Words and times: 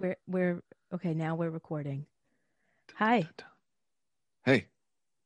We're 0.00 0.16
we're 0.26 0.62
okay. 0.92 1.14
Now 1.14 1.34
we're 1.36 1.50
recording. 1.50 2.06
Hi, 2.96 3.28
Hey, 4.44 4.66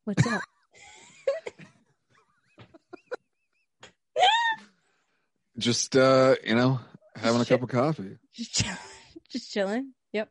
what's 0.04 0.26
up? 0.26 0.42
just 5.58 5.96
uh, 5.96 6.36
you 6.44 6.54
know, 6.54 6.80
having 7.16 7.40
a 7.40 7.44
Shit. 7.44 7.60
cup 7.60 7.62
of 7.62 7.68
coffee. 7.68 8.18
just 8.34 8.54
chill- 8.54 8.74
just 9.30 9.50
chilling. 9.52 9.92
Yep. 10.12 10.30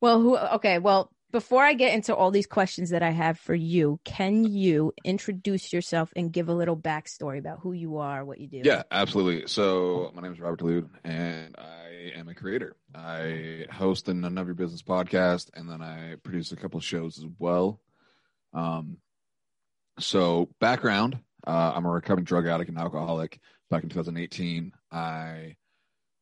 Well, 0.00 0.20
who? 0.20 0.36
Okay. 0.36 0.78
Well, 0.78 1.10
before 1.32 1.64
I 1.64 1.74
get 1.74 1.94
into 1.94 2.14
all 2.14 2.30
these 2.30 2.46
questions 2.46 2.90
that 2.90 3.02
I 3.02 3.10
have 3.10 3.38
for 3.38 3.54
you, 3.54 4.00
can 4.04 4.44
you 4.44 4.92
introduce 5.04 5.72
yourself 5.72 6.12
and 6.14 6.32
give 6.32 6.48
a 6.48 6.54
little 6.54 6.76
backstory 6.76 7.38
about 7.38 7.58
who 7.60 7.72
you 7.72 7.98
are, 7.98 8.24
what 8.24 8.38
you 8.38 8.46
do? 8.46 8.62
Yeah, 8.64 8.84
absolutely. 8.90 9.46
So 9.48 10.12
my 10.14 10.22
name 10.22 10.32
is 10.32 10.40
Robert 10.40 10.60
DeLude, 10.60 10.88
and 11.04 11.54
I 11.58 12.12
am 12.16 12.28
a 12.28 12.34
creator. 12.34 12.76
I 12.94 13.66
host 13.70 14.06
the 14.06 14.14
None 14.14 14.38
of 14.38 14.46
Your 14.46 14.54
Business 14.54 14.82
podcast, 14.82 15.50
and 15.54 15.68
then 15.68 15.82
I 15.82 16.14
produce 16.22 16.52
a 16.52 16.56
couple 16.56 16.80
shows 16.80 17.18
as 17.18 17.26
well. 17.38 17.80
Um, 18.52 18.98
so 19.98 20.48
background: 20.60 21.18
uh, 21.46 21.72
I'm 21.74 21.86
a 21.86 21.90
recovering 21.90 22.24
drug 22.24 22.46
addict 22.46 22.70
and 22.70 22.78
alcoholic. 22.78 23.40
Back 23.68 23.82
in 23.82 23.88
2018, 23.88 24.72
I 24.92 25.56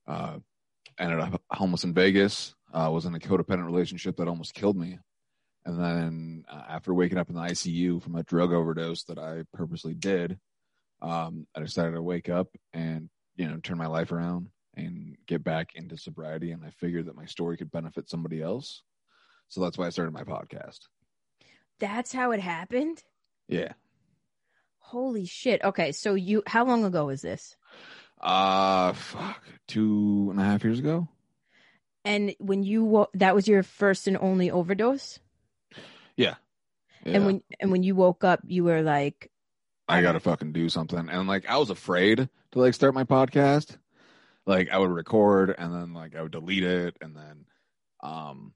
uh, 0.07 0.39
ended 0.99 1.21
up 1.21 1.43
homeless 1.51 1.85
in 1.85 1.93
Vegas. 1.93 2.55
Uh, 2.75 2.91
was 2.91 3.05
in 3.05 3.15
a 3.15 3.21
codependent 3.21 3.67
relationship 3.67 4.17
that 4.17 4.27
almost 4.27 4.55
killed 4.55 4.77
me, 4.77 4.99
and 5.65 5.79
then 5.79 6.45
uh, 6.51 6.63
after 6.69 6.93
waking 6.93 7.19
up 7.19 7.29
in 7.29 7.37
the 7.37 7.41
ICU 7.41 8.03
from 8.03 8.17
a 8.17 8.25
drug 8.25 8.53
overdose 8.53 9.05
that 9.05 9.19
I 9.19 9.43
purposely 9.53 9.95
did, 9.95 10.39
um, 11.01 11.47
I 11.55 11.61
decided 11.61 11.93
to 11.93 12.03
wake 12.03 12.29
up 12.29 12.49
and 12.73 13.09
you 13.37 13.49
know 13.49 13.59
turn 13.59 13.79
my 13.79 13.87
life 13.87 14.11
around 14.11 14.49
and 14.77 15.17
get 15.27 15.45
back 15.45 15.69
into 15.77 15.97
sobriety. 15.97 16.51
And 16.51 16.65
I 16.65 16.71
figured 16.71 17.07
that 17.07 17.17
my 17.17 17.27
story 17.27 17.57
could 17.57 17.71
benefit 17.71 18.11
somebody 18.11 18.43
else, 18.43 18.83
so 19.49 19.61
that's 19.61 19.79
why 19.79 19.87
I 19.87 19.91
started 19.91 20.13
my 20.13 20.25
podcast. 20.25 20.81
That's 21.79 22.13
how 22.13 22.33
it 22.33 22.41
happened. 22.41 23.03
Yeah. 23.49 23.73
Holy 24.79 25.27
shit. 25.27 25.63
Okay. 25.63 25.93
So 25.93 26.15
you, 26.15 26.43
how 26.47 26.65
long 26.65 26.85
ago 26.85 27.07
was 27.07 27.23
this? 27.23 27.57
Uh, 28.21 28.93
fuck, 28.93 29.43
two 29.67 30.29
and 30.31 30.41
a 30.41 30.45
half 30.45 30.65
years 30.65 30.79
ago. 30.79 31.09
And 32.05 32.35
when 32.39 32.63
you, 32.63 33.07
that 33.15 33.35
was 33.35 33.49
your 33.49 33.63
first 33.63 34.07
and 34.07 34.17
only 34.19 34.51
overdose. 34.51 35.19
Yeah. 36.17 36.35
And 37.05 37.27
when, 37.27 37.43
and 37.61 37.71
when 37.73 37.83
you 37.83 37.95
woke 37.95 38.25
up, 38.25 38.41
you 38.47 38.65
were 38.65 38.83
like, 38.83 39.31
I 39.87 40.01
gotta 40.01 40.21
fucking 40.21 40.53
do 40.53 40.71
something. 40.71 41.11
And 41.11 41.29
like 41.29 41.49
I 41.49 41.59
was 41.59 41.69
afraid 41.69 42.29
to 42.53 42.59
like 42.59 42.73
start 42.73 42.95
my 42.95 43.05
podcast. 43.05 43.77
Like 44.47 44.71
I 44.71 44.79
would 44.79 44.91
record 44.91 45.55
and 45.57 45.75
then 45.75 45.93
like 45.93 46.17
I 46.17 46.23
would 46.23 46.33
delete 46.33 46.65
it 46.65 46.97
and 47.03 47.15
then 47.15 47.45
um 48.03 48.55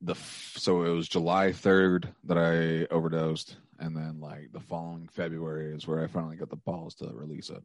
the 0.00 0.12
f- 0.12 0.54
so 0.56 0.82
it 0.84 0.90
was 0.90 1.08
July 1.08 1.48
3rd 1.48 2.08
that 2.24 2.38
I 2.38 2.86
overdosed 2.94 3.56
and 3.78 3.94
then 3.94 4.20
like 4.20 4.52
the 4.52 4.60
following 4.60 5.08
February 5.12 5.74
is 5.74 5.86
where 5.86 6.02
I 6.02 6.06
finally 6.06 6.36
got 6.36 6.48
the 6.48 6.56
balls 6.56 6.94
to 6.96 7.10
release 7.12 7.50
it. 7.50 7.62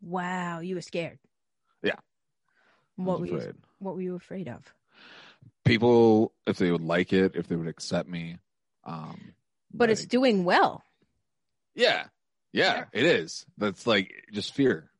wow, 0.00 0.60
you 0.60 0.74
were 0.76 0.80
scared. 0.82 1.18
Yeah. 1.82 1.96
What 2.96 3.20
were 3.20 3.26
was 3.26 3.44
you. 3.44 3.54
What 3.80 3.94
were 3.96 4.02
you 4.02 4.14
afraid 4.14 4.48
of? 4.48 4.72
People 5.64 6.32
if 6.46 6.56
they 6.58 6.70
would 6.70 6.80
like 6.82 7.12
it, 7.12 7.34
if 7.34 7.48
they 7.48 7.56
would 7.56 7.68
accept 7.68 8.08
me. 8.08 8.38
Um 8.84 9.34
But 9.72 9.90
it's 9.90 10.06
doing 10.06 10.44
well. 10.44 10.82
yeah. 11.74 12.06
Yeah, 12.52 12.74
Yeah. 12.74 12.84
it 12.92 13.04
is. 13.06 13.46
That's 13.58 13.86
like 13.86 14.12
just 14.32 14.54
fear. 14.54 14.90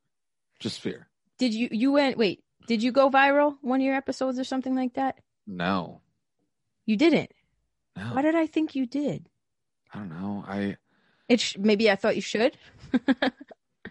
Just 0.60 0.80
fear. 0.80 1.08
Did 1.38 1.52
you, 1.54 1.68
you 1.72 1.90
went, 1.90 2.16
wait, 2.18 2.44
did 2.66 2.82
you 2.82 2.92
go 2.92 3.10
viral 3.10 3.56
one 3.62 3.80
of 3.80 3.84
your 3.84 3.96
episodes 3.96 4.38
or 4.38 4.44
something 4.44 4.74
like 4.76 4.94
that? 4.94 5.18
No. 5.46 6.00
You 6.86 6.96
didn't. 6.96 7.32
No. 7.96 8.14
Why 8.14 8.22
did 8.22 8.34
I 8.36 8.46
think 8.46 8.74
you 8.76 8.86
did? 8.86 9.28
I 9.92 9.98
don't 9.98 10.10
know. 10.10 10.44
I 10.46 10.76
It 11.28 11.40
sh- 11.40 11.56
maybe 11.58 11.90
I 11.90 11.96
thought 11.96 12.14
you 12.16 12.22
should. 12.22 12.56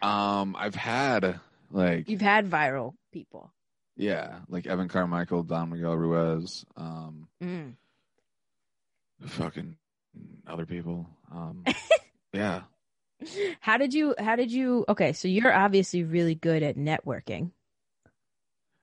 Um, 0.01 0.55
I've 0.57 0.75
had 0.75 1.41
like 1.71 2.07
You've 2.07 2.21
had 2.21 2.49
viral 2.49 2.93
people. 3.11 3.51
Yeah, 3.99 4.39
like 4.47 4.65
Evan 4.65 4.87
Carmichael, 4.87 5.43
Don 5.43 5.69
Miguel 5.69 5.95
Ruiz, 5.95 6.65
um, 6.77 7.27
Mm. 7.43 7.75
fucking 9.27 9.75
other 10.47 10.65
people. 10.65 11.05
Um, 11.31 11.65
yeah, 12.33 12.61
How 13.59 13.77
did 13.77 13.93
you? 13.93 14.15
How 14.17 14.35
did 14.37 14.51
you? 14.51 14.85
Okay, 14.87 15.11
so 15.13 15.27
you're 15.27 15.53
obviously 15.53 16.03
really 16.03 16.35
good 16.35 16.63
at 16.63 16.77
networking. 16.77 17.51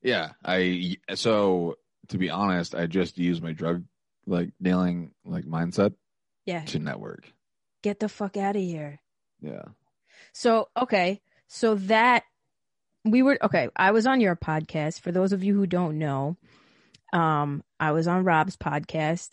yeah. 0.03 0.33
I 0.45 0.97
so 1.15 1.77
to 2.09 2.19
be 2.19 2.29
honest, 2.31 2.75
I 2.75 2.87
just 2.87 3.17
use 3.19 3.41
my 3.41 3.53
drug 3.53 3.85
like 4.27 4.51
dealing 4.61 5.13
like 5.25 5.45
mindset 5.47 5.95
Yeah, 6.45 6.63
to 6.67 6.79
network. 6.79 7.33
get 7.83 7.99
the 7.99 8.09
fuck 8.09 8.37
out 8.37 8.57
of 8.57 8.63
here. 8.63 9.01
Yeah, 9.41 9.65
So 10.33 10.69
okay, 10.77 11.21
so 11.49 11.75
that 11.77 12.25
we 13.07 13.23
were 13.23 13.39
okay. 13.43 13.69
I 13.77 13.91
was 13.93 14.07
on 14.07 14.21
your 14.21 14.37
podcast. 14.37 15.01
For 15.01 15.13
those 15.13 15.33
of 15.33 15.43
you 15.45 15.55
who 15.55 15.67
don't 15.67 15.99
know, 15.99 16.37
um, 17.13 17.63
I 17.81 17.93
was 17.93 18.07
on 18.07 18.25
Rob's 18.25 18.57
podcast, 18.57 19.31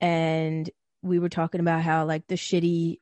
and 0.00 0.68
we 1.02 1.18
were 1.18 1.28
talking 1.28 1.60
about 1.60 1.82
how 1.82 2.04
like 2.04 2.26
the 2.28 2.34
shitty, 2.36 2.98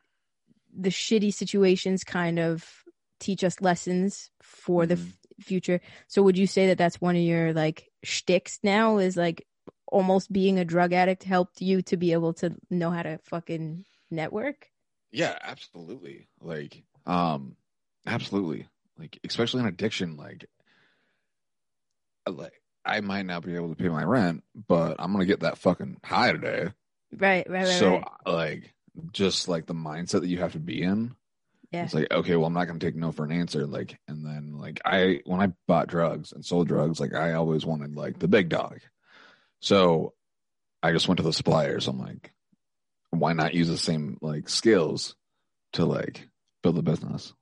the 0.76 0.88
shitty 0.90 1.32
situations 1.32 2.04
kind 2.04 2.38
of 2.38 2.84
teach 3.20 3.44
us 3.44 3.60
lessons 3.60 4.30
for 4.42 4.86
the 4.86 4.96
Mhm. 4.96 5.08
f- 5.08 5.44
future. 5.46 5.80
So 6.08 6.22
would 6.22 6.36
you 6.38 6.46
say 6.46 6.66
that 6.68 6.78
that's 6.78 7.00
one 7.00 7.16
of 7.16 7.22
your 7.22 7.52
like 7.52 7.90
shticks 8.02 8.58
now? 8.62 8.98
Is 8.98 9.16
like 9.16 9.46
almost 9.86 10.32
being 10.32 10.58
a 10.58 10.64
drug 10.64 10.92
addict 10.92 11.22
helped 11.24 11.60
you 11.60 11.80
to 11.82 11.96
be 11.96 12.12
able 12.12 12.32
to 12.34 12.56
know 12.70 12.90
how 12.90 13.02
to 13.02 13.18
fucking 13.24 13.84
network? 14.10 14.68
yeah, 15.12 15.38
absolutely. 15.42 16.26
Like, 16.40 16.82
um, 17.06 17.56
absolutely. 18.06 18.66
Like, 18.98 19.18
especially 19.24 19.60
in 19.60 19.66
addiction, 19.66 20.16
like, 20.16 20.46
like 22.28 22.52
I 22.84 23.00
might 23.00 23.26
not 23.26 23.44
be 23.44 23.54
able 23.54 23.70
to 23.70 23.74
pay 23.74 23.88
my 23.88 24.04
rent, 24.04 24.44
but 24.68 24.96
I'm 24.98 25.12
gonna 25.12 25.26
get 25.26 25.40
that 25.40 25.58
fucking 25.58 25.98
high 26.04 26.32
today. 26.32 26.70
Right, 27.16 27.48
right, 27.48 27.64
right. 27.64 27.66
so 27.68 27.92
right. 27.92 28.04
like 28.26 28.74
just 29.12 29.48
like 29.48 29.66
the 29.66 29.74
mindset 29.74 30.20
that 30.20 30.28
you 30.28 30.38
have 30.38 30.52
to 30.52 30.58
be 30.60 30.82
in 30.82 31.14
Yeah. 31.72 31.84
it's 31.84 31.94
like 31.94 32.10
okay 32.10 32.36
well 32.36 32.46
i'm 32.46 32.52
not 32.54 32.66
going 32.66 32.78
to 32.78 32.86
take 32.86 32.96
no 32.96 33.12
for 33.12 33.24
an 33.24 33.32
answer 33.32 33.66
like 33.66 33.98
and 34.08 34.24
then 34.24 34.58
like 34.58 34.80
i 34.84 35.20
when 35.24 35.40
i 35.40 35.52
bought 35.66 35.88
drugs 35.88 36.32
and 36.32 36.44
sold 36.44 36.68
drugs 36.68 37.00
like 37.00 37.14
i 37.14 37.32
always 37.32 37.66
wanted 37.66 37.96
like 37.96 38.18
the 38.18 38.28
big 38.28 38.48
dog 38.48 38.80
so 39.60 40.12
i 40.82 40.92
just 40.92 41.08
went 41.08 41.18
to 41.18 41.24
the 41.24 41.32
suppliers 41.32 41.88
i'm 41.88 41.98
like 41.98 42.32
why 43.10 43.32
not 43.32 43.54
use 43.54 43.68
the 43.68 43.76
same 43.78 44.18
like 44.20 44.48
skills 44.48 45.14
to 45.72 45.84
like 45.84 46.28
build 46.62 46.78
a 46.78 46.82
business 46.82 47.32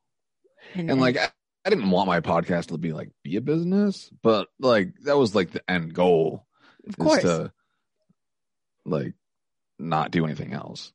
and 0.75 1.01
like 1.01 1.19
I, 1.65 1.71
didn't 1.71 1.91
want 1.91 2.09
my 2.09 2.21
podcast 2.21 2.67
to 2.67 2.79
be 2.79 2.93
like 2.93 3.11
be 3.23 3.37
a 3.37 3.41
business 3.41 4.11
but 4.23 4.49
like 4.59 4.95
that 5.05 5.19
was 5.19 5.35
like 5.35 5.53
the 5.53 5.71
end 5.71 5.95
goal 5.95 6.47
of 6.89 6.99
course, 6.99 7.23
to 7.23 7.53
like 8.85 9.15
not 9.79 10.11
do 10.11 10.25
anything 10.25 10.53
else 10.53 10.93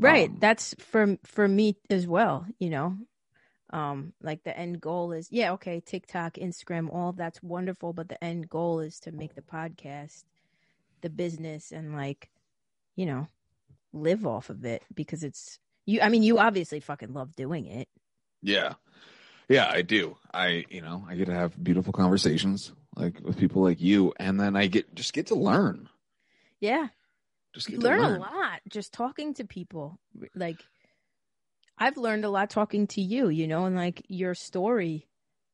right. 0.00 0.28
um, 0.28 0.36
That's 0.40 0.74
for 0.78 1.16
for 1.24 1.46
me 1.46 1.76
as 1.88 2.06
well. 2.06 2.46
You 2.58 2.70
know, 2.70 2.96
um, 3.72 4.12
like 4.22 4.42
the 4.42 4.56
end 4.56 4.80
goal 4.80 5.12
is 5.12 5.28
yeah, 5.30 5.52
okay, 5.52 5.80
TikTok, 5.80 6.34
Instagram, 6.34 6.92
all 6.92 7.12
that's 7.12 7.42
wonderful, 7.42 7.92
but 7.92 8.08
the 8.08 8.22
end 8.22 8.48
goal 8.48 8.80
is 8.80 8.98
to 9.00 9.12
make 9.12 9.34
the 9.34 9.42
podcast 9.42 10.24
the 11.02 11.10
business 11.10 11.72
and 11.72 11.94
like, 11.94 12.30
you 12.96 13.06
know, 13.06 13.28
live 13.92 14.26
off 14.26 14.50
of 14.50 14.64
it 14.64 14.82
because 14.94 15.22
it's 15.22 15.58
you. 15.86 16.00
I 16.00 16.08
mean, 16.08 16.22
you 16.22 16.38
obviously 16.38 16.80
fucking 16.80 17.12
love 17.12 17.36
doing 17.36 17.66
it. 17.66 17.88
Yeah. 18.42 18.74
Yeah, 19.50 19.68
I 19.68 19.82
do. 19.82 20.16
I, 20.32 20.64
you 20.70 20.80
know, 20.80 21.04
I 21.08 21.16
get 21.16 21.26
to 21.26 21.34
have 21.34 21.62
beautiful 21.62 21.92
conversations 21.92 22.72
like 22.94 23.18
with 23.20 23.36
people 23.36 23.62
like 23.62 23.80
you 23.80 24.14
and 24.18 24.38
then 24.38 24.54
I 24.54 24.68
get 24.68 24.94
just 24.94 25.12
get 25.12 25.26
to 25.26 25.34
learn. 25.34 25.88
Yeah, 26.60 26.86
Just 27.52 27.66
get 27.66 27.80
to 27.80 27.86
learn, 27.86 28.00
learn. 28.00 28.16
a 28.16 28.20
lot 28.20 28.60
just 28.68 28.92
talking 28.92 29.34
to 29.34 29.44
people. 29.44 29.98
Like, 30.36 30.62
I've 31.76 31.96
learned 31.96 32.24
a 32.24 32.30
lot 32.30 32.50
talking 32.50 32.86
to 32.88 33.00
you, 33.00 33.28
you 33.28 33.48
know, 33.48 33.64
and 33.64 33.74
like 33.74 34.04
your 34.08 34.34
story 34.34 35.08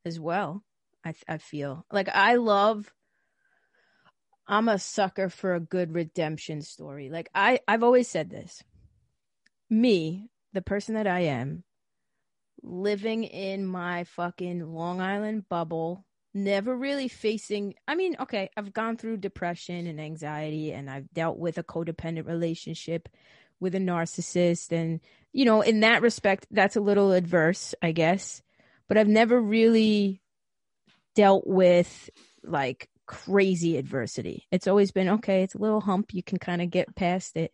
as 0.04 0.20
well. 0.20 0.62
I 1.02 1.14
I 1.26 1.38
feel 1.38 1.86
like 1.90 2.10
I 2.10 2.34
love. 2.34 2.92
I'm 4.46 4.68
a 4.68 4.78
sucker 4.78 5.28
for 5.30 5.54
a 5.54 5.60
good 5.60 5.94
redemption 5.94 6.60
story. 6.60 7.08
Like 7.08 7.30
I 7.34 7.60
I've 7.66 7.82
always 7.82 8.08
said 8.08 8.28
this. 8.28 8.62
Me, 9.70 10.28
the 10.52 10.62
person 10.62 10.94
that 10.96 11.06
I 11.06 11.20
am, 11.20 11.64
living 12.66 13.24
in 13.24 13.64
my 13.64 14.04
fucking 14.04 14.74
Long 14.74 15.00
Island 15.00 15.48
bubble, 15.48 16.04
never 16.34 16.76
really 16.76 17.08
facing 17.08 17.74
I 17.88 17.94
mean, 17.94 18.16
okay, 18.20 18.50
I've 18.56 18.72
gone 18.72 18.96
through 18.96 19.18
depression 19.18 19.86
and 19.86 20.00
anxiety 20.00 20.72
and 20.72 20.90
I've 20.90 21.10
dealt 21.12 21.38
with 21.38 21.58
a 21.58 21.62
codependent 21.62 22.26
relationship 22.26 23.08
with 23.58 23.74
a 23.74 23.78
narcissist 23.78 24.72
and 24.72 25.00
you 25.32 25.44
know, 25.44 25.62
in 25.62 25.80
that 25.80 26.02
respect 26.02 26.46
that's 26.50 26.76
a 26.76 26.80
little 26.80 27.12
adverse, 27.12 27.74
I 27.82 27.92
guess. 27.92 28.42
But 28.88 28.98
I've 28.98 29.08
never 29.08 29.40
really 29.40 30.22
dealt 31.14 31.46
with 31.46 32.10
like 32.42 32.88
crazy 33.06 33.76
adversity. 33.76 34.46
It's 34.50 34.66
always 34.66 34.92
been 34.92 35.08
okay, 35.08 35.42
it's 35.42 35.54
a 35.54 35.58
little 35.58 35.80
hump, 35.80 36.12
you 36.12 36.22
can 36.22 36.38
kind 36.38 36.60
of 36.60 36.70
get 36.70 36.94
past 36.94 37.36
it. 37.36 37.52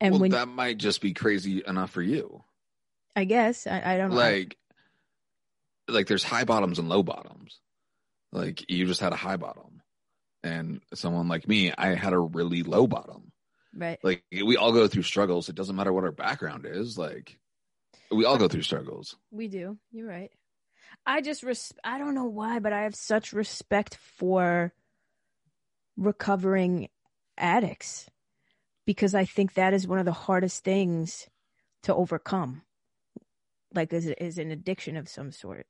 And 0.00 0.12
well, 0.12 0.20
when 0.20 0.30
that 0.32 0.48
might 0.48 0.78
just 0.78 1.00
be 1.00 1.14
crazy 1.14 1.62
enough 1.66 1.90
for 1.90 2.02
you. 2.02 2.44
I 3.16 3.24
guess 3.24 3.66
I, 3.66 3.94
I 3.94 3.96
don't 3.96 4.10
know. 4.10 4.16
Like, 4.16 4.56
like 5.88 6.06
there's 6.06 6.24
high 6.24 6.44
bottoms 6.44 6.78
and 6.78 6.88
low 6.88 7.02
bottoms. 7.02 7.60
Like 8.32 8.68
you 8.70 8.86
just 8.86 9.00
had 9.00 9.12
a 9.12 9.16
high 9.16 9.36
bottom, 9.36 9.82
and 10.42 10.80
someone 10.94 11.28
like 11.28 11.46
me, 11.46 11.72
I 11.72 11.94
had 11.94 12.12
a 12.12 12.18
really 12.18 12.62
low 12.62 12.86
bottom. 12.86 13.30
right. 13.76 13.98
Like 14.02 14.24
we 14.32 14.56
all 14.56 14.72
go 14.72 14.88
through 14.88 15.02
struggles. 15.02 15.48
It 15.48 15.54
doesn't 15.54 15.76
matter 15.76 15.92
what 15.92 16.04
our 16.04 16.12
background 16.12 16.66
is. 16.68 16.98
Like 16.98 17.38
we 18.10 18.24
all 18.24 18.38
go 18.38 18.48
through 18.48 18.62
struggles. 18.62 19.16
We 19.30 19.48
do. 19.48 19.78
You're 19.92 20.08
right. 20.08 20.30
I 21.06 21.20
just 21.20 21.42
res- 21.42 21.72
I 21.84 21.98
don't 21.98 22.14
know 22.14 22.24
why, 22.24 22.58
but 22.58 22.72
I 22.72 22.82
have 22.82 22.94
such 22.96 23.32
respect 23.32 23.96
for 24.16 24.72
recovering 25.96 26.88
addicts 27.38 28.08
because 28.86 29.14
I 29.14 29.24
think 29.24 29.54
that 29.54 29.74
is 29.74 29.86
one 29.86 29.98
of 29.98 30.04
the 30.04 30.12
hardest 30.12 30.64
things 30.64 31.28
to 31.84 31.94
overcome. 31.94 32.62
Like 33.74 33.92
is 33.92 34.06
is 34.06 34.38
an 34.38 34.50
addiction 34.50 34.96
of 34.96 35.08
some 35.08 35.30
sort. 35.32 35.66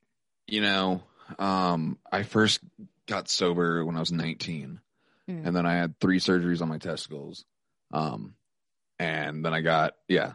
You 0.47 0.61
know, 0.61 1.03
um, 1.39 1.99
I 2.13 2.23
first 2.23 2.61
got 3.09 3.29
sober 3.31 3.85
when 3.85 3.97
I 3.97 4.01
was 4.01 4.13
19, 4.13 4.81
Mm. 5.29 5.47
and 5.47 5.57
then 5.57 5.65
I 5.65 5.73
had 5.75 5.99
three 6.01 6.19
surgeries 6.21 6.61
on 6.61 6.69
my 6.69 6.77
testicles. 6.79 7.45
Um, 7.93 8.35
and 8.99 9.43
then 9.45 9.55
I 9.55 9.63
got 9.63 9.95
yeah, 10.09 10.33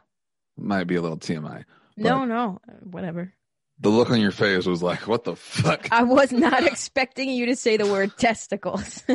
might 0.57 0.85
be 0.87 0.95
a 0.95 1.01
little 1.01 1.17
TMI. 1.19 1.65
No, 1.95 2.25
no, 2.25 2.59
whatever. 2.81 3.33
The 3.81 3.89
look 3.89 4.09
on 4.09 4.19
your 4.19 4.31
face 4.31 4.65
was 4.65 4.81
like, 4.81 5.07
"What 5.07 5.23
the 5.25 5.35
fuck?" 5.35 5.87
I 5.91 6.03
was 6.03 6.31
not 6.31 6.63
expecting 6.71 7.29
you 7.29 7.45
to 7.47 7.55
say 7.55 7.77
the 7.77 7.85
word 7.85 8.17
testicles. 8.17 9.03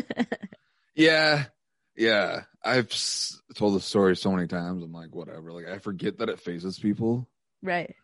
Yeah, 0.95 1.47
yeah. 1.97 2.43
I've 2.65 2.91
s- 2.93 3.41
told 3.57 3.75
the 3.75 3.81
story 3.81 4.17
so 4.17 4.31
many 4.31 4.47
times. 4.47 4.83
I'm 4.83 4.93
like, 4.93 5.15
whatever. 5.15 5.53
Like, 5.53 5.67
I 5.67 5.79
forget 5.79 6.19
that 6.19 6.29
it 6.29 6.39
fazes 6.41 6.79
people. 6.79 7.29
right. 7.63 7.95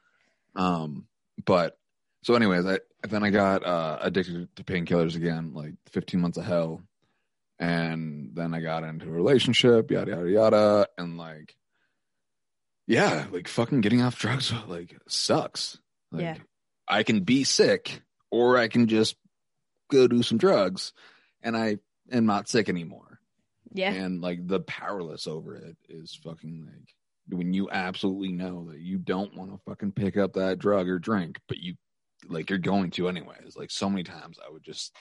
Um, 0.54 1.06
but 1.44 1.78
so, 2.22 2.34
anyways, 2.34 2.66
I 2.66 2.78
then 3.08 3.22
I 3.24 3.30
got 3.30 3.64
uh, 3.64 3.98
addicted 4.00 4.54
to 4.56 4.64
painkillers 4.64 5.16
again, 5.16 5.52
like 5.54 5.74
15 5.90 6.20
months 6.20 6.36
of 6.38 6.44
hell, 6.44 6.82
and 7.58 8.30
then 8.34 8.52
I 8.54 8.60
got 8.60 8.84
into 8.84 9.06
a 9.08 9.10
relationship, 9.10 9.90
yada 9.90 10.10
yada 10.12 10.30
yada, 10.30 10.86
and 10.98 11.16
like, 11.16 11.56
yeah, 12.86 13.26
like 13.30 13.48
fucking 13.48 13.80
getting 13.80 14.02
off 14.02 14.18
drugs 14.18 14.52
like 14.68 14.96
sucks. 15.08 15.78
Like, 16.12 16.22
Yeah. 16.22 16.36
I 16.88 17.04
can 17.04 17.20
be 17.20 17.44
sick, 17.44 18.02
or 18.30 18.56
I 18.58 18.66
can 18.68 18.88
just 18.88 19.16
go 19.90 20.08
do 20.08 20.22
some 20.22 20.38
drugs, 20.38 20.92
and 21.42 21.56
I 21.56 21.78
am 22.10 22.26
not 22.26 22.48
sick 22.48 22.68
anymore 22.68 23.20
Yeah. 23.72 23.92
and 23.92 24.20
like 24.20 24.44
the 24.46 24.58
powerless 24.60 25.28
over 25.28 25.54
it 25.54 25.76
is 25.88 26.18
fucking 26.24 26.66
like 26.66 26.94
when 27.30 27.52
you 27.52 27.70
absolutely 27.70 28.32
know 28.32 28.68
that 28.70 28.80
you 28.80 28.98
don't 28.98 29.36
want 29.36 29.50
to 29.50 29.60
fucking 29.66 29.92
pick 29.92 30.16
up 30.16 30.34
that 30.34 30.58
drug 30.58 30.88
or 30.88 30.98
drink 30.98 31.38
but 31.48 31.58
you 31.58 31.74
like 32.28 32.50
you're 32.50 32.58
going 32.58 32.90
to 32.90 33.08
anyways. 33.08 33.56
Like 33.56 33.70
so 33.70 33.88
many 33.88 34.02
times 34.02 34.38
i 34.44 34.50
would 34.50 34.62
just 34.62 34.94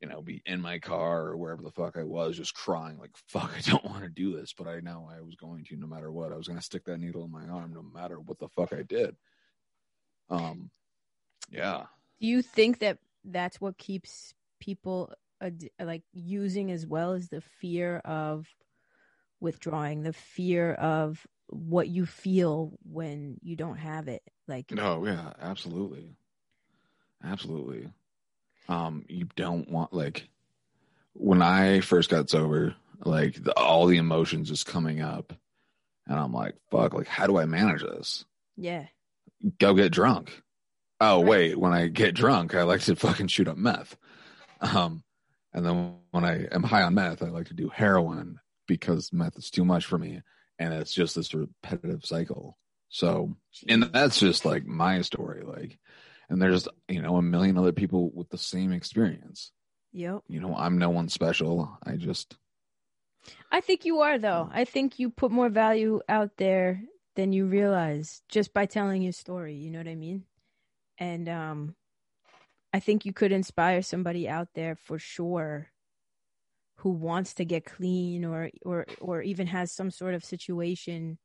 you 0.00 0.08
know 0.08 0.22
be 0.22 0.42
in 0.44 0.60
my 0.60 0.78
car 0.78 1.28
or 1.28 1.36
wherever 1.36 1.62
the 1.62 1.70
fuck 1.70 1.96
i 1.96 2.02
was 2.02 2.36
just 2.36 2.54
crying 2.54 2.98
like 2.98 3.12
fuck 3.28 3.52
i 3.56 3.60
don't 3.60 3.84
want 3.84 4.02
to 4.02 4.08
do 4.08 4.36
this 4.36 4.52
but 4.56 4.66
i 4.66 4.80
know 4.80 5.08
i 5.14 5.20
was 5.20 5.36
going 5.36 5.64
to 5.64 5.76
no 5.76 5.86
matter 5.86 6.10
what. 6.10 6.32
I 6.32 6.36
was 6.36 6.48
going 6.48 6.58
to 6.58 6.64
stick 6.64 6.84
that 6.84 6.98
needle 6.98 7.24
in 7.24 7.30
my 7.30 7.46
arm 7.46 7.72
no 7.74 7.82
matter 7.82 8.18
what 8.18 8.38
the 8.38 8.48
fuck 8.48 8.72
i 8.72 8.82
did. 8.82 9.16
Um 10.30 10.70
yeah. 11.50 11.84
Do 12.20 12.26
you 12.26 12.42
think 12.42 12.80
that 12.80 12.98
that's 13.24 13.60
what 13.60 13.78
keeps 13.78 14.34
people 14.60 15.12
ad- 15.40 15.70
like 15.80 16.02
using 16.12 16.70
as 16.70 16.86
well 16.86 17.12
as 17.12 17.28
the 17.28 17.42
fear 17.60 17.98
of 17.98 18.46
withdrawing, 19.40 20.02
the 20.02 20.12
fear 20.12 20.72
of 20.72 21.26
what 21.48 21.88
you 21.88 22.06
feel 22.06 22.78
when 22.82 23.38
you 23.42 23.56
don't 23.56 23.76
have 23.78 24.08
it? 24.08 24.22
Like, 24.48 24.76
No, 24.76 25.06
yeah, 25.06 25.32
absolutely. 25.40 26.16
Absolutely. 27.22 27.90
Um, 28.68 29.04
you 29.08 29.26
don't 29.36 29.70
want 29.70 29.92
like 29.94 30.28
when 31.14 31.42
I 31.42 31.80
first 31.80 32.10
got 32.10 32.30
sober, 32.30 32.76
like 33.04 33.42
the, 33.42 33.52
all 33.58 33.86
the 33.86 33.98
emotions 33.98 34.48
just 34.50 34.66
coming 34.66 35.02
up, 35.02 35.34
and 36.08 36.18
I'm 36.18 36.32
like, 36.32 36.56
fuck, 36.70 36.94
like 36.94 37.08
how 37.08 37.26
do 37.28 37.38
I 37.38 37.46
manage 37.46 37.82
this? 37.82 38.24
yeah, 38.56 38.86
Go 39.58 39.74
get 39.74 39.92
drunk. 39.92 40.42
Oh 41.00 41.20
Right. 41.20 41.22
wait, 41.22 41.58
when 41.58 41.72
I 41.72 41.88
get 41.88 42.14
drunk, 42.14 42.54
I 42.54 42.62
like 42.64 42.82
to 42.82 42.96
fucking 42.96 43.28
shoot 43.28 43.48
up 43.48 43.56
meth. 43.56 43.96
Um, 44.60 45.04
and 45.54 45.66
then 45.66 45.96
when 46.12 46.24
I 46.24 46.46
am 46.52 46.64
high 46.64 46.82
on 46.82 46.94
meth, 46.94 47.22
I 47.22 47.28
like 47.28 47.48
to 47.48 47.54
do 47.54 47.68
heroin 47.70 48.40
because 48.68 49.12
meth 49.12 49.38
is 49.38 49.50
too 49.50 49.64
much 49.64 49.86
for 49.86 49.98
me, 49.98 50.22
and 50.58 50.72
it's 50.74 50.92
just 50.92 51.14
this 51.14 51.34
repetitive 51.34 52.04
cycle. 52.04 52.58
So 52.88 53.36
and 53.68 53.82
that's 53.82 54.20
just 54.20 54.44
like 54.44 54.64
my 54.64 55.00
story 55.02 55.42
like 55.44 55.78
and 56.28 56.40
there's 56.40 56.68
you 56.88 57.02
know 57.02 57.16
a 57.16 57.22
million 57.22 57.58
other 57.58 57.72
people 57.72 58.10
with 58.14 58.28
the 58.30 58.38
same 58.38 58.72
experience 58.72 59.52
yep. 59.92 60.20
you 60.28 60.40
know 60.40 60.54
i'm 60.56 60.78
no 60.78 60.90
one 60.90 61.08
special 61.08 61.76
i 61.84 61.96
just 61.96 62.36
I 63.50 63.62
think 63.62 63.86
you 63.86 64.00
are 64.00 64.18
though. 64.18 64.50
I 64.52 64.66
think 64.66 64.98
you 64.98 65.08
put 65.08 65.30
more 65.30 65.48
value 65.48 66.00
out 66.10 66.36
there 66.36 66.82
than 67.16 67.32
you 67.32 67.46
realize 67.46 68.20
just 68.28 68.52
by 68.52 68.66
telling 68.66 69.00
your 69.00 69.14
story. 69.14 69.54
You 69.54 69.70
know 69.70 69.78
what 69.78 69.88
I 69.88 69.94
mean? 69.94 70.24
And 70.98 71.26
um, 71.30 71.74
I 72.74 72.80
think 72.80 73.06
you 73.06 73.14
could 73.14 73.32
inspire 73.32 73.80
somebody 73.80 74.28
out 74.28 74.48
there 74.54 74.76
for 74.76 74.98
sure 74.98 75.70
who 76.84 76.90
wants 76.90 77.34
to 77.34 77.44
get 77.44 77.64
clean 77.64 78.24
or 78.24 78.50
or 78.64 78.86
or 79.00 79.22
even 79.22 79.46
has 79.48 79.72
some 79.72 79.90
sort 79.90 80.14
of 80.14 80.24
situation 80.24 81.18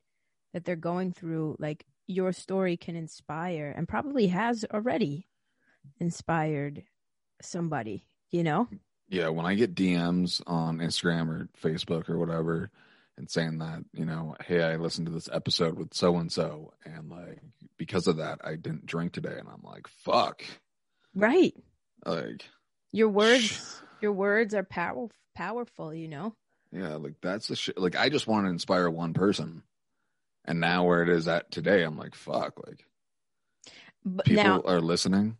that 0.54 0.64
they're 0.66 0.76
going 0.76 1.12
through. 1.12 1.56
Like 1.60 1.86
your 2.08 2.32
story 2.32 2.78
can 2.78 2.96
inspire 2.96 3.72
and 3.76 3.88
probably 3.88 4.28
has 4.28 4.66
already 4.74 5.28
inspired 6.00 6.84
somebody. 7.42 8.06
You 8.32 8.44
know? 8.44 8.68
yeah 9.12 9.28
when 9.30 9.48
i 9.48 9.56
get 9.56 9.74
dms 9.74 10.40
on 10.46 10.78
instagram 10.78 11.30
or 11.30 11.50
facebook 11.64 12.08
or 12.10 12.18
whatever 12.20 12.70
and 13.18 13.28
saying 13.28 13.58
that 13.58 13.84
you 13.92 14.06
know 14.06 14.36
hey 14.46 14.62
i 14.62 14.76
listened 14.76 15.08
to 15.08 15.12
this 15.12 15.28
episode 15.34 15.76
with 15.80 15.92
so 15.96 16.18
and 16.18 16.32
so 16.32 16.72
and 16.86 17.10
like 17.10 17.40
because 17.80 18.06
of 18.06 18.18
that 18.18 18.40
i 18.44 18.52
didn't 18.56 18.86
drink 18.86 19.12
today 19.12 19.36
and 19.40 19.48
i'm 19.48 19.64
like 19.64 19.88
fuck 19.88 20.44
Right. 21.16 21.56
like 22.06 22.46
Your 22.92 23.10
words 23.10 23.82
your 24.02 24.14
words 24.14 24.54
are 24.54 24.64
powerful 24.64 25.12
powerful 25.36 25.94
you 25.94 26.08
know? 26.08 26.34
Yeah 26.72 26.96
like 26.96 27.16
that's 27.22 27.48
the 27.48 27.56
shit 27.56 27.78
like 27.78 27.96
i 27.96 28.10
just 28.10 28.28
want 28.28 28.46
to 28.46 28.52
inspire 28.52 28.90
one 28.90 29.14
person. 29.14 29.64
And 30.46 30.60
now 30.60 30.86
where 30.86 31.04
it 31.04 31.10
is 31.10 31.28
at 31.28 31.52
today 31.52 31.84
i'm 31.84 31.98
like 31.98 32.16
fuck 32.16 32.60
like 32.66 32.86
but 34.04 34.26
people 34.26 34.44
now 34.44 34.62
are 34.66 34.82
listening? 34.82 35.38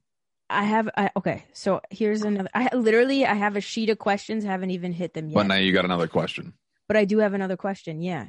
I 0.50 0.64
have 0.64 0.90
I, 0.98 1.12
okay 1.18 1.46
so 1.54 1.82
here's 1.90 2.24
another 2.24 2.50
i 2.54 2.74
literally 2.76 3.26
i 3.26 3.34
have 3.34 3.56
a 3.56 3.62
sheet 3.62 3.90
of 3.90 4.00
questions 4.00 4.44
haven't 4.44 4.72
even 4.72 4.92
hit 4.94 5.14
them 5.14 5.30
yet. 5.30 5.36
But 5.36 5.48
now 5.48 5.56
you 5.56 5.74
got 5.74 5.86
another 5.86 6.08
question. 6.08 6.54
but 6.88 6.98
i 6.98 7.06
do 7.06 7.20
have 7.20 7.34
another 7.34 7.58
question 7.58 8.02
yeah. 8.02 8.28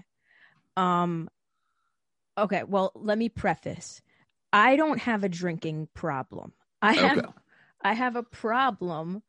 Um 0.77 1.29
okay 2.39 2.63
well 2.65 2.93
let 2.95 3.19
me 3.19 3.29
preface. 3.29 4.01
I 4.53 4.77
don't 4.77 4.99
have 4.99 5.23
a 5.25 5.29
drinking 5.29 5.89
problem. 5.95 6.53
I 6.83 6.93
have 6.93 7.19
Okay. 7.19 7.29
i 7.83 7.93
have 7.95 8.17
a 8.17 8.23
problem 8.23 9.23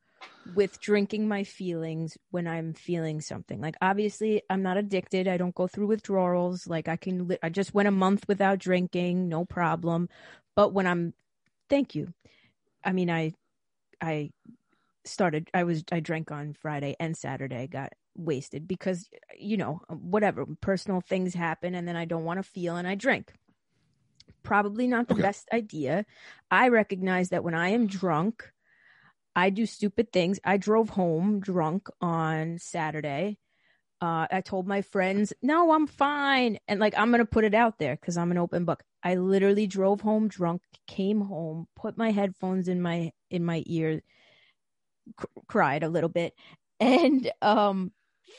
with 0.45 0.79
drinking 0.79 1.27
my 1.27 1.43
feelings 1.43 2.17
when 2.31 2.47
i'm 2.47 2.73
feeling 2.73 3.21
something. 3.21 3.61
Like 3.61 3.75
obviously 3.81 4.41
i'm 4.49 4.63
not 4.63 4.77
addicted. 4.77 5.27
I 5.27 5.37
don't 5.37 5.55
go 5.55 5.67
through 5.67 5.87
withdrawals. 5.87 6.67
Like 6.67 6.87
i 6.87 6.95
can 6.97 7.27
li- 7.27 7.39
i 7.43 7.49
just 7.49 7.73
went 7.73 7.87
a 7.87 7.91
month 7.91 8.25
without 8.27 8.59
drinking 8.59 9.29
no 9.29 9.45
problem. 9.45 10.09
But 10.55 10.73
when 10.73 10.87
i'm 10.87 11.13
thank 11.69 11.95
you. 11.95 12.13
I 12.83 12.91
mean 12.93 13.09
i 13.11 13.33
i 14.01 14.31
started 15.05 15.49
i 15.53 15.63
was 15.63 15.83
i 15.91 15.99
drank 15.99 16.31
on 16.31 16.53
friday 16.53 16.95
and 16.99 17.17
saturday 17.17 17.65
got 17.67 17.91
wasted 18.15 18.67
because 18.67 19.09
you 19.37 19.57
know 19.57 19.81
whatever 19.89 20.45
personal 20.61 21.01
things 21.01 21.33
happen 21.33 21.73
and 21.73 21.87
then 21.87 21.95
i 21.95 22.05
don't 22.05 22.23
want 22.25 22.37
to 22.37 22.43
feel 22.43 22.75
and 22.75 22.87
i 22.87 22.95
drink. 22.95 23.33
Probably 24.43 24.87
not 24.87 25.07
the 25.07 25.13
Okay. 25.13 25.23
best 25.23 25.47
idea. 25.53 26.05
I 26.49 26.67
recognize 26.69 27.29
that 27.29 27.43
when 27.43 27.53
i 27.53 27.69
am 27.69 27.87
drunk 27.87 28.51
i 29.35 29.49
do 29.49 29.65
stupid 29.65 30.11
things. 30.11 30.39
I 30.43 30.57
drove 30.57 30.89
home 30.89 31.39
drunk 31.39 31.89
on 32.01 32.57
saturday. 32.59 33.37
Uh, 34.01 34.25
i 34.31 34.41
told 34.41 34.67
my 34.67 34.81
friends 34.81 35.31
no 35.41 35.71
i'm 35.71 35.87
fine. 35.87 36.57
And 36.67 36.79
like 36.79 36.93
i'm 36.97 37.11
gonna 37.11 37.25
put 37.25 37.43
it 37.43 37.53
out 37.53 37.77
there 37.79 37.95
because 37.95 38.17
i'm 38.17 38.31
an 38.31 38.37
open 38.37 38.65
book. 38.65 38.83
I 39.03 39.15
literally 39.15 39.65
drove 39.67 40.01
home 40.01 40.27
drunk 40.27 40.61
came 40.87 41.21
home 41.21 41.67
put 41.75 41.97
my 41.97 42.11
headphones 42.11 42.67
in 42.67 42.81
my 42.81 43.11
in 43.29 43.43
my 43.45 43.63
ear 43.65 44.01
cr- 45.15 45.25
cried 45.47 45.83
a 45.83 45.89
little 45.89 46.09
bit 46.09 46.33
and 46.79 47.31
um 47.41 47.91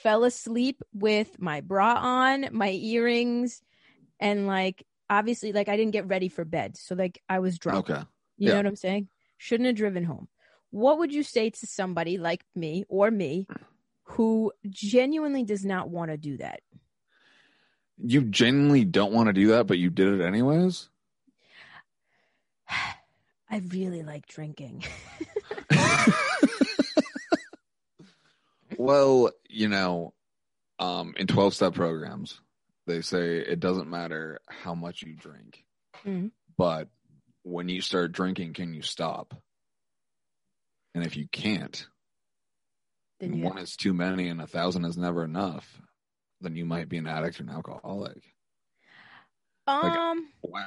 fell 0.03 0.25
asleep 0.25 0.83
with 0.93 1.39
my 1.41 1.61
bra 1.61 1.95
on 1.95 2.49
my 2.53 2.71
earrings 2.71 3.61
and 4.19 4.47
like 4.47 4.85
obviously 5.11 5.53
like 5.53 5.69
i 5.69 5.77
didn't 5.77 5.93
get 5.93 6.09
ready 6.09 6.29
for 6.29 6.45
bed. 6.45 6.77
So 6.77 6.95
like 6.95 7.21
i 7.29 7.39
was 7.39 7.59
drunk. 7.59 7.91
Okay. 7.91 8.03
you 8.39 8.47
Yeah. 8.47 8.53
know 8.53 8.59
what 8.59 8.67
i'm 8.67 8.77
saying? 8.77 9.09
Shouldn't 9.39 9.67
have 9.67 9.77
driven 9.77 10.05
home 10.05 10.29
what 10.73 10.99
would 10.99 11.13
you 11.13 11.23
say 11.23 11.51
to 11.51 11.67
somebody 11.67 12.19
like 12.19 12.45
me 12.57 12.85
or 12.89 13.11
me 13.11 13.47
who 14.05 14.53
genuinely 14.69 15.45
does 15.45 15.65
not 15.65 15.89
want 15.89 16.11
to 16.11 16.17
do 16.17 16.39
that? 16.39 16.61
You 18.05 18.23
genuinely 18.23 18.85
don't 18.85 19.13
want 19.13 19.29
to 19.29 19.33
do 19.33 19.49
that, 19.49 19.69
but 19.69 19.79
you 19.79 19.91
did 19.91 20.21
it 20.21 20.25
anyways? 20.25 20.89
I 22.69 23.59
really 23.69 24.03
like 24.03 24.27
drinking. 24.27 24.83
well, 28.77 29.31
you 29.49 29.69
know, 29.69 30.15
um, 30.79 31.15
in 31.17 31.27
12 31.27 31.55
step 31.55 31.75
programs, 31.75 32.41
they 32.87 33.01
say 33.03 33.39
it 33.39 33.61
doesn't 33.61 33.91
matter 33.91 34.41
how 34.49 34.75
much 34.75 35.03
you 35.03 35.15
drink, 35.15 35.65
Mhm. 36.05 36.31
but 36.57 36.89
when 37.43 37.69
you 37.69 37.81
start 37.83 38.13
drinking, 38.13 38.55
can 38.55 38.73
you 38.75 38.83
stop? 38.83 39.35
And 40.95 41.05
if 41.05 41.17
you 41.17 41.27
can't, 41.29 41.87
then 43.21 43.35
you 43.35 43.45
one 43.45 43.59
is 43.59 43.77
too 43.77 43.95
many 43.95 44.29
and 44.29 44.41
a 44.41 44.47
thousand 44.47 44.85
is 44.85 44.97
never 44.99 45.25
enough, 45.25 45.81
then 46.41 46.55
you 46.57 46.65
might 46.65 46.89
be 46.89 46.99
an 46.99 47.07
addict 47.07 47.41
or 47.41 47.45
an 47.45 47.51
alcoholic. 47.51 48.23
um 49.67 50.29
Wha- 50.43 50.67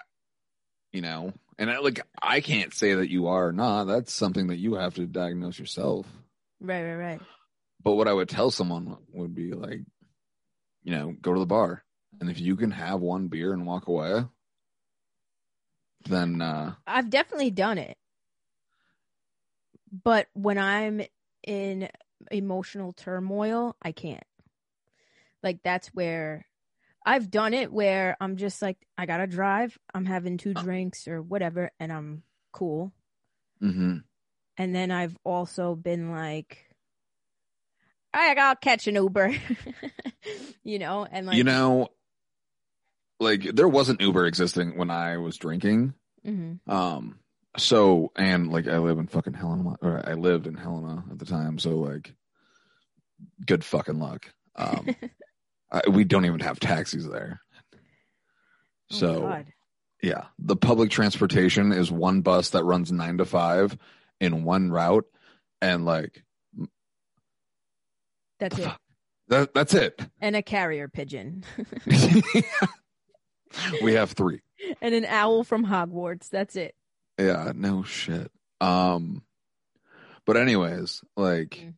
You 0.93 1.01
know, 1.01 1.33
and 1.57 1.69
I, 1.69 1.79
like 1.79 1.99
I 2.21 2.41
can't 2.41 2.73
say 2.73 2.95
that 2.95 3.09
you 3.09 3.27
are 3.27 3.47
or 3.47 3.51
not. 3.51 3.83
That's 3.85 4.13
something 4.13 4.47
that 4.47 4.57
you 4.57 4.75
have 4.75 4.95
to 4.95 5.05
diagnose 5.05 5.59
yourself. 5.59 6.07
right 6.59 6.83
right 6.83 6.95
right. 6.95 7.21
But 7.83 7.95
what 7.95 8.07
I 8.07 8.13
would 8.13 8.29
tell 8.29 8.49
someone 8.49 8.97
would 9.13 9.35
be 9.35 9.51
like, 9.53 9.81
you 10.83 10.91
know, 10.91 11.13
go 11.21 11.33
to 11.33 11.39
the 11.39 11.45
bar, 11.45 11.83
and 12.19 12.29
if 12.31 12.39
you 12.39 12.55
can 12.55 12.71
have 12.71 12.99
one 12.99 13.27
beer 13.27 13.53
and 13.53 13.67
walk 13.67 13.87
away, 13.87 14.23
then 16.09 16.41
uh, 16.41 16.73
I've 16.87 17.09
definitely 17.09 17.51
done 17.51 17.77
it. 17.77 17.97
But 19.91 20.27
when 20.33 20.57
I'm 20.57 21.01
in 21.45 21.89
emotional 22.31 22.93
turmoil, 22.93 23.75
I 23.81 23.91
can't. 23.91 24.23
Like 25.43 25.59
that's 25.63 25.87
where 25.89 26.45
I've 27.05 27.29
done 27.29 27.53
it 27.53 27.71
where 27.71 28.17
I'm 28.19 28.35
just 28.37 28.61
like 28.61 28.77
I 28.97 29.05
got 29.05 29.17
to 29.17 29.27
drive, 29.27 29.77
I'm 29.93 30.05
having 30.05 30.37
two 30.37 30.53
drinks 30.53 31.07
or 31.07 31.21
whatever 31.21 31.71
and 31.79 31.93
I'm 31.93 32.23
cool. 32.51 32.91
mhm. 33.61 34.03
And 34.57 34.73
then 34.75 34.89
I've 34.89 35.15
also 35.23 35.75
been 35.75 36.11
like 36.11 36.65
I 38.13 38.33
I'll 38.35 38.55
catch 38.55 38.87
an 38.87 38.95
Uber. 38.95 39.35
you 40.63 40.79
know, 40.79 41.05
and 41.09 41.27
like 41.27 41.35
you 41.35 41.43
know, 41.43 41.89
like 43.19 43.43
there 43.43 43.67
wasn't 43.67 44.01
Uber 44.01 44.25
existing 44.25 44.77
when 44.77 44.89
I 44.89 45.17
was 45.17 45.37
drinking. 45.37 45.93
Mhm. 46.25 46.59
Um, 46.67 47.19
so 47.57 48.11
and 48.15 48.51
like 48.51 48.67
I 48.67 48.77
live 48.77 48.97
in 48.99 49.07
fucking 49.07 49.33
Helena, 49.33 49.75
or 49.81 50.01
I 50.07 50.13
lived 50.13 50.47
in 50.47 50.55
Helena 50.55 51.03
at 51.11 51.19
the 51.19 51.25
time. 51.25 51.57
So 51.59 51.71
like, 51.77 52.13
good 53.45 53.63
fucking 53.63 53.99
luck. 53.99 54.31
Um, 54.55 54.95
I, 55.71 55.81
we 55.89 56.03
don't 56.03 56.25
even 56.25 56.39
have 56.41 56.59
taxis 56.59 57.07
there. 57.07 57.41
Oh, 57.73 57.77
So 58.89 59.21
God. 59.21 59.45
yeah, 60.01 60.25
the 60.39 60.55
public 60.55 60.89
transportation 60.91 61.71
is 61.71 61.91
one 61.91 62.21
bus 62.21 62.49
that 62.51 62.63
runs 62.63 62.91
nine 62.91 63.17
to 63.17 63.25
five 63.25 63.77
in 64.19 64.43
one 64.43 64.71
route, 64.71 65.05
and 65.61 65.85
like 65.85 66.23
that's 68.39 68.57
it. 68.59 68.69
that 69.29 69.53
that's 69.53 69.73
it. 69.73 69.99
And 70.21 70.35
a 70.35 70.41
carrier 70.41 70.87
pigeon. 70.87 71.43
we 73.81 73.93
have 73.93 74.11
three. 74.11 74.41
and 74.81 74.93
an 74.93 75.05
owl 75.05 75.43
from 75.43 75.65
Hogwarts. 75.65 76.29
That's 76.29 76.55
it. 76.55 76.75
Yeah, 77.17 77.51
no 77.55 77.83
shit. 77.83 78.31
Um, 78.61 79.23
but 80.25 80.37
anyways, 80.37 81.01
like, 81.15 81.49
Mm. 81.51 81.73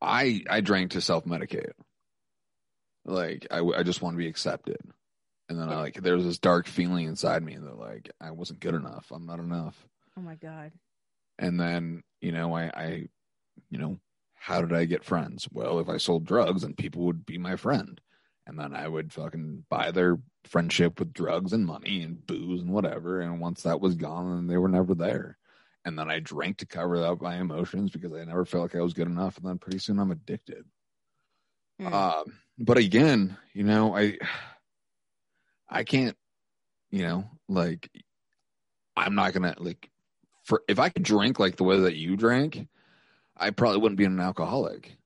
I 0.00 0.42
I 0.50 0.60
drank 0.60 0.90
to 0.92 1.00
self 1.00 1.24
medicate. 1.24 1.72
Like, 3.04 3.46
I 3.50 3.60
I 3.60 3.82
just 3.82 4.02
want 4.02 4.14
to 4.14 4.18
be 4.18 4.26
accepted, 4.28 4.78
and 5.48 5.58
then 5.58 5.68
I 5.68 5.76
like 5.76 5.94
there 6.02 6.16
was 6.16 6.24
this 6.24 6.38
dark 6.38 6.66
feeling 6.66 7.06
inside 7.06 7.42
me 7.42 7.56
that 7.56 7.78
like 7.78 8.10
I 8.20 8.32
wasn't 8.32 8.60
good 8.60 8.74
enough. 8.74 9.06
I'm 9.10 9.26
not 9.26 9.38
enough. 9.38 9.86
Oh 10.18 10.20
my 10.22 10.34
god. 10.34 10.72
And 11.38 11.58
then 11.60 12.02
you 12.20 12.32
know 12.32 12.54
I 12.54 12.64
I, 12.74 13.08
you 13.70 13.78
know, 13.78 13.98
how 14.34 14.60
did 14.60 14.72
I 14.72 14.84
get 14.84 15.04
friends? 15.04 15.48
Well, 15.50 15.78
if 15.80 15.88
I 15.88 15.96
sold 15.98 16.24
drugs, 16.26 16.62
and 16.64 16.76
people 16.76 17.02
would 17.06 17.24
be 17.24 17.38
my 17.38 17.56
friend, 17.56 18.00
and 18.46 18.58
then 18.58 18.74
I 18.74 18.86
would 18.86 19.12
fucking 19.12 19.64
buy 19.68 19.90
their 19.90 20.18
friendship 20.44 20.98
with 20.98 21.12
drugs 21.12 21.52
and 21.52 21.66
money 21.66 22.02
and 22.02 22.24
booze 22.24 22.62
and 22.62 22.70
whatever. 22.70 23.20
And 23.20 23.40
once 23.40 23.62
that 23.62 23.80
was 23.80 23.96
gone, 23.96 24.34
then 24.34 24.46
they 24.46 24.56
were 24.56 24.68
never 24.68 24.94
there. 24.94 25.36
And 25.84 25.98
then 25.98 26.10
I 26.10 26.20
drank 26.20 26.58
to 26.58 26.66
cover 26.66 27.04
up 27.04 27.20
my 27.20 27.36
emotions 27.36 27.90
because 27.90 28.12
I 28.12 28.24
never 28.24 28.44
felt 28.44 28.62
like 28.62 28.76
I 28.76 28.82
was 28.82 28.94
good 28.94 29.08
enough. 29.08 29.36
And 29.36 29.46
then 29.46 29.58
pretty 29.58 29.78
soon 29.78 29.98
I'm 29.98 30.10
addicted. 30.10 30.64
Mm. 31.80 31.92
Um, 31.92 32.38
but 32.58 32.78
again, 32.78 33.36
you 33.52 33.64
know, 33.64 33.96
I 33.96 34.18
I 35.68 35.84
can't, 35.84 36.16
you 36.90 37.02
know, 37.02 37.24
like 37.48 37.90
I'm 38.96 39.14
not 39.14 39.32
gonna 39.32 39.54
like 39.58 39.90
for 40.44 40.62
if 40.68 40.78
I 40.78 40.88
could 40.88 41.02
drink 41.02 41.38
like 41.38 41.56
the 41.56 41.64
way 41.64 41.80
that 41.80 41.96
you 41.96 42.16
drank, 42.16 42.68
I 43.36 43.50
probably 43.50 43.80
wouldn't 43.80 43.98
be 43.98 44.04
an 44.04 44.20
alcoholic. 44.20 44.96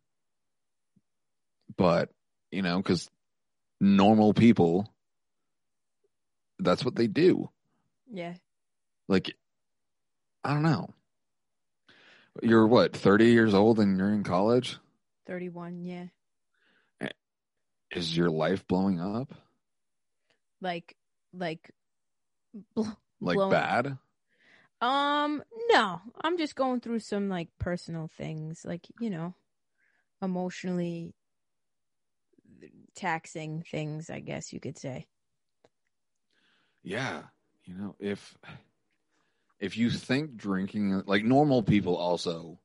But 1.77 2.11
you 2.51 2.63
know, 2.63 2.77
because 2.79 3.11
normal 3.81 4.35
people, 4.35 4.93
that's 6.59 6.85
what 6.85 6.95
they 6.97 7.07
do. 7.07 7.49
yeah. 8.11 8.35
Like, 9.09 9.35
I 10.45 10.53
don't 10.55 10.63
know. 10.63 10.91
You're 12.43 12.67
what, 12.67 12.97
30 12.97 13.27
years 13.27 13.55
old 13.55 13.81
and 13.81 13.99
you're 13.99 14.13
in 14.13 14.23
college? 14.23 14.79
31, 15.27 15.85
yeah. 15.85 16.07
Is 17.91 18.17
your 18.17 18.31
life 18.31 18.65
blowing 18.69 19.01
up? 19.01 19.35
Like 20.61 20.95
like 21.35 21.73
bl- 22.77 22.85
Like 23.21 23.35
Blowing- 23.35 23.51
bad? 23.51 23.99
um 24.81 25.43
no, 25.71 26.01
I'm 26.23 26.39
just 26.39 26.55
going 26.55 26.81
through 26.81 27.01
some 27.01 27.29
like 27.29 27.49
personal 27.59 28.09
things, 28.17 28.65
like, 28.65 28.87
you 29.01 29.11
know, 29.11 29.35
emotionally 30.23 31.15
taxing 32.95 33.63
things, 33.63 34.11
I 34.11 34.21
guess 34.21 34.53
you 34.53 34.61
could 34.61 34.79
say. 34.79 35.07
Yeah. 36.83 37.23
You 37.65 37.75
know, 37.75 37.97
if 37.99 38.37
if 39.59 39.77
you 39.77 39.91
think 39.91 40.37
drinking 40.37 41.03
like 41.07 41.25
normal 41.25 41.63
people 41.63 41.97
also 41.97 42.59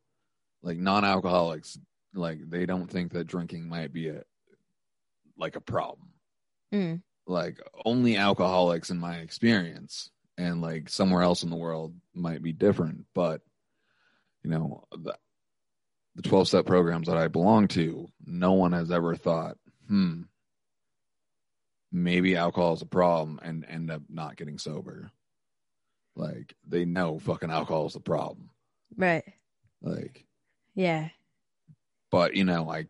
like 0.64 0.78
non-alcoholics 0.78 1.78
like 2.14 2.40
they 2.50 2.66
don't 2.66 2.90
think 2.90 3.12
that 3.12 3.28
drinking 3.28 3.68
might 3.68 3.92
be 3.92 4.10
a 4.10 4.24
like 5.38 5.56
a 5.56 5.62
problem. 5.62 6.10
Mm. 6.74 7.02
Like 7.28 7.60
only 7.84 8.18
alcoholics 8.18 8.90
in 8.90 8.98
my 9.00 9.18
experience 9.18 10.12
and 10.38 10.62
like 10.62 10.90
somewhere 10.90 11.24
else 11.24 11.44
in 11.44 11.50
the 11.50 11.56
world 11.56 11.94
might 12.14 12.42
be 12.42 12.54
different, 12.54 13.06
but 13.14 13.42
you 14.44 14.50
know, 14.50 14.84
the 14.92 15.16
the 16.16 16.22
12 16.22 16.48
step 16.48 16.66
programs 16.66 17.08
that 17.08 17.18
I 17.18 17.28
belong 17.28 17.68
to, 17.70 18.08
no 18.25 18.54
one 18.54 18.72
has 18.72 18.90
ever 18.90 19.16
thought, 19.16 19.58
hmm, 19.88 20.22
maybe 21.92 22.36
alcohol 22.36 22.74
is 22.74 22.82
a 22.82 22.86
problem 22.88 23.39
and 23.44 23.65
end 23.65 23.92
up 23.92 24.01
not 24.10 24.36
getting 24.36 24.58
sober. 24.58 25.12
Like 26.15 26.56
they 26.68 26.86
know 26.86 27.20
fucking 27.20 27.51
alcohol 27.51 27.88
is 27.88 27.94
the 27.94 28.00
problem. 28.00 28.50
Right. 28.96 29.24
Like, 29.82 30.25
Yeah. 30.74 31.10
but 32.12 32.36
you 32.36 32.44
know, 32.46 32.63
like 32.63 32.88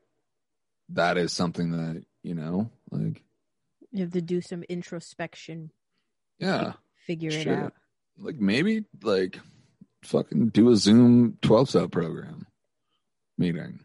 that 0.90 1.18
is 1.18 1.34
something 1.34 1.72
that, 1.72 2.04
you 2.24 2.36
know, 2.36 2.70
like, 2.92 3.24
You 3.92 4.02
have 4.04 4.12
to 4.14 4.22
do 4.22 4.42
some 4.42 4.64
introspection, 4.64 5.72
yeah, 6.38 6.74
figure 7.08 7.32
it 7.32 7.48
out. 7.48 7.74
like 8.18 8.36
maybe 8.38 8.86
like 9.02 9.40
fucking 10.04 10.50
do 10.50 10.70
a 10.70 10.76
Zoom 10.76 11.38
12 11.42 11.70
step 11.70 11.92
program 11.92 12.46
meeting. 13.38 13.80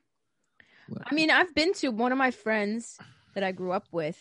I 1.05 1.15
mean, 1.15 1.31
I've 1.31 1.55
been 1.55 1.73
to 1.75 1.89
one 1.89 2.13
of 2.13 2.19
my 2.19 2.31
friends 2.31 2.99
that 3.35 3.45
I 3.45 3.53
grew 3.53 3.73
up 3.73 3.87
with 3.93 4.19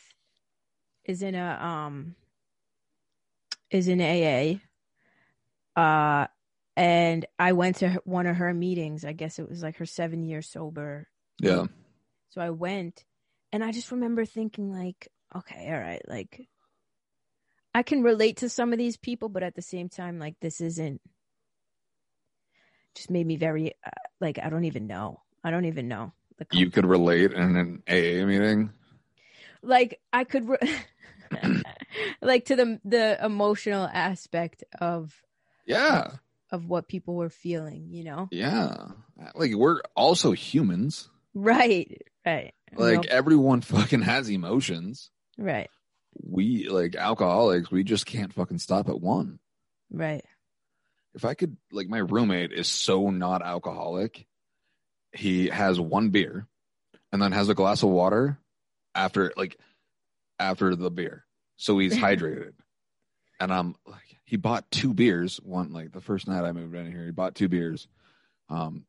is 1.06 1.22
in 1.22 1.36
a 1.36 1.58
um 1.62 2.16
is 3.72 3.88
in 3.88 4.00
AA. 4.02 4.60
Uh 5.80 6.28
and 6.76 7.26
I 7.38 7.52
went 7.54 7.78
to 7.78 7.90
her- 7.90 8.02
one 8.06 8.26
of 8.28 8.38
her 8.38 8.54
meetings. 8.54 9.04
I 9.04 9.12
guess 9.14 9.40
it 9.40 9.50
was 9.50 9.62
like 9.62 9.78
her 9.78 9.86
7 9.86 10.24
year 10.24 10.42
sober. 10.42 11.08
yeah, 11.42 11.66
So 12.30 12.42
I 12.42 12.52
went 12.52 13.04
and 13.52 13.64
I 13.64 13.72
just 13.72 13.92
remember 13.92 14.26
thinking 14.26 14.72
like, 14.72 15.08
okay, 15.36 15.68
all 15.72 15.80
right, 15.80 16.02
like 16.08 16.48
I 17.74 17.84
can 17.84 18.02
relate 18.04 18.38
to 18.38 18.50
some 18.50 18.72
of 18.74 18.80
these 18.80 18.98
people, 18.98 19.30
but 19.30 19.44
at 19.44 19.56
the 19.56 19.62
same 19.62 19.90
time 19.90 20.20
like 20.20 20.36
this 20.40 20.62
isn't 20.62 21.02
just 22.96 23.10
made 23.10 23.26
me 23.28 23.36
very 23.38 23.74
uh, 23.86 23.90
like 24.20 24.40
I 24.40 24.50
don't 24.50 24.66
even 24.66 24.88
know. 24.88 25.22
I 25.44 25.52
don't 25.52 25.66
even 25.66 25.88
know. 25.88 26.14
The 26.40 26.58
you 26.58 26.70
could 26.72 26.86
relate 26.86 27.34
in 27.34 27.56
an 27.56 27.84
AA 27.88 28.26
meeting. 28.26 28.72
like 29.62 30.00
I 30.14 30.24
could 30.24 30.48
re- 30.50 30.80
like 32.22 32.46
to 32.46 32.56
the 32.56 32.80
the 32.86 33.24
emotional 33.24 33.88
aspect 33.92 34.64
of 34.80 35.14
Yeah. 35.66 36.12
of 36.52 36.66
what 36.68 36.88
people 36.88 37.16
were 37.16 37.30
feeling, 37.30 37.88
you 37.92 38.04
know? 38.04 38.28
Yeah. 38.32 38.88
Like 39.36 39.54
we're 39.54 39.82
also 39.96 40.32
humans. 40.32 41.10
Right. 41.34 42.02
Right. 42.26 42.54
Like 42.76 43.04
No, 43.04 43.10
everyone 43.10 43.62
fucking 43.62 44.02
has 44.04 44.30
emotions. 44.30 45.10
right. 45.38 45.70
We 46.22 46.68
like 46.70 46.96
alcoholics, 46.96 47.70
we 47.72 47.84
just 47.84 48.06
can't 48.06 48.34
fucking 48.34 48.58
stop 48.60 48.90
at 48.90 49.00
one. 49.00 49.40
Right. 49.92 50.26
If 51.14 51.24
I 51.26 51.34
could 51.34 51.56
like 51.72 51.88
my 51.88 52.00
roommate 52.00 52.52
is 52.52 52.68
so 52.68 53.10
not 53.10 53.42
alcoholic. 53.46 54.26
He 55.14 55.48
has 55.48 55.80
one 55.80 56.10
beer 56.10 56.48
and 57.12 57.22
then 57.22 57.32
has 57.32 57.50
a 57.50 57.56
glass 57.56 57.84
of 57.84 57.90
water 57.90 58.38
after 58.94 59.34
like 59.36 59.58
after 60.38 60.76
the 60.76 60.92
beer. 60.92 61.26
So 61.58 61.78
he's 61.80 61.96
hydrated. 61.98 62.54
And 63.40 63.54
I'm 63.54 63.76
like 63.86 64.18
he 64.26 64.38
bought 64.38 64.70
two 64.72 64.94
beers 64.94 65.38
one 65.38 65.72
like 65.74 65.92
the 65.92 66.02
first 66.02 66.28
night 66.28 66.44
I 66.46 66.52
moved 66.52 66.76
in 66.76 66.92
here. 66.92 67.06
He 67.06 67.12
bought 67.12 67.36
two 67.36 67.48
beers. 67.50 67.88
Um 68.50 68.86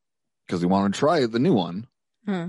because 0.47 0.61
he 0.61 0.67
wanted 0.67 0.95
to 0.95 0.99
try 0.99 1.25
the 1.27 1.39
new 1.39 1.55
one. 1.55 1.87
Huh. 2.27 2.49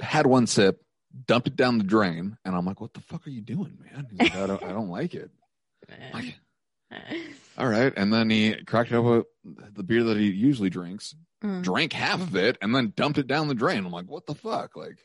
had 0.00 0.26
one 0.26 0.46
sip, 0.48 0.82
dumped 1.26 1.46
it 1.48 1.56
down 1.56 1.78
the 1.78 1.84
drain, 1.84 2.36
and 2.44 2.54
I'm 2.56 2.66
like, 2.66 2.80
"What 2.80 2.94
the 2.94 3.00
fuck 3.00 3.26
are 3.26 3.30
you 3.30 3.40
doing, 3.42 3.78
man?" 3.80 4.08
Like, 4.18 4.34
"I 4.34 4.46
don't, 4.46 4.62
I 4.62 4.72
don't 4.72 4.88
like 4.90 5.14
it." 5.14 5.30
Like, 6.12 6.36
all 7.58 7.68
right, 7.68 7.92
and 7.96 8.12
then 8.12 8.30
he 8.30 8.54
cracked 8.64 8.92
open 8.92 9.24
the 9.44 9.82
beer 9.82 10.04
that 10.04 10.16
he 10.16 10.30
usually 10.30 10.70
drinks, 10.70 11.14
Mm. 11.42 11.62
drank 11.62 11.94
half 11.94 12.20
of 12.20 12.36
it, 12.36 12.58
and 12.60 12.74
then 12.74 12.92
dumped 12.94 13.16
it 13.18 13.26
down 13.26 13.48
the 13.48 13.54
drain. 13.54 13.86
I'm 13.86 13.90
like, 13.92 14.04
"What 14.10 14.26
the 14.26 14.34
fuck?" 14.34 14.76
Like, 14.76 14.98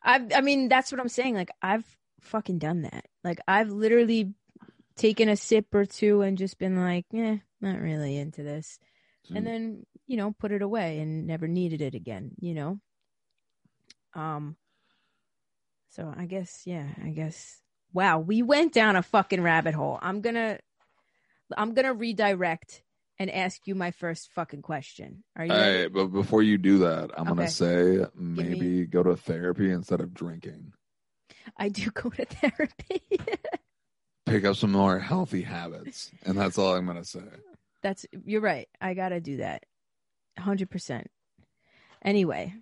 I 0.00 0.24
I 0.32 0.40
mean 0.40 0.68
that's 0.68 0.92
what 0.92 1.00
I'm 1.00 1.08
saying. 1.08 1.34
Like 1.34 1.50
I've 1.60 1.84
fucking 2.20 2.58
done 2.60 2.82
that. 2.82 3.06
Like 3.24 3.40
I've 3.48 3.70
literally 3.70 4.32
taken 4.96 5.28
a 5.28 5.36
sip 5.36 5.74
or 5.74 5.84
two 5.84 6.22
and 6.22 6.38
just 6.38 6.56
been 6.58 6.76
like, 6.76 7.06
eh, 7.12 7.38
not 7.60 7.80
really 7.80 8.16
into 8.16 8.44
this. 8.44 8.78
And 9.34 9.46
then, 9.46 9.86
you 10.06 10.16
know, 10.16 10.32
put 10.38 10.52
it 10.52 10.62
away 10.62 11.00
and 11.00 11.26
never 11.26 11.48
needed 11.48 11.80
it 11.80 11.94
again, 11.94 12.32
you 12.38 12.54
know? 12.54 12.78
Um 14.14 14.56
so 15.90 16.12
I 16.16 16.26
guess 16.26 16.62
yeah, 16.64 16.86
I 17.02 17.10
guess 17.10 17.60
wow, 17.92 18.18
we 18.18 18.42
went 18.42 18.72
down 18.72 18.96
a 18.96 19.02
fucking 19.02 19.42
rabbit 19.42 19.74
hole. 19.74 19.98
I'm 20.00 20.20
going 20.20 20.34
to 20.36 20.58
I'm 21.56 21.74
going 21.74 21.86
to 21.86 21.92
redirect 21.92 22.82
and 23.18 23.30
ask 23.30 23.66
you 23.66 23.74
my 23.74 23.90
first 23.90 24.30
fucking 24.32 24.62
question. 24.62 25.22
Are 25.36 25.44
you 25.44 25.52
All 25.52 25.58
ready? 25.58 25.82
right, 25.82 25.92
but 25.92 26.06
before 26.06 26.42
you 26.42 26.58
do 26.58 26.78
that, 26.78 27.10
I'm 27.16 27.28
Okay. 27.28 27.36
gonna 27.36 27.48
say 27.48 28.04
maybe 28.16 28.86
go 28.86 29.02
to 29.02 29.16
therapy 29.16 29.70
instead 29.70 30.00
of 30.00 30.12
drinking. 30.14 30.72
I 31.56 31.68
do 31.68 31.90
go 31.90 32.08
to 32.10 32.24
therapy. 32.28 33.02
Pick 34.26 34.44
up 34.44 34.56
some 34.56 34.72
more 34.72 34.98
healthy 34.98 35.42
habits, 35.42 36.10
and 36.24 36.38
that's 36.38 36.56
all 36.58 36.74
I'm 36.74 36.86
gonna 36.86 37.04
say. 37.04 37.20
That's 37.82 38.06
you're 38.24 38.40
right. 38.40 38.68
I 38.80 38.94
gotta 38.94 39.20
do 39.20 39.36
that. 39.36 39.64
hundred 40.38 40.70
percent. 40.70 41.08
Anyway, 42.02 42.54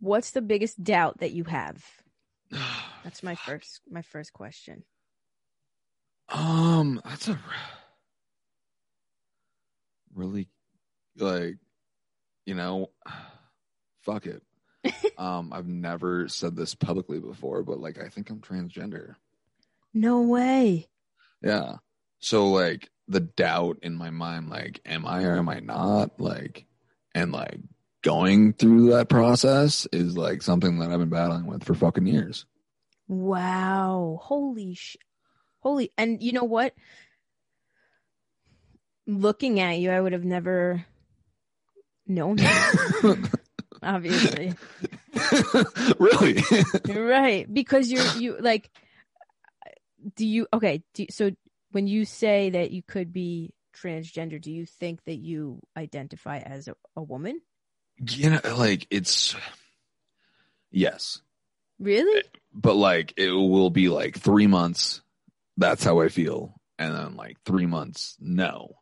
what's 0.00 0.32
the 0.32 0.42
biggest 0.42 0.82
doubt 0.84 1.18
that 1.18 1.32
you 1.32 1.44
have? 1.44 1.82
That's 3.02 3.22
my 3.22 3.34
first 3.34 3.80
my 3.90 4.02
first 4.02 4.32
question. 4.32 4.84
Um, 6.28 7.00
that's 7.04 7.28
a 7.28 7.38
really 10.14 10.48
like, 11.16 11.56
you 12.46 12.54
know, 12.54 12.90
fuck 14.02 14.26
it. 14.26 14.42
um, 15.18 15.52
I've 15.52 15.66
never 15.66 16.28
said 16.28 16.56
this 16.56 16.74
publicly 16.74 17.18
before, 17.18 17.62
but 17.62 17.80
like, 17.80 17.98
I 17.98 18.08
think 18.08 18.30
I'm 18.30 18.40
transgender. 18.40 19.16
No 19.92 20.22
way. 20.22 20.88
Yeah. 21.42 21.76
So 22.18 22.48
like, 22.48 22.90
the 23.06 23.20
doubt 23.20 23.78
in 23.82 23.94
my 23.94 24.10
mind, 24.10 24.48
like, 24.48 24.80
am 24.86 25.06
I 25.06 25.24
or 25.24 25.36
am 25.36 25.48
I 25.48 25.60
not? 25.60 26.18
Like, 26.18 26.66
and 27.14 27.32
like 27.32 27.58
going 28.02 28.52
through 28.52 28.90
that 28.90 29.08
process 29.08 29.86
is 29.92 30.16
like 30.16 30.42
something 30.42 30.78
that 30.78 30.90
I've 30.90 30.98
been 30.98 31.08
battling 31.08 31.46
with 31.46 31.64
for 31.64 31.74
fucking 31.74 32.06
years. 32.06 32.46
Wow. 33.08 34.20
Holy 34.22 34.74
sh 34.74 34.96
Holy 35.60 35.90
and 35.96 36.22
you 36.22 36.32
know 36.32 36.44
what? 36.44 36.74
Looking 39.06 39.60
at 39.60 39.78
you, 39.78 39.90
I 39.90 40.00
would 40.00 40.12
have 40.12 40.24
never 40.24 40.84
known 42.06 42.36
that. 42.36 43.30
Obviously. 43.82 44.54
really? 45.98 46.42
Right. 46.88 47.52
Because 47.52 47.90
you're 47.90 48.06
you 48.16 48.36
like 48.40 48.70
do 50.16 50.26
you 50.26 50.46
okay, 50.52 50.82
do, 50.94 51.06
so 51.10 51.32
when 51.72 51.86
you 51.86 52.04
say 52.04 52.50
that 52.50 52.70
you 52.70 52.82
could 52.82 53.12
be 53.12 53.54
transgender, 53.76 54.40
do 54.40 54.52
you 54.52 54.66
think 54.66 55.04
that 55.04 55.16
you 55.16 55.60
identify 55.76 56.38
as 56.38 56.68
a, 56.68 56.74
a 56.96 57.02
woman? 57.02 57.40
you 58.10 58.30
know, 58.30 58.40
like 58.56 58.86
it's 58.90 59.36
yes, 60.70 61.20
Really? 61.78 62.22
but 62.52 62.74
like 62.74 63.14
it 63.16 63.30
will 63.30 63.70
be 63.70 63.88
like 63.88 64.18
three 64.18 64.46
months. 64.46 65.00
That's 65.56 65.84
how 65.84 66.00
I 66.00 66.08
feel, 66.08 66.54
and 66.78 66.94
then 66.94 67.16
like 67.16 67.36
three 67.44 67.66
months, 67.66 68.16
no, 68.20 68.74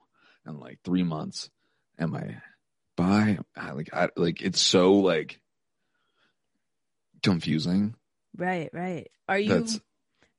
and 0.45 0.59
like 0.59 0.79
three 0.85 1.03
months, 1.03 1.51
am 1.99 2.15
I 2.15 2.37
bi? 2.97 3.39
I, 3.57 3.73
like 3.73 3.91
I 3.93 4.09
like 4.17 4.43
it's 4.43 4.61
so 4.61 4.95
like 4.95 5.41
confusing. 7.23 7.95
Right, 8.37 8.71
right. 8.73 9.11
Are 9.29 9.39
you 9.39 9.61
That's 9.61 9.81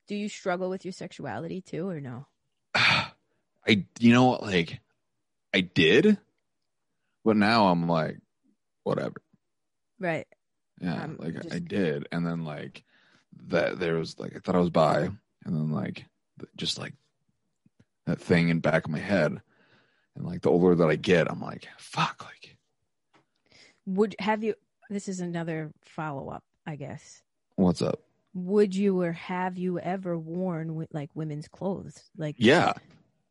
do 0.08 0.16
you 0.16 0.30
struggle 0.30 0.70
with 0.70 0.86
your 0.86 0.92
sexuality 0.92 1.62
too 1.62 1.88
or 1.90 2.00
no? 2.00 2.28
I 2.76 3.86
you 4.00 4.14
know 4.14 4.26
what 4.26 4.44
like 4.44 4.80
I 5.54 5.62
did, 5.62 6.18
but 7.24 7.38
now 7.38 7.68
I'm 7.68 7.88
like 7.88 8.18
whatever. 8.84 9.22
Right. 10.00 10.28
Yeah, 10.82 11.04
Um, 11.04 11.18
like 11.20 11.36
I 11.54 11.60
did, 11.60 12.08
and 12.12 12.26
then 12.26 12.44
like 12.44 12.84
that 13.48 13.80
there 13.80 13.96
was 13.96 14.20
like 14.20 14.36
I 14.36 14.40
thought 14.40 14.56
I 14.56 14.60
was 14.60 14.70
bi, 14.70 15.04
and 15.04 15.18
then 15.46 15.72
like 15.72 16.06
just 16.58 16.78
like 16.78 16.94
that 18.06 18.20
thing 18.20 18.50
in 18.50 18.60
back 18.60 18.86
of 18.86 18.92
my 18.92 19.00
head, 19.00 19.42
and 20.16 20.26
like 20.26 20.42
the 20.42 20.50
older 20.52 20.76
that 20.76 20.90
I 20.90 20.96
get, 20.96 21.30
I'm 21.32 21.42
like 21.42 21.68
fuck, 21.78 22.24
like 22.26 22.58
Would 23.86 24.16
have 24.20 24.44
you 24.44 24.56
this 24.90 25.08
is 25.08 25.20
another 25.20 25.72
follow 25.84 26.30
up, 26.30 26.44
I 26.66 26.76
guess. 26.76 27.22
what's 27.56 27.82
up? 27.82 28.02
Would 28.36 28.76
you 28.76 29.02
or 29.02 29.12
have 29.12 29.58
you 29.58 29.80
ever 29.80 30.18
worn 30.18 30.88
like 30.92 31.10
women's 31.14 31.48
clothes? 31.48 32.10
Like 32.18 32.36
Yeah, 32.38 32.74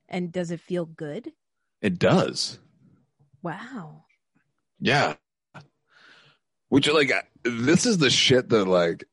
and 0.09 0.31
does 0.33 0.51
it 0.51 0.61
feel 0.61 0.87
good? 0.87 1.33
it 1.81 1.99
does. 1.99 2.59
Wow. 3.43 4.05
Yeah, 4.81 5.15
which 6.69 6.89
like 6.89 7.13
this 7.45 7.87
is 7.87 7.99
the 7.99 8.11
shit 8.11 8.49
that 8.51 8.67
like 8.67 9.05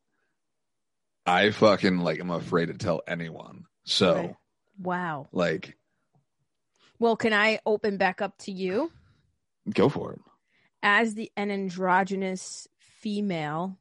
I 1.25 1.51
fucking 1.51 1.99
like 1.99 2.19
I'm 2.19 2.31
afraid 2.31 2.67
to 2.67 2.73
tell 2.75 3.01
anyone. 3.07 3.65
So 3.83 4.13
Right. 4.15 4.35
Wow. 4.77 5.27
like 5.31 5.75
Well, 6.99 7.15
can 7.15 7.33
I 7.33 7.59
open 7.65 7.97
back 7.97 8.21
up 8.21 8.37
to 8.39 8.51
you? 8.51 8.91
go 9.73 9.87
for 9.89 10.13
it. 10.13 10.19
as 10.81 11.13
the 11.13 11.31
an 11.37 11.51
androgynous 11.51 12.67
female 12.79 13.77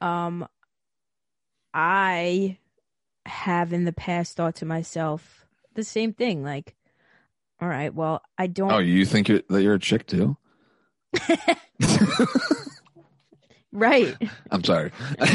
um 0.00 0.46
i 1.72 2.56
have 3.26 3.72
in 3.72 3.84
the 3.84 3.92
past 3.92 4.36
thought 4.36 4.54
to 4.56 4.64
myself 4.64 5.44
the 5.74 5.82
same 5.82 6.12
thing 6.12 6.44
like 6.44 6.76
all 7.60 7.66
right 7.68 7.94
well 7.94 8.22
i 8.38 8.46
don't 8.46 8.70
Oh, 8.70 8.78
you 8.78 9.04
think 9.04 9.28
you're, 9.28 9.40
that 9.48 9.62
you're 9.62 9.74
a 9.74 9.78
chick 9.80 10.06
too? 10.06 10.36
right 13.72 14.14
I'm 14.52 14.62
sorry. 14.62 14.92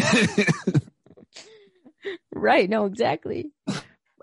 right 2.34 2.70
no 2.70 2.86
exactly 2.86 3.52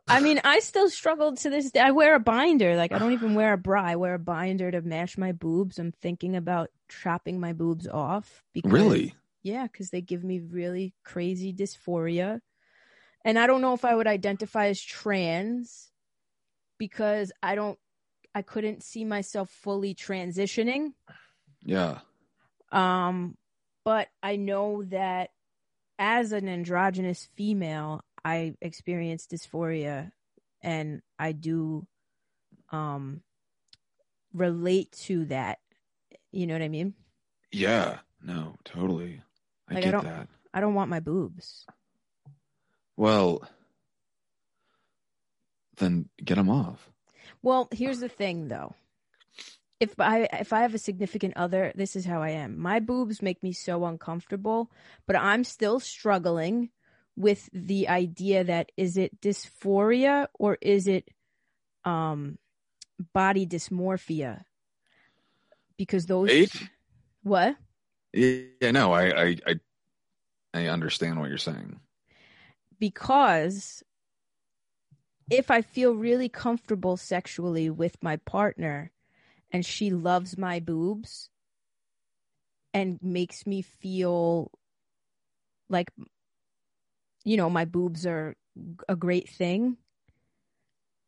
i 0.09 0.21
mean 0.21 0.41
i 0.45 0.61
still 0.61 0.89
struggle 0.89 1.35
to 1.35 1.51
this 1.51 1.71
day 1.71 1.81
i 1.81 1.91
wear 1.91 2.15
a 2.15 2.21
binder 2.21 2.77
like 2.77 2.93
i 2.93 2.99
don't 2.99 3.13
even 3.13 3.35
wear 3.35 3.53
a 3.53 3.59
bra 3.59 3.83
i 3.83 3.97
wear 3.97 4.15
a 4.15 4.19
binder 4.19 4.71
to 4.71 4.81
mash 4.83 5.19
my 5.19 5.33
boobs 5.33 5.79
i'm 5.79 5.93
thinking 5.93 6.37
about 6.37 6.71
chopping 6.89 7.41
my 7.41 7.53
boobs 7.53 7.89
off 7.89 8.43
because 8.53 8.71
really? 8.71 9.15
Yeah, 9.47 9.69
because 9.69 9.91
they 9.91 10.01
give 10.01 10.25
me 10.25 10.41
really 10.41 10.93
crazy 11.05 11.53
dysphoria. 11.53 12.41
And 13.25 13.39
I 13.39 13.47
don't 13.47 13.61
know 13.61 13.75
if 13.75 13.85
I 13.85 13.95
would 13.95 14.09
identify 14.09 14.67
as 14.67 14.81
trans 14.83 15.93
because 16.79 17.31
I 17.45 17.55
don't, 17.55 17.79
I 18.35 18.43
couldn't 18.43 18.83
see 18.83 19.05
myself 19.05 19.49
fully 19.51 19.95
transitioning. 19.95 20.95
Yeah. 21.65 22.01
Um, 22.73 23.37
but 23.85 24.09
I 24.21 24.35
know 24.35 24.83
that 24.87 25.31
as 25.97 26.33
an 26.33 26.49
androgynous 26.49 27.29
female, 27.37 28.03
I 28.27 28.55
experience 28.61 29.27
dysphoria 29.29 30.11
and 30.63 31.01
I 31.19 31.31
do 31.33 31.87
um 32.73 33.23
relate 34.35 34.91
to 35.07 35.25
that. 35.27 35.59
You 36.33 36.47
know 36.47 36.55
what 36.55 36.63
I 36.63 36.69
mean? 36.69 36.95
Yeah. 37.53 37.99
No, 38.23 38.57
totally. 38.65 39.23
I 39.69 39.75
Like, 39.75 39.83
I 39.83 39.85
get 39.87 39.91
don't- 39.93 40.05
that. 40.05 40.29
I 40.53 40.61
don't 40.61 40.75
want 40.75 40.91
my 40.91 41.01
boobs. 41.01 41.67
Well, 42.97 43.47
then 45.77 46.09
get 46.25 46.37
them 46.37 46.49
off. 46.49 46.91
Well, 47.43 47.69
here's 47.71 48.01
the 48.01 48.09
thing 48.09 48.49
though. 48.49 48.75
if 49.79 49.93
I 50.01 50.27
if 50.41 50.53
I 50.55 50.63
have 50.63 50.73
a 50.75 50.79
significant 50.79 51.37
other, 51.37 51.73
this 51.77 51.97
is 51.97 52.07
how 52.07 52.23
I 52.23 52.31
am. 52.31 52.59
My 52.59 52.81
boobs 52.81 53.21
make 53.21 53.43
me 53.43 53.53
so 53.53 53.85
uncomfortable, 53.85 54.71
but 55.07 55.17
I'm 55.17 55.45
still 55.45 55.79
struggling 55.81 56.71
with 57.17 57.49
the 57.53 57.89
idea 57.89 58.45
that 58.45 58.73
is 58.77 58.97
it 58.97 59.21
dysphoria 59.21 60.27
or 60.39 60.59
is 60.61 60.87
it 60.87 61.09
um 61.85 62.39
body 63.13 63.47
dysmorphia? 63.47 64.45
Because 65.77 66.07
those 66.07 66.29
Wait. 66.29 66.71
what? 67.23 67.57
Yeah, 68.13 68.71
no, 68.73 68.93
I, 68.93 69.23
I, 69.25 69.37
I, 69.47 69.61
I 70.55 70.67
understand 70.69 71.21
what 71.21 71.29
you're 71.29 71.39
saying. 71.39 71.81
because 72.79 73.83
if 75.31 75.51
I 75.51 75.63
feel 75.63 75.95
really 75.95 76.29
comfortable 76.29 76.97
sexually 76.97 77.69
with 77.71 78.03
my 78.03 78.17
partner 78.17 78.93
and 79.51 79.65
she 79.67 79.91
loves 79.91 80.39
my 80.39 80.61
boobs 80.61 81.31
and 82.73 82.99
makes 83.03 83.47
me 83.47 83.63
feel 83.63 84.51
like 85.69 85.91
you 87.27 87.37
know 87.37 87.51
my 87.51 87.65
boobs 87.67 88.07
are 88.07 88.35
a 88.89 88.97
great 88.97 89.29
thing 89.29 89.77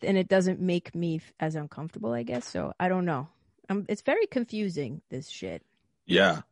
and 0.02 0.18
it 0.18 0.28
doesn't 0.28 0.60
make 0.60 0.94
me 0.94 1.20
as 1.40 1.54
uncomfortable 1.54 2.12
I 2.12 2.22
guess 2.24 2.44
so 2.44 2.72
I 2.78 2.88
don't 2.88 3.04
know 3.06 3.28
um, 3.70 3.86
it's 3.88 4.02
very 4.02 4.26
confusing 4.26 5.00
this 5.10 5.28
shit 5.30 5.62
Yeah, 6.06 6.42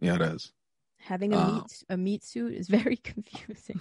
yeah, 0.00 0.16
it 0.16 0.22
is. 0.22 0.52
having 0.98 1.32
a 1.32 1.38
Uh. 1.38 1.46
meat 1.54 1.84
a 1.88 1.96
meat 1.96 2.22
suit 2.24 2.52
is 2.54 2.68
very 2.78 2.96
confusing 2.96 3.80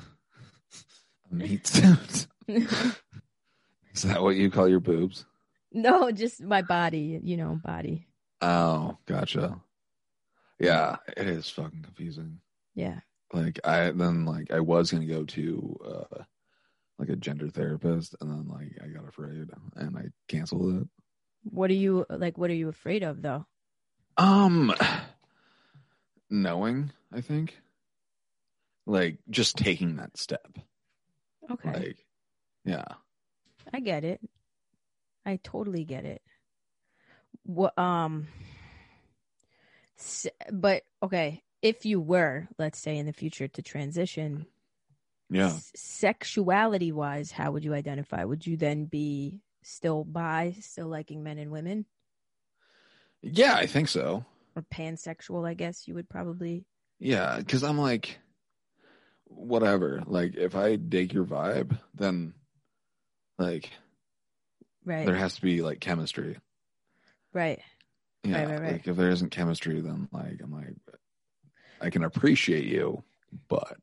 A 1.31 1.35
meat 1.35 1.65
suit. 1.67 2.27
is 2.47 4.03
that 4.03 4.21
what 4.21 4.35
you 4.35 4.49
call 4.51 4.67
your 4.67 4.79
boobs? 4.79 5.25
No, 5.73 6.11
just 6.11 6.41
my 6.43 6.61
body, 6.61 7.19
you 7.23 7.37
know, 7.37 7.59
body. 7.63 8.07
Oh, 8.41 8.97
gotcha. 9.05 9.55
Yeah, 10.59 10.97
it 11.15 11.27
is 11.27 11.49
fucking 11.49 11.83
confusing. 11.83 12.41
Yeah. 12.75 12.99
Like 13.33 13.59
I 13.63 13.91
then 13.91 14.25
like 14.25 14.51
I 14.51 14.59
was 14.59 14.91
gonna 14.91 15.05
go 15.05 15.23
to 15.23 15.79
uh 15.85 16.23
like 16.99 17.09
a 17.09 17.15
gender 17.15 17.49
therapist 17.49 18.15
and 18.19 18.29
then 18.29 18.47
like 18.47 18.77
I 18.83 18.87
got 18.87 19.07
afraid 19.07 19.49
and 19.75 19.97
I 19.97 20.05
canceled 20.27 20.81
it. 20.81 20.87
What 21.43 21.69
are 21.69 21.75
you 21.75 22.05
like 22.09 22.37
what 22.37 22.49
are 22.49 22.55
you 22.55 22.69
afraid 22.69 23.03
of 23.03 23.21
though? 23.21 23.45
Um 24.17 24.73
knowing, 26.29 26.91
I 27.11 27.21
think. 27.21 27.57
Like 28.85 29.19
just 29.29 29.57
taking 29.57 29.97
that 29.97 30.17
step. 30.17 30.57
Okay. 31.49 31.71
Like 31.71 32.05
yeah. 32.65 32.85
I 33.73 33.79
get 33.79 34.03
it. 34.03 34.19
I 35.25 35.39
totally 35.41 35.85
get 35.85 36.05
it. 36.05 36.21
What 37.43 37.77
um 37.79 38.27
but 40.51 40.83
okay, 41.01 41.41
if 41.61 41.85
you 41.85 41.99
were, 41.99 42.47
let's 42.57 42.79
say 42.79 42.97
in 42.97 43.05
the 43.05 43.13
future 43.13 43.47
to 43.47 43.61
transition 43.61 44.45
Yeah. 45.29 45.57
sexuality 45.75 46.91
wise, 46.91 47.31
how 47.31 47.51
would 47.51 47.63
you 47.63 47.73
identify? 47.73 48.23
Would 48.23 48.45
you 48.47 48.57
then 48.57 48.85
be 48.85 49.41
still 49.63 50.03
bi, 50.03 50.55
still 50.59 50.87
liking 50.87 51.23
men 51.23 51.37
and 51.37 51.51
women 51.51 51.85
Yeah, 53.21 53.53
I 53.55 53.67
think 53.67 53.87
so. 53.89 54.25
or 54.55 54.63
pansexual, 54.63 55.47
I 55.47 55.53
guess 55.53 55.87
you 55.87 55.93
would 55.93 56.09
probably 56.09 56.65
Yeah, 56.99 57.37
because 57.37 57.63
I'm 57.63 57.77
like, 57.77 58.19
whatever. 59.25 60.03
Like, 60.05 60.35
if 60.35 60.55
I 60.55 60.75
dig 60.75 61.13
your 61.13 61.25
vibe, 61.25 61.79
then 61.95 62.33
like 63.37 63.71
right. 64.83 65.05
there 65.05 65.15
has 65.15 65.35
to 65.35 65.41
be 65.41 65.61
like 65.61 65.79
chemistry. 65.79 66.37
right. 67.33 67.61
Yeah, 68.23 68.43
right, 68.45 68.61
right. 68.61 68.71
like 68.73 68.87
if 68.87 68.95
there 68.97 69.09
isn't 69.09 69.31
chemistry, 69.31 69.79
then 69.81 70.09
like 70.11 70.41
I'm 70.43 70.51
like, 70.51 70.75
I 71.81 71.89
can 71.89 72.03
appreciate 72.03 72.65
you, 72.65 73.03
but 73.47 73.77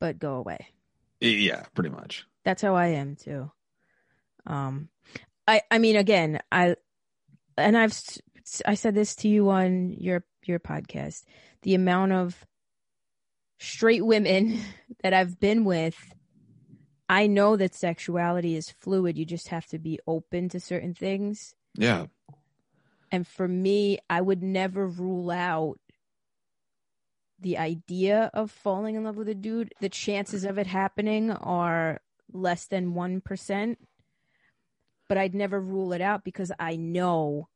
But 0.00 0.18
go 0.18 0.34
away. 0.36 0.68
yeah, 1.20 1.64
pretty 1.74 1.90
much. 1.90 2.26
That's 2.44 2.62
how 2.62 2.74
I 2.76 2.88
am 2.88 3.16
too. 3.16 3.50
Um, 4.46 4.88
I 5.48 5.62
I 5.70 5.78
mean, 5.78 5.96
again, 5.96 6.40
I 6.52 6.76
and 7.56 7.76
I've 7.76 7.98
I 8.64 8.74
said 8.74 8.94
this 8.94 9.14
to 9.16 9.28
you 9.28 9.50
on 9.50 9.92
your 9.92 10.24
your 10.44 10.60
podcast. 10.60 11.24
The 11.62 11.74
amount 11.74 12.12
of 12.12 12.46
straight 13.58 14.04
women 14.04 14.60
that 15.02 15.14
I've 15.14 15.40
been 15.40 15.64
with, 15.64 15.96
I 17.08 17.26
know 17.26 17.56
that 17.56 17.74
sexuality 17.74 18.54
is 18.54 18.70
fluid. 18.70 19.16
You 19.18 19.24
just 19.24 19.48
have 19.48 19.66
to 19.68 19.78
be 19.78 19.98
open 20.06 20.48
to 20.50 20.60
certain 20.60 20.94
things. 20.94 21.54
Yeah, 21.74 22.06
And 23.10 23.26
for 23.26 23.46
me, 23.48 23.98
I 24.08 24.20
would 24.20 24.42
never 24.42 24.86
rule 24.86 25.30
out 25.30 25.78
the 27.38 27.58
idea 27.58 28.30
of 28.34 28.50
falling 28.50 28.94
in 28.94 29.04
love 29.04 29.16
with 29.16 29.28
a 29.28 29.34
dude. 29.34 29.74
The 29.80 29.88
chances 29.88 30.44
of 30.44 30.58
it 30.58 30.66
happening 30.66 31.30
are 31.30 32.00
less 32.32 32.66
than 32.66 32.94
1%. 32.94 33.76
But 35.08 35.18
I'd 35.18 35.34
never 35.34 35.60
rule 35.60 35.92
it 35.92 36.00
out 36.00 36.24
because 36.24 36.50
I 36.58 36.76
know 36.76 37.48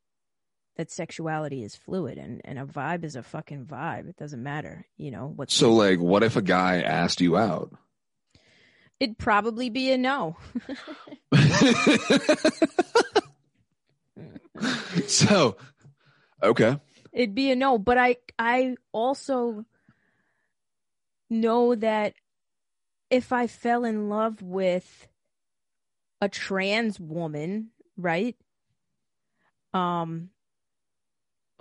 that 0.77 0.91
sexuality 0.91 1.65
is 1.65 1.75
fluid 1.75 2.17
and, 2.17 2.41
and 2.45 2.59
a 2.59 2.65
vibe 2.65 3.05
is 3.05 3.17
a 3.17 3.23
fucking 3.23 3.67
vibe. 3.67 4.09
It 4.09 4.17
doesn't 4.17 4.43
matter, 4.43 4.87
you 4.97 5.11
know, 5.11 5.33
what's 5.35 5.55
So 5.55 5.75
like, 5.75 5.99
what 5.99 6.23
if 6.23 6.37
a 6.37 6.43
guy 6.43 6.81
asked 6.81 7.21
you 7.21 7.37
out? 7.37 7.73
it'd 9.01 9.19
probably 9.19 9.71
be 9.71 9.91
a 9.91 9.99
no. 9.99 10.37
so, 15.07 15.57
okay, 16.43 16.79
It'd 17.13 17.35
be 17.35 17.51
a 17.51 17.57
no, 17.57 17.79
but 17.79 17.99
I 17.99 18.17
I 18.39 18.77
also 18.93 19.65
know 21.29 21.75
that 21.75 22.15
if 23.11 23.33
I 23.33 23.47
fell 23.47 23.85
in 23.85 24.09
love 24.09 24.43
with 24.43 25.09
a 26.21 26.29
trans 26.29 27.01
woman, 27.01 27.71
right? 27.97 28.37
Um 29.75 30.31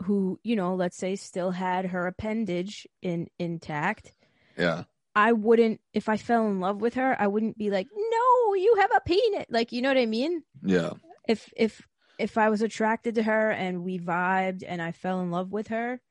who, 0.04 0.40
you 0.44 0.56
know, 0.56 0.76
let's 0.76 0.98
say 0.98 1.16
still 1.16 1.52
had 1.52 1.88
her 1.88 2.08
appendage 2.08 2.88
in 3.02 3.28
intact, 3.38 4.14
yeah, 4.58 4.84
I 5.16 5.34
wouldn't 5.34 5.82
if 5.94 6.08
I 6.08 6.18
fell 6.18 6.48
in 6.48 6.60
love 6.60 6.82
with 6.82 6.94
her, 6.94 7.16
I 7.20 7.28
wouldn't 7.28 7.58
be 7.58 7.70
like, 7.70 7.88
"No, 7.94 8.54
you 8.54 8.76
have 8.80 8.92
a 8.96 9.02
penis." 9.02 9.46
Like, 9.50 9.72
you 9.72 9.82
know 9.82 9.90
what 9.90 9.98
I 9.98 10.06
mean? 10.06 10.44
yeah, 10.64 10.94
if 11.28 11.52
if 11.58 11.88
if 12.20 12.38
I 12.38 12.50
was 12.50 12.62
attracted 12.62 13.16
to 13.16 13.24
her 13.24 13.50
and 13.50 13.84
we 13.84 13.98
vibed 13.98 14.64
and 14.68 14.82
I 14.82 14.92
fell 14.92 15.22
in 15.22 15.32
love 15.32 15.52
with 15.52 15.70
her, 15.70 16.02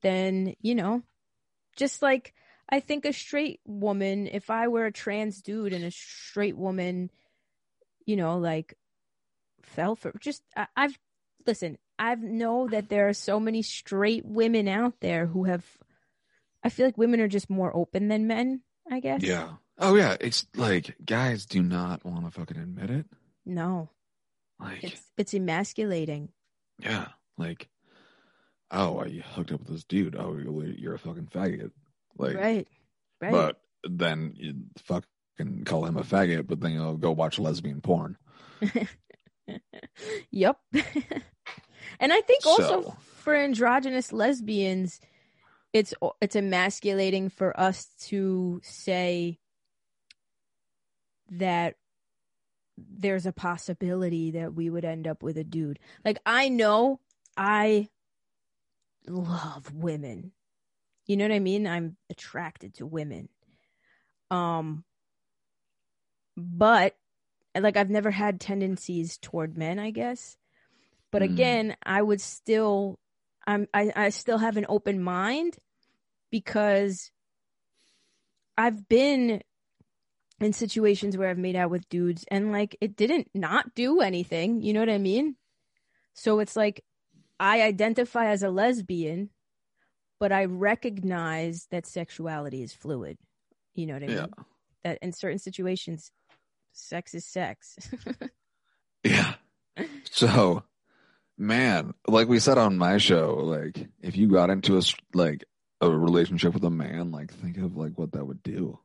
then 0.00 0.54
you 0.62 0.74
know, 0.74 1.02
just 1.76 2.02
like 2.02 2.32
I 2.68 2.80
think 2.80 3.04
a 3.04 3.12
straight 3.12 3.60
woman, 3.66 4.26
if 4.26 4.50
I 4.50 4.68
were 4.68 4.86
a 4.86 4.92
trans 4.92 5.42
dude 5.42 5.72
and 5.72 5.84
a 5.84 5.90
straight 5.90 6.56
woman, 6.56 7.10
you 8.06 8.16
know, 8.16 8.38
like 8.38 8.74
fell 9.62 9.94
for 9.94 10.14
just 10.18 10.42
I, 10.56 10.66
I've 10.74 10.98
listen, 11.46 11.76
I've 11.98 12.22
know 12.22 12.68
that 12.68 12.88
there 12.88 13.08
are 13.08 13.14
so 13.14 13.38
many 13.38 13.60
straight 13.60 14.24
women 14.24 14.66
out 14.66 14.94
there 15.00 15.26
who 15.26 15.44
have. 15.44 15.64
I 16.64 16.70
feel 16.70 16.86
like 16.86 16.98
women 16.98 17.20
are 17.20 17.28
just 17.28 17.48
more 17.48 17.74
open 17.74 18.08
than 18.08 18.26
men. 18.26 18.62
I 18.90 19.00
guess. 19.00 19.22
yeah. 19.22 19.50
Oh 19.78 19.94
yeah, 19.94 20.16
it's 20.18 20.46
like 20.56 20.96
guys 21.04 21.44
do 21.44 21.62
not 21.62 22.04
want 22.04 22.24
to 22.24 22.30
fucking 22.30 22.56
admit 22.56 22.90
it. 22.90 23.06
No, 23.46 23.90
Like, 24.60 24.82
it's 24.84 25.02
it's 25.16 25.34
emasculating. 25.34 26.30
yeah, 26.80 27.08
like, 27.36 27.68
oh, 28.70 28.98
I 29.00 29.08
hooked 29.34 29.52
up 29.52 29.60
with 29.60 29.68
this 29.68 29.84
dude. 29.84 30.16
Oh, 30.16 30.36
you're, 30.36 30.66
you're 30.66 30.94
a 30.94 30.98
fucking 30.98 31.28
faggot. 31.32 31.70
Like, 32.16 32.36
right. 32.36 32.68
Right. 33.20 33.32
but 33.32 33.60
then 33.84 34.32
you 34.36 34.54
fucking 34.84 35.64
call 35.64 35.84
him 35.86 35.96
a 35.96 36.02
faggot, 36.02 36.46
but 36.46 36.60
then 36.60 36.72
you'll 36.72 36.96
go 36.96 37.12
watch 37.12 37.38
lesbian 37.38 37.80
porn. 37.80 38.16
yep. 40.30 40.58
and 42.00 42.12
I 42.12 42.20
think 42.20 42.46
also 42.46 42.82
So- 42.82 42.96
for 43.00 43.34
androgynous 43.34 44.12
lesbians, 44.12 45.00
it's 45.72 45.94
it's 46.20 46.34
emasculating 46.34 47.28
for 47.28 47.58
us 47.60 47.86
to 48.06 48.60
say 48.64 49.38
that 51.30 51.76
there's 52.90 53.26
a 53.26 53.32
possibility 53.32 54.32
that 54.32 54.54
we 54.54 54.70
would 54.70 54.84
end 54.84 55.06
up 55.06 55.22
with 55.22 55.36
a 55.38 55.44
dude. 55.44 55.78
Like 56.04 56.18
I 56.26 56.48
know 56.48 57.00
I 57.36 57.88
love 59.06 59.72
women. 59.74 60.32
You 61.06 61.16
know 61.16 61.24
what 61.24 61.34
I 61.34 61.38
mean? 61.38 61.66
I'm 61.66 61.96
attracted 62.10 62.74
to 62.74 62.86
women. 62.86 63.28
Um 64.30 64.84
but 66.36 66.94
like 67.58 67.76
I've 67.76 67.90
never 67.90 68.10
had 68.10 68.40
tendencies 68.40 69.18
toward 69.18 69.56
men, 69.56 69.78
I 69.78 69.90
guess. 69.90 70.36
But 71.10 71.22
Mm. 71.22 71.26
again, 71.26 71.76
I 71.82 72.02
would 72.02 72.20
still 72.20 72.98
I'm 73.46 73.66
I, 73.72 73.92
I 73.96 74.08
still 74.10 74.38
have 74.38 74.56
an 74.56 74.66
open 74.68 75.02
mind 75.02 75.56
because 76.30 77.10
I've 78.56 78.88
been 78.88 79.42
in 80.40 80.52
situations 80.52 81.16
where 81.16 81.28
I've 81.28 81.38
made 81.38 81.56
out 81.56 81.70
with 81.70 81.88
dudes 81.88 82.24
and 82.30 82.52
like 82.52 82.76
it 82.80 82.96
didn't 82.96 83.28
not 83.34 83.74
do 83.74 84.00
anything. 84.00 84.60
You 84.62 84.72
know 84.72 84.80
what 84.80 84.90
I 84.90 84.98
mean? 84.98 85.36
So 86.14 86.38
it's 86.40 86.56
like 86.56 86.84
I 87.40 87.62
identify 87.62 88.26
as 88.26 88.42
a 88.42 88.50
lesbian, 88.50 89.30
but 90.20 90.32
I 90.32 90.44
recognize 90.46 91.66
that 91.70 91.86
sexuality 91.86 92.62
is 92.62 92.72
fluid. 92.72 93.18
You 93.74 93.86
know 93.86 93.94
what 93.94 94.02
I 94.02 94.06
mean? 94.06 94.16
Yeah. 94.16 94.26
That 94.84 94.98
in 95.02 95.12
certain 95.12 95.38
situations, 95.38 96.10
sex 96.72 97.14
is 97.14 97.24
sex. 97.24 97.76
Yeah. 99.04 99.34
So, 100.10 100.64
man, 101.36 101.94
like 102.06 102.28
we 102.28 102.40
said 102.40 102.58
on 102.58 102.78
my 102.78 102.98
show, 102.98 103.36
like 103.36 103.88
if 104.00 104.16
you 104.16 104.28
got 104.28 104.50
into 104.50 104.76
a 104.76 104.82
like 105.14 105.44
a 105.80 105.88
relationship 105.88 106.54
with 106.54 106.64
a 106.64 106.70
man, 106.70 107.12
like 107.12 107.32
think 107.32 107.58
of 107.58 107.76
like 107.76 107.96
what 107.96 108.12
that 108.12 108.26
would 108.26 108.42
do 108.42 108.78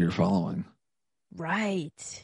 your 0.00 0.10
following. 0.12 0.64
right. 1.36 2.22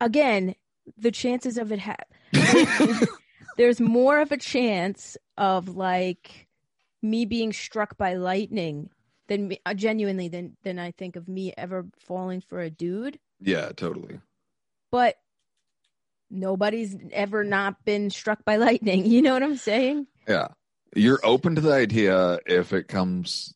Again, 0.00 0.54
the 0.96 1.10
chances 1.10 1.58
of 1.58 1.72
it 1.72 1.80
ha- 1.80 1.96
there's 3.56 3.80
more 3.80 4.20
of 4.20 4.30
a 4.30 4.36
chance 4.36 5.16
of 5.36 5.76
like 5.76 6.46
me 7.02 7.24
being 7.24 7.52
struck 7.52 7.96
by 7.98 8.14
lightning 8.14 8.90
than 9.26 9.48
me, 9.48 9.60
uh, 9.66 9.74
genuinely 9.74 10.28
than 10.28 10.56
than 10.62 10.78
I 10.78 10.92
think 10.92 11.16
of 11.16 11.28
me 11.28 11.52
ever 11.58 11.86
falling 11.98 12.40
for 12.40 12.60
a 12.60 12.70
dude. 12.70 13.18
yeah, 13.40 13.70
totally. 13.70 14.20
But 14.92 15.16
nobody's 16.30 16.96
ever 17.12 17.42
not 17.44 17.84
been 17.84 18.10
struck 18.10 18.44
by 18.44 18.56
lightning. 18.56 19.04
You 19.10 19.22
know 19.22 19.32
what 19.34 19.42
I'm 19.42 19.56
saying? 19.56 20.06
Yeah. 20.28 20.48
You're 20.94 21.20
open 21.24 21.54
to 21.56 21.60
the 21.60 21.72
idea 21.72 22.38
if 22.46 22.72
it 22.72 22.88
comes 22.88 23.54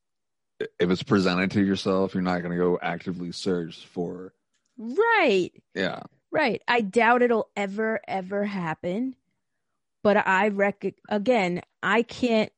if 0.79 0.91
it's 0.91 1.03
presented 1.03 1.51
to 1.53 1.65
yourself, 1.65 2.15
you're 2.15 2.23
not 2.23 2.41
going 2.41 2.53
to 2.53 2.59
go 2.59 2.79
actively 2.81 3.33
search 3.33 3.87
for 3.87 4.33
Right. 4.79 5.51
yeah. 5.75 6.01
Right. 6.31 6.63
I 6.67 6.81
doubt 6.81 7.23
it'll 7.23 7.51
ever, 7.57 8.01
ever 8.09 8.45
happen. 8.45 9.15
But 10.03 10.27
I 10.27 10.49
rec 10.49 10.85
again, 11.09 11.63
I 11.83 12.03
can't 12.03 12.51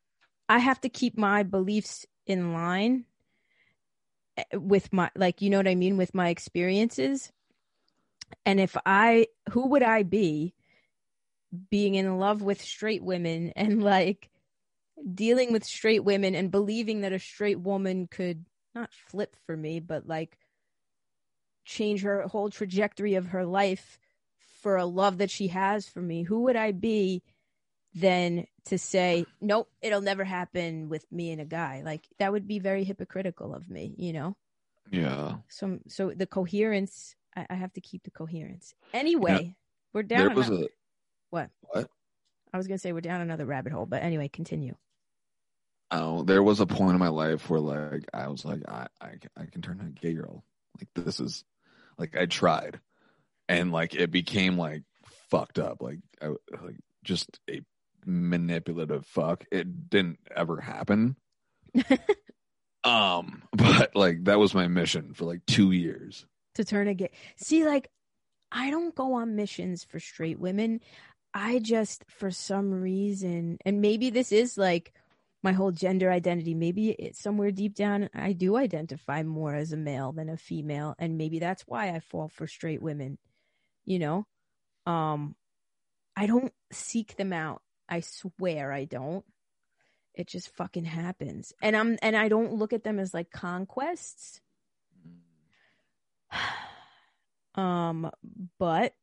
I 0.49 0.59
have 0.59 0.81
to 0.83 0.88
keep 0.88 1.19
my 1.19 1.43
beliefs 1.43 2.07
in 2.27 2.53
line 2.53 3.05
eh, 4.37 4.45
with 4.55 4.93
my 4.93 5.11
like 5.14 5.43
you 5.43 5.51
know 5.51 5.59
what 5.59 5.69
I 5.69 5.75
mean 5.75 5.97
with 5.97 6.14
my 6.14 6.29
experiences. 6.29 7.33
And 8.47 8.61
if 8.61 8.77
I 8.87 9.27
who 9.51 9.69
would 9.69 9.83
I 9.83 10.05
be 10.05 10.55
being 11.71 11.95
in 11.95 12.19
love 12.19 12.43
with 12.43 12.62
straight 12.62 13.03
women 13.03 13.53
and 13.57 13.83
like 13.83 14.31
dealing 15.14 15.52
with 15.52 15.64
straight 15.64 16.04
women 16.04 16.35
and 16.35 16.50
believing 16.50 17.00
that 17.00 17.12
a 17.12 17.18
straight 17.18 17.61
woman 17.61 18.07
could 18.07 18.44
not 18.74 18.92
flip 18.92 19.37
for 19.46 19.57
me, 19.57 19.80
but 19.80 20.07
like 20.07 20.38
change 21.64 22.02
her 22.02 22.22
whole 22.22 22.50
trajectory 22.50 23.14
of 23.14 23.28
her 23.28 23.44
life 23.44 23.98
for 24.61 24.76
a 24.76 24.85
love 24.85 25.18
that 25.18 25.30
she 25.30 25.48
has 25.48 25.88
for 25.88 26.00
me, 26.00 26.22
who 26.22 26.42
would 26.42 26.57
I 26.57 26.72
be 26.72 27.22
than 27.94 28.46
to 28.66 28.78
say, 28.78 29.26
nope, 29.40 29.70
it'll 29.83 30.00
never 30.00 30.24
happen 30.24 30.88
with 30.88 31.11
me 31.12 31.30
and 31.30 31.40
a 31.40 31.44
guy? 31.44 31.83
Like 31.85 32.09
that 32.18 32.33
would 32.33 32.48
be 32.48 32.59
very 32.59 32.85
hypocritical 32.85 33.54
of 33.54 33.68
me, 33.68 33.94
you 33.98 34.12
know? 34.12 34.37
Yeah. 34.90 35.37
So, 35.48 35.78
so 35.88 36.12
the 36.14 36.26
coherence, 36.26 37.14
I, 37.37 37.46
I 37.50 37.54
have 37.54 37.72
to 37.74 37.80
keep 37.80 38.04
the 38.04 38.11
coherence. 38.11 38.74
Anyway, 38.92 39.54
we're 39.92 40.02
down. 40.02 40.28
There 40.28 40.37
was 40.37 40.50
a 40.50 40.68
what? 41.30 41.50
What? 41.61 41.88
I 42.55 42.57
was 42.57 42.69
going 42.69 42.79
to 42.79 42.81
say 42.81 42.93
we're 42.93 43.01
down 43.01 43.21
another 43.21 43.45
rabbit 43.45 43.73
hole, 43.73 43.85
but 43.85 44.03
anyway, 44.03 44.29
continue. 44.29 44.77
oh, 45.90 46.23
there 46.23 46.43
was 46.43 46.61
a 46.61 46.67
point 46.67 46.93
in 46.93 46.99
my 46.99 47.09
life 47.09 47.51
where 47.51 47.61
like 47.61 48.05
I 48.14 48.29
was 48.29 48.45
like 48.45 48.62
I 48.69 48.87
I, 49.01 49.12
I 49.37 49.47
can 49.47 49.61
turn 49.61 49.81
a 49.81 50.01
gay 50.01 50.14
girl. 50.14 50.45
Like 50.79 50.88
this 50.95 51.21
is 51.21 51.45
like 51.99 52.17
I 52.17 52.27
tried 52.27 52.81
and 53.49 53.73
like 53.73 53.95
it 53.95 54.11
became 54.11 54.57
like 54.57 54.83
fucked 55.31 55.59
up 55.59 55.83
like 55.83 55.99
I 56.23 56.29
like 56.62 56.79
just 57.05 57.38
a 57.51 57.61
manipulative 58.07 59.05
fuck. 59.07 59.45
It 59.53 59.90
didn't 59.90 60.19
ever 60.35 60.61
happen. 60.61 61.17
um 62.85 63.43
but 63.53 63.95
like 63.97 64.25
that 64.25 64.38
was 64.38 64.55
my 64.55 64.69
mission 64.69 65.12
for 65.14 65.25
like 65.25 65.45
2 65.47 65.73
years. 65.73 66.25
to 66.55 66.64
turn 66.64 66.88
a 66.88 66.95
gay. 66.95 67.11
See, 67.37 67.64
like, 67.67 67.88
I 68.53 68.71
don't 68.71 68.95
go 68.95 69.14
on 69.14 69.35
missions 69.37 69.85
for 69.85 69.99
straight 69.99 70.38
women. 70.38 70.81
I 71.35 71.59
just, 71.59 72.05
for 72.09 72.31
some 72.31 72.73
reason, 72.73 73.59
and 73.64 73.81
maybe 73.81 74.11
this 74.11 74.31
is 74.31 74.57
like 74.57 74.92
my 75.42 75.53
whole 75.53 75.73
gender 75.73 76.11
identity. 76.11 76.55
Maybe 76.55 76.90
it's 76.90 77.20
somewhere 77.20 77.51
deep 77.51 77.75
down, 77.75 78.09
I 78.14 78.33
do 78.33 78.57
identify 78.57 79.23
more 79.25 79.55
as 79.55 79.73
a 79.73 79.77
male 79.77 80.11
than 80.12 80.31
a 80.31 80.38
female, 80.38 80.94
and 80.99 81.18
maybe 81.18 81.38
that's 81.38 81.66
why 81.66 81.90
I 81.90 82.01
fall 82.01 82.29
for 82.29 82.47
straight 82.47 82.81
women. 82.81 83.18
You 83.85 83.99
know, 83.99 84.27
um, 84.87 85.37
I 86.16 86.27
don't 86.27 86.53
seek 86.73 87.16
them 87.16 87.35
out. 87.35 87.61
I 87.88 88.01
swear 88.01 88.73
I 88.73 88.87
don't. 88.87 89.25
It 90.14 90.29
just 90.29 90.55
fucking 90.55 90.87
happens, 90.87 91.53
and 91.61 91.77
I'm 91.77 91.99
and 92.01 92.16
I 92.16 92.29
don't 92.29 92.55
look 92.55 92.73
at 92.73 92.85
them 92.85 92.99
as 92.99 93.12
like 93.12 93.31
conquests. 93.31 94.40
um 97.57 98.11
but 98.59 98.94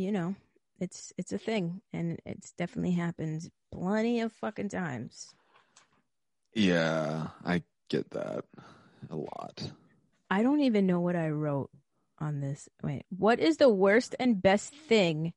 you 0.00 0.10
know 0.10 0.34
it's 0.80 1.12
it's 1.18 1.30
a 1.32 1.38
thing 1.38 1.82
and 1.92 2.18
it's 2.24 2.52
definitely 2.52 2.92
happened 2.92 3.50
plenty 3.70 4.20
of 4.20 4.32
fucking 4.32 4.70
times 4.70 5.34
Yeah, 6.54 7.28
I 7.44 7.62
get 7.88 8.10
that 8.10 8.44
a 9.10 9.16
lot. 9.16 9.70
i 10.30 10.42
don't 10.42 10.60
even 10.60 10.86
know 10.86 11.00
what 11.00 11.16
i 11.16 11.28
wrote 11.28 11.70
on 12.18 12.40
this 12.40 12.68
wait 12.82 13.04
what 13.10 13.38
is 13.40 13.58
the 13.58 13.68
worst 13.68 14.14
and 14.18 14.40
best 14.40 14.72
thing 14.72 15.34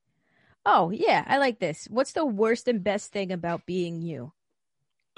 oh 0.66 0.92
yeah 0.92 1.24
i 1.28 1.38
like 1.38 1.60
this 1.60 1.88
what's 1.90 2.14
the 2.14 2.26
worst 2.26 2.68
and 2.70 2.84
best 2.84 3.12
thing 3.12 3.32
about 3.32 3.66
being 3.66 4.02
you 4.02 4.32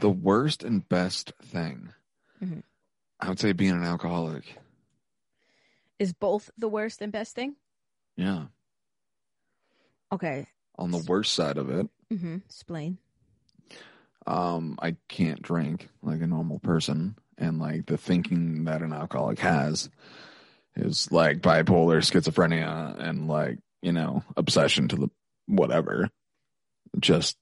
the 0.00 0.10
worst 0.10 0.62
and 0.64 0.88
best 0.88 1.32
thing. 1.42 1.92
Mhm. 2.42 2.62
I 3.20 3.28
would 3.28 3.38
say 3.40 3.52
being 3.52 3.72
an 3.72 3.84
alcoholic. 3.84 4.44
is 5.98 6.12
both 6.12 6.50
the 6.58 6.68
worst 6.68 7.00
and 7.00 7.12
best 7.12 7.34
thing 7.34 7.54
Yeah. 8.16 8.44
okay 10.12 10.46
On 10.78 10.90
the 10.90 11.04
worst 11.06 11.34
side 11.34 11.56
of 11.58 11.70
it, 11.70 11.88
mm-hmm 12.12 12.36
explain 12.46 12.98
um, 14.26 14.78
I 14.80 14.96
can't 15.08 15.42
drink 15.42 15.88
like 16.02 16.20
a 16.20 16.26
normal 16.26 16.58
person. 16.58 17.16
And 17.36 17.58
like 17.58 17.86
the 17.86 17.98
thinking 17.98 18.64
that 18.64 18.82
an 18.82 18.92
alcoholic 18.92 19.40
has 19.40 19.90
is 20.76 21.10
like 21.10 21.40
bipolar, 21.40 21.98
schizophrenia, 21.98 22.98
and 22.98 23.28
like, 23.28 23.58
you 23.82 23.92
know, 23.92 24.22
obsession 24.36 24.88
to 24.88 24.96
the 24.96 25.10
whatever. 25.46 26.10
Just 26.98 27.36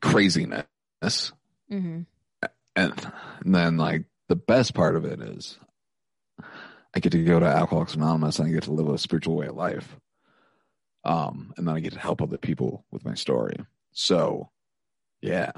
craziness. 0.00 0.64
mm-hmm 1.02 2.02
And, 2.76 3.12
and 3.44 3.54
then 3.54 3.76
like 3.76 4.04
the 4.28 4.36
best 4.36 4.74
part 4.74 4.96
of 4.96 5.04
it 5.04 5.20
is 5.20 5.58
I 6.96 6.98
get 6.98 7.12
to 7.12 7.22
go 7.22 7.38
to 7.38 7.44
Alcoholics 7.44 7.94
Anonymous 7.94 8.38
and 8.38 8.48
I 8.48 8.52
get 8.52 8.62
to 8.62 8.72
live 8.72 8.88
a 8.88 8.96
spiritual 8.96 9.36
way 9.36 9.48
of 9.48 9.54
life. 9.54 9.98
Um, 11.04 11.52
and 11.58 11.68
then 11.68 11.76
I 11.76 11.80
get 11.80 11.92
to 11.92 11.98
help 11.98 12.22
other 12.22 12.38
people 12.38 12.86
with 12.90 13.04
my 13.04 13.12
story. 13.12 13.54
So 13.92 14.48
yeah. 15.20 15.52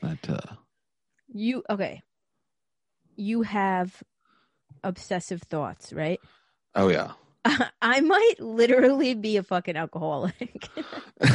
That 0.00 0.30
uh 0.30 0.54
you 1.26 1.64
okay 1.68 2.02
you 3.16 3.42
have 3.42 4.02
obsessive 4.84 5.42
thoughts 5.42 5.92
right 5.92 6.20
oh 6.74 6.88
yeah. 6.88 7.12
I 7.82 8.00
might 8.00 8.34
literally 8.38 9.14
be 9.14 9.36
a 9.38 9.42
fucking 9.42 9.76
alcoholic. 9.76 10.68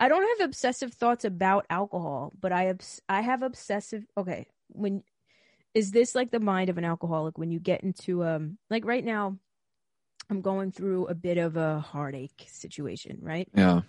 I 0.00 0.08
don't 0.08 0.40
have 0.40 0.48
obsessive 0.48 0.94
thoughts 0.94 1.24
about 1.24 1.66
alcohol, 1.70 2.32
but 2.40 2.52
I 2.52 2.70
obs- 2.70 3.02
I 3.08 3.20
have 3.20 3.42
obsessive. 3.42 4.06
Okay, 4.16 4.46
when 4.68 5.02
is 5.74 5.90
this 5.90 6.14
like 6.14 6.30
the 6.30 6.40
mind 6.40 6.70
of 6.70 6.78
an 6.78 6.84
alcoholic 6.84 7.38
when 7.38 7.50
you 7.50 7.60
get 7.60 7.82
into 7.82 8.24
um 8.24 8.58
like 8.70 8.84
right 8.84 9.04
now 9.04 9.36
I'm 10.28 10.42
going 10.42 10.70
through 10.70 11.06
a 11.06 11.14
bit 11.14 11.38
of 11.38 11.56
a 11.56 11.80
heartache 11.80 12.46
situation, 12.46 13.18
right? 13.20 13.48
Yeah. 13.52 13.80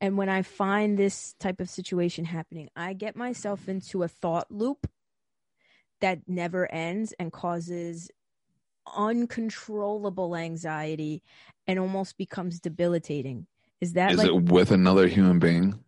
And 0.00 0.18
when 0.18 0.28
I 0.28 0.42
find 0.42 0.98
this 0.98 1.34
type 1.38 1.60
of 1.60 1.70
situation 1.70 2.24
happening, 2.24 2.68
I 2.74 2.92
get 2.92 3.14
myself 3.14 3.68
into 3.68 4.02
a 4.02 4.08
thought 4.08 4.50
loop 4.50 4.88
that 6.00 6.22
never 6.26 6.70
ends 6.70 7.14
and 7.20 7.32
causes 7.32 8.10
uncontrollable 8.96 10.36
anxiety 10.36 11.22
and 11.66 11.78
almost 11.78 12.18
becomes 12.18 12.58
debilitating. 12.60 13.46
Is 13.80 13.94
that 13.94 14.12
Is 14.12 14.18
like 14.18 14.26
it 14.26 14.44
with 14.50 14.70
another 14.70 15.06
human 15.06 15.38
being? 15.38 15.78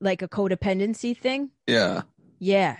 like 0.00 0.20
a 0.20 0.28
codependency 0.28 1.16
thing? 1.16 1.50
Yeah. 1.66 2.02
Yeah. 2.38 2.76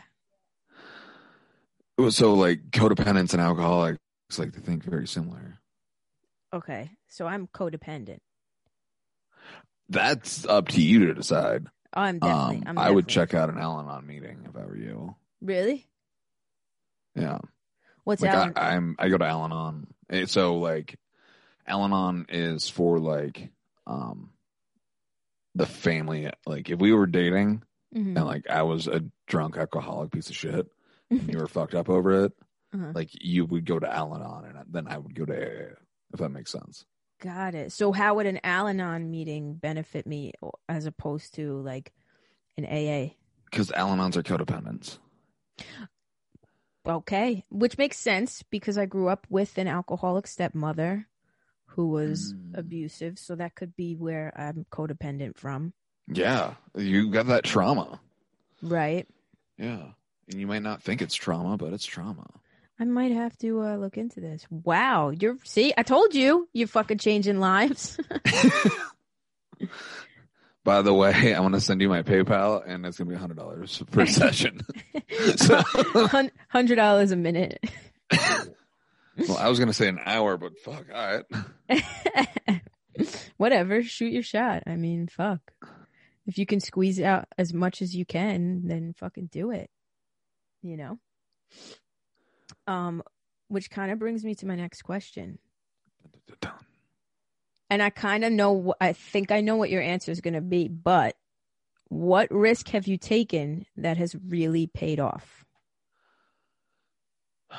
So 2.08 2.34
like 2.34 2.70
codependence 2.70 3.32
and 3.34 3.42
alcoholics 3.42 3.98
like 4.38 4.52
they 4.52 4.60
think 4.60 4.84
very 4.84 5.06
similar. 5.06 5.60
Okay. 6.52 6.90
So 7.08 7.26
I'm 7.26 7.46
codependent. 7.48 8.20
That's 9.88 10.46
up 10.46 10.68
to 10.68 10.80
you 10.80 11.06
to 11.06 11.14
decide. 11.14 11.66
Oh, 11.94 12.00
I'm 12.02 12.18
definitely. 12.20 12.56
Um, 12.58 12.62
I'm 12.66 12.78
I 12.78 12.90
would 12.90 13.06
definitely- 13.06 13.32
check 13.32 13.34
out 13.40 13.50
an 13.50 13.58
Al 13.58 13.80
Anon 13.80 14.06
meeting 14.06 14.46
if 14.48 14.56
I 14.56 14.64
were 14.64 14.76
you. 14.76 15.16
Really? 15.42 15.86
Yeah. 17.16 17.38
What's 18.04 18.22
like 18.22 18.32
Al? 18.32 18.52
I, 18.56 18.74
I'm 18.76 18.96
I 18.98 19.08
go 19.08 19.18
to 19.18 19.24
Al-Anon. 19.26 19.86
Eh, 20.08 20.26
So 20.26 20.56
like 20.56 20.96
Al-Anon 21.66 22.26
is 22.28 22.68
for 22.68 22.98
like 23.00 23.50
um 23.86 24.30
the 25.56 25.66
family. 25.66 26.30
Like 26.46 26.70
if 26.70 26.78
we 26.78 26.92
were 26.92 27.06
dating 27.06 27.62
Mhm. 27.94 28.16
and 28.16 28.24
like 28.24 28.48
I 28.48 28.62
was 28.62 28.86
a 28.86 29.02
drunk 29.26 29.56
alcoholic 29.56 30.12
piece 30.12 30.30
of 30.30 30.36
shit 30.36 30.68
and 31.10 31.28
you 31.32 31.38
were 31.38 31.48
fucked 31.48 31.74
up 31.74 31.88
over 31.88 32.24
it, 32.24 32.32
Uh-huh. 32.72 32.92
like 32.94 33.10
you 33.24 33.44
would 33.46 33.64
go 33.66 33.78
to 33.78 33.90
Al-Anon 33.92 34.44
and 34.44 34.58
then 34.72 34.86
I 34.86 34.98
would 34.98 35.14
go 35.14 35.24
to 35.24 35.32
AA, 35.34 35.74
if 36.12 36.20
that 36.20 36.28
makes 36.30 36.52
sense. 36.52 36.84
Got 37.20 37.54
it. 37.54 37.72
So 37.72 37.92
how 37.92 38.14
would 38.14 38.26
an 38.26 38.40
Al-Anon 38.44 39.10
meeting 39.10 39.54
benefit 39.54 40.06
me 40.06 40.32
as 40.68 40.86
opposed 40.86 41.34
to 41.34 41.60
like 41.60 41.92
an 42.56 42.64
AA? 42.64 43.14
Because 43.50 43.70
Al-Anons 43.72 44.16
are 44.16 44.22
codependents. 44.22 44.98
Okay, 46.86 47.44
which 47.50 47.76
makes 47.76 47.98
sense 47.98 48.42
because 48.44 48.78
I 48.78 48.86
grew 48.86 49.08
up 49.08 49.26
with 49.28 49.58
an 49.58 49.68
alcoholic 49.68 50.26
stepmother 50.26 51.08
who 51.66 51.88
was 51.88 52.32
Mm. 52.34 52.58
abusive, 52.58 53.18
so 53.18 53.36
that 53.36 53.54
could 53.54 53.76
be 53.76 53.94
where 53.96 54.32
I'm 54.34 54.64
codependent 54.72 55.36
from, 55.36 55.74
Yeah, 56.08 56.54
you 56.74 57.10
got 57.10 57.26
that 57.26 57.44
trauma. 57.44 58.00
right? 58.62 59.06
Yeah, 59.58 59.92
and 60.30 60.40
you 60.40 60.46
might 60.46 60.62
not 60.62 60.82
think 60.82 61.02
it's 61.02 61.14
trauma, 61.14 61.56
but 61.56 61.72
it's 61.72 61.84
trauma. 61.84 62.26
I 62.78 62.84
might 62.84 63.12
have 63.12 63.36
to 63.38 63.60
uh, 63.62 63.76
look 63.76 63.98
into 63.98 64.20
this. 64.20 64.46
Wow, 64.50 65.10
you're 65.10 65.36
see, 65.44 65.74
I 65.76 65.82
told 65.82 66.14
you, 66.14 66.48
you're 66.52 66.68
fucking 66.68 66.98
changing 66.98 67.38
lives. 67.38 67.98
By 70.64 70.82
the 70.82 70.92
way, 70.94 71.34
I'm 71.34 71.42
gonna 71.42 71.60
send 71.60 71.80
you 71.80 71.88
my 71.88 72.02
PayPal, 72.02 72.62
and 72.66 72.86
it's 72.86 72.98
gonna 72.98 73.10
be 73.10 73.16
hundred 73.16 73.36
dollars 73.36 73.82
per 73.90 74.06
session. 74.06 74.60
so, 75.36 75.60
Hundred 76.48 76.76
dollars 76.76 77.12
a 77.12 77.16
minute. 77.16 77.58
well, 78.10 79.36
I 79.38 79.48
was 79.48 79.58
gonna 79.58 79.72
say 79.72 79.88
an 79.88 79.98
hour, 80.04 80.36
but 80.38 80.58
fuck, 80.58 80.86
all 80.94 81.22
right. 81.68 82.62
Whatever, 83.36 83.82
shoot 83.82 84.12
your 84.12 84.22
shot. 84.22 84.62
I 84.66 84.76
mean, 84.76 85.08
fuck. 85.08 85.40
If 86.26 86.38
you 86.38 86.44
can 86.46 86.60
squeeze 86.60 87.00
out 87.00 87.26
as 87.38 87.52
much 87.54 87.80
as 87.82 87.94
you 87.96 88.04
can, 88.04 88.66
then 88.68 88.94
fucking 88.98 89.30
do 89.32 89.50
it. 89.50 89.70
You 90.62 90.76
know? 90.76 90.98
Um, 92.66 93.02
which 93.48 93.70
kind 93.70 93.90
of 93.90 93.98
brings 93.98 94.24
me 94.24 94.34
to 94.36 94.46
my 94.46 94.54
next 94.54 94.82
question. 94.82 95.38
And 97.68 97.82
I 97.82 97.90
kind 97.90 98.24
of 98.24 98.32
know, 98.32 98.74
I 98.80 98.92
think 98.92 99.30
I 99.30 99.40
know 99.40 99.56
what 99.56 99.70
your 99.70 99.82
answer 99.82 100.10
is 100.10 100.20
going 100.20 100.34
to 100.34 100.40
be, 100.40 100.68
but 100.68 101.16
what 101.88 102.30
risk 102.30 102.68
have 102.68 102.86
you 102.86 102.96
taken 102.96 103.66
that 103.76 103.96
has 103.96 104.16
really 104.28 104.66
paid 104.66 105.00
off? 105.00 105.44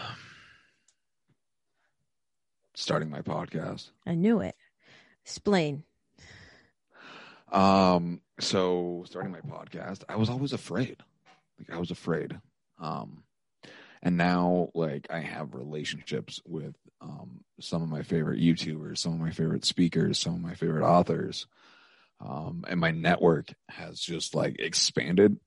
Starting 2.73 3.09
my 3.09 3.21
podcast. 3.21 3.91
I 4.05 4.15
knew 4.15 4.39
it. 4.39 4.55
Explain. 5.23 5.83
Um, 7.51 8.21
so 8.39 9.03
starting 9.05 9.31
my 9.31 9.41
podcast, 9.41 10.03
I 10.09 10.15
was 10.15 10.29
always 10.29 10.53
afraid. 10.53 10.97
Like 11.59 11.69
I 11.75 11.79
was 11.79 11.91
afraid. 11.91 12.39
Um, 12.81 13.23
and 14.03 14.17
now 14.17 14.69
like 14.73 15.07
I 15.09 15.19
have 15.19 15.53
relationships 15.53 16.41
with 16.45 16.75
um 16.99 17.41
some 17.59 17.83
of 17.83 17.89
my 17.89 18.01
favorite 18.03 18.41
YouTubers, 18.41 18.97
some 18.97 19.13
of 19.13 19.19
my 19.19 19.31
favorite 19.31 19.63
speakers, 19.63 20.19
some 20.19 20.35
of 20.35 20.41
my 20.41 20.55
favorite 20.55 20.85
authors. 20.85 21.47
Um, 22.19 22.65
and 22.67 22.79
my 22.79 22.91
network 22.91 23.47
has 23.69 23.99
just 23.99 24.35
like 24.35 24.57
expanded 24.59 25.37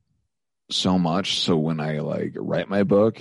so 0.70 0.98
much. 0.98 1.40
So 1.40 1.56
when 1.56 1.80
I 1.80 2.00
like 2.00 2.32
write 2.36 2.68
my 2.68 2.82
book 2.82 3.20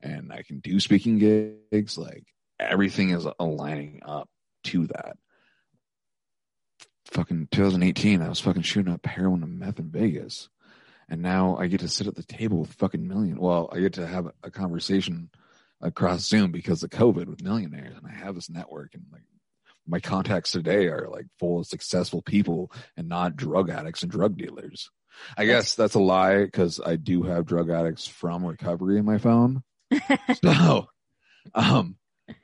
and 0.00 0.32
I 0.32 0.42
can 0.42 0.60
do 0.60 0.80
speaking 0.80 1.18
gigs, 1.18 1.98
like 1.98 2.24
everything 2.58 3.10
is 3.10 3.26
aligning 3.38 4.00
up 4.04 4.28
to 4.64 4.86
that 4.88 5.16
fucking 7.06 7.48
2018, 7.50 8.22
I 8.22 8.28
was 8.28 8.40
fucking 8.40 8.62
shooting 8.62 8.92
up 8.92 9.06
heroin 9.06 9.42
and 9.42 9.58
meth 9.58 9.78
in 9.78 9.90
Vegas. 9.90 10.48
And 11.08 11.22
now 11.22 11.56
I 11.56 11.68
get 11.68 11.80
to 11.80 11.88
sit 11.88 12.06
at 12.06 12.16
the 12.16 12.22
table 12.22 12.60
with 12.60 12.72
fucking 12.72 13.06
million. 13.06 13.38
Well, 13.38 13.68
I 13.72 13.80
get 13.80 13.94
to 13.94 14.06
have 14.06 14.28
a 14.42 14.50
conversation 14.50 15.30
across 15.80 16.26
Zoom 16.26 16.50
because 16.50 16.82
of 16.82 16.90
COVID 16.90 17.26
with 17.26 17.42
millionaires. 17.42 17.96
And 17.96 18.06
I 18.06 18.14
have 18.14 18.34
this 18.34 18.50
network 18.50 18.94
and 18.94 19.04
like 19.12 19.22
my 19.86 20.00
contacts 20.00 20.50
today 20.50 20.86
are 20.88 21.08
like 21.08 21.26
full 21.38 21.60
of 21.60 21.66
successful 21.66 22.22
people 22.22 22.72
and 22.96 23.08
not 23.08 23.36
drug 23.36 23.70
addicts 23.70 24.02
and 24.02 24.10
drug 24.10 24.36
dealers. 24.36 24.90
I 25.36 25.46
guess 25.46 25.74
that's 25.74 25.94
a 25.94 26.00
lie 26.00 26.44
because 26.44 26.80
I 26.84 26.96
do 26.96 27.22
have 27.22 27.46
drug 27.46 27.70
addicts 27.70 28.06
from 28.06 28.44
recovery 28.44 28.98
in 28.98 29.04
my 29.04 29.18
phone. 29.18 29.62
So, 30.42 30.88
um, 31.54 31.96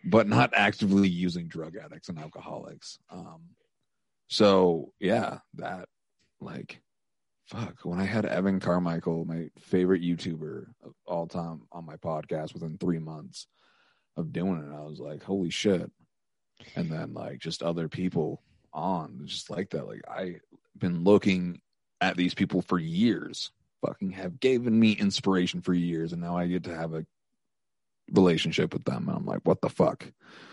but 0.04 0.28
not 0.28 0.52
actively 0.54 1.08
using 1.08 1.48
drug 1.48 1.76
addicts 1.76 2.08
and 2.08 2.18
alcoholics. 2.18 2.98
Um, 3.10 3.42
so 4.28 4.92
yeah, 5.00 5.38
that 5.54 5.88
like 6.40 6.80
fuck. 7.52 7.84
When 7.84 8.00
I 8.00 8.04
had 8.04 8.24
Evan 8.24 8.60
Carmichael, 8.60 9.24
my 9.24 9.50
favorite 9.58 10.02
YouTuber 10.02 10.66
of 10.84 10.94
all 11.06 11.26
time, 11.26 11.62
on 11.70 11.84
my 11.84 11.96
podcast 11.96 12.54
within 12.54 12.78
three 12.78 12.98
months 12.98 13.46
of 14.16 14.32
doing 14.32 14.58
it, 14.58 14.74
I 14.74 14.80
was 14.82 14.98
like, 14.98 15.22
holy 15.22 15.50
shit. 15.50 15.90
And 16.76 16.90
then 16.90 17.12
like 17.12 17.38
just 17.40 17.62
other 17.62 17.88
people 17.88 18.42
on 18.72 19.22
just 19.24 19.50
like 19.50 19.70
that. 19.70 19.86
Like 19.86 20.02
I've 20.08 20.40
been 20.78 21.04
looking 21.04 21.60
at 22.00 22.16
these 22.16 22.34
people 22.34 22.62
for 22.62 22.78
years, 22.78 23.50
fucking 23.84 24.12
have 24.12 24.40
given 24.40 24.78
me 24.78 24.92
inspiration 24.92 25.60
for 25.60 25.74
years, 25.74 26.12
and 26.12 26.22
now 26.22 26.36
I 26.36 26.46
get 26.46 26.64
to 26.64 26.74
have 26.74 26.94
a 26.94 27.04
relationship 28.12 28.72
with 28.72 28.84
them. 28.84 29.08
And 29.08 29.16
I'm 29.16 29.26
like, 29.26 29.40
what 29.44 29.60
the 29.60 29.68
fuck? 29.68 30.06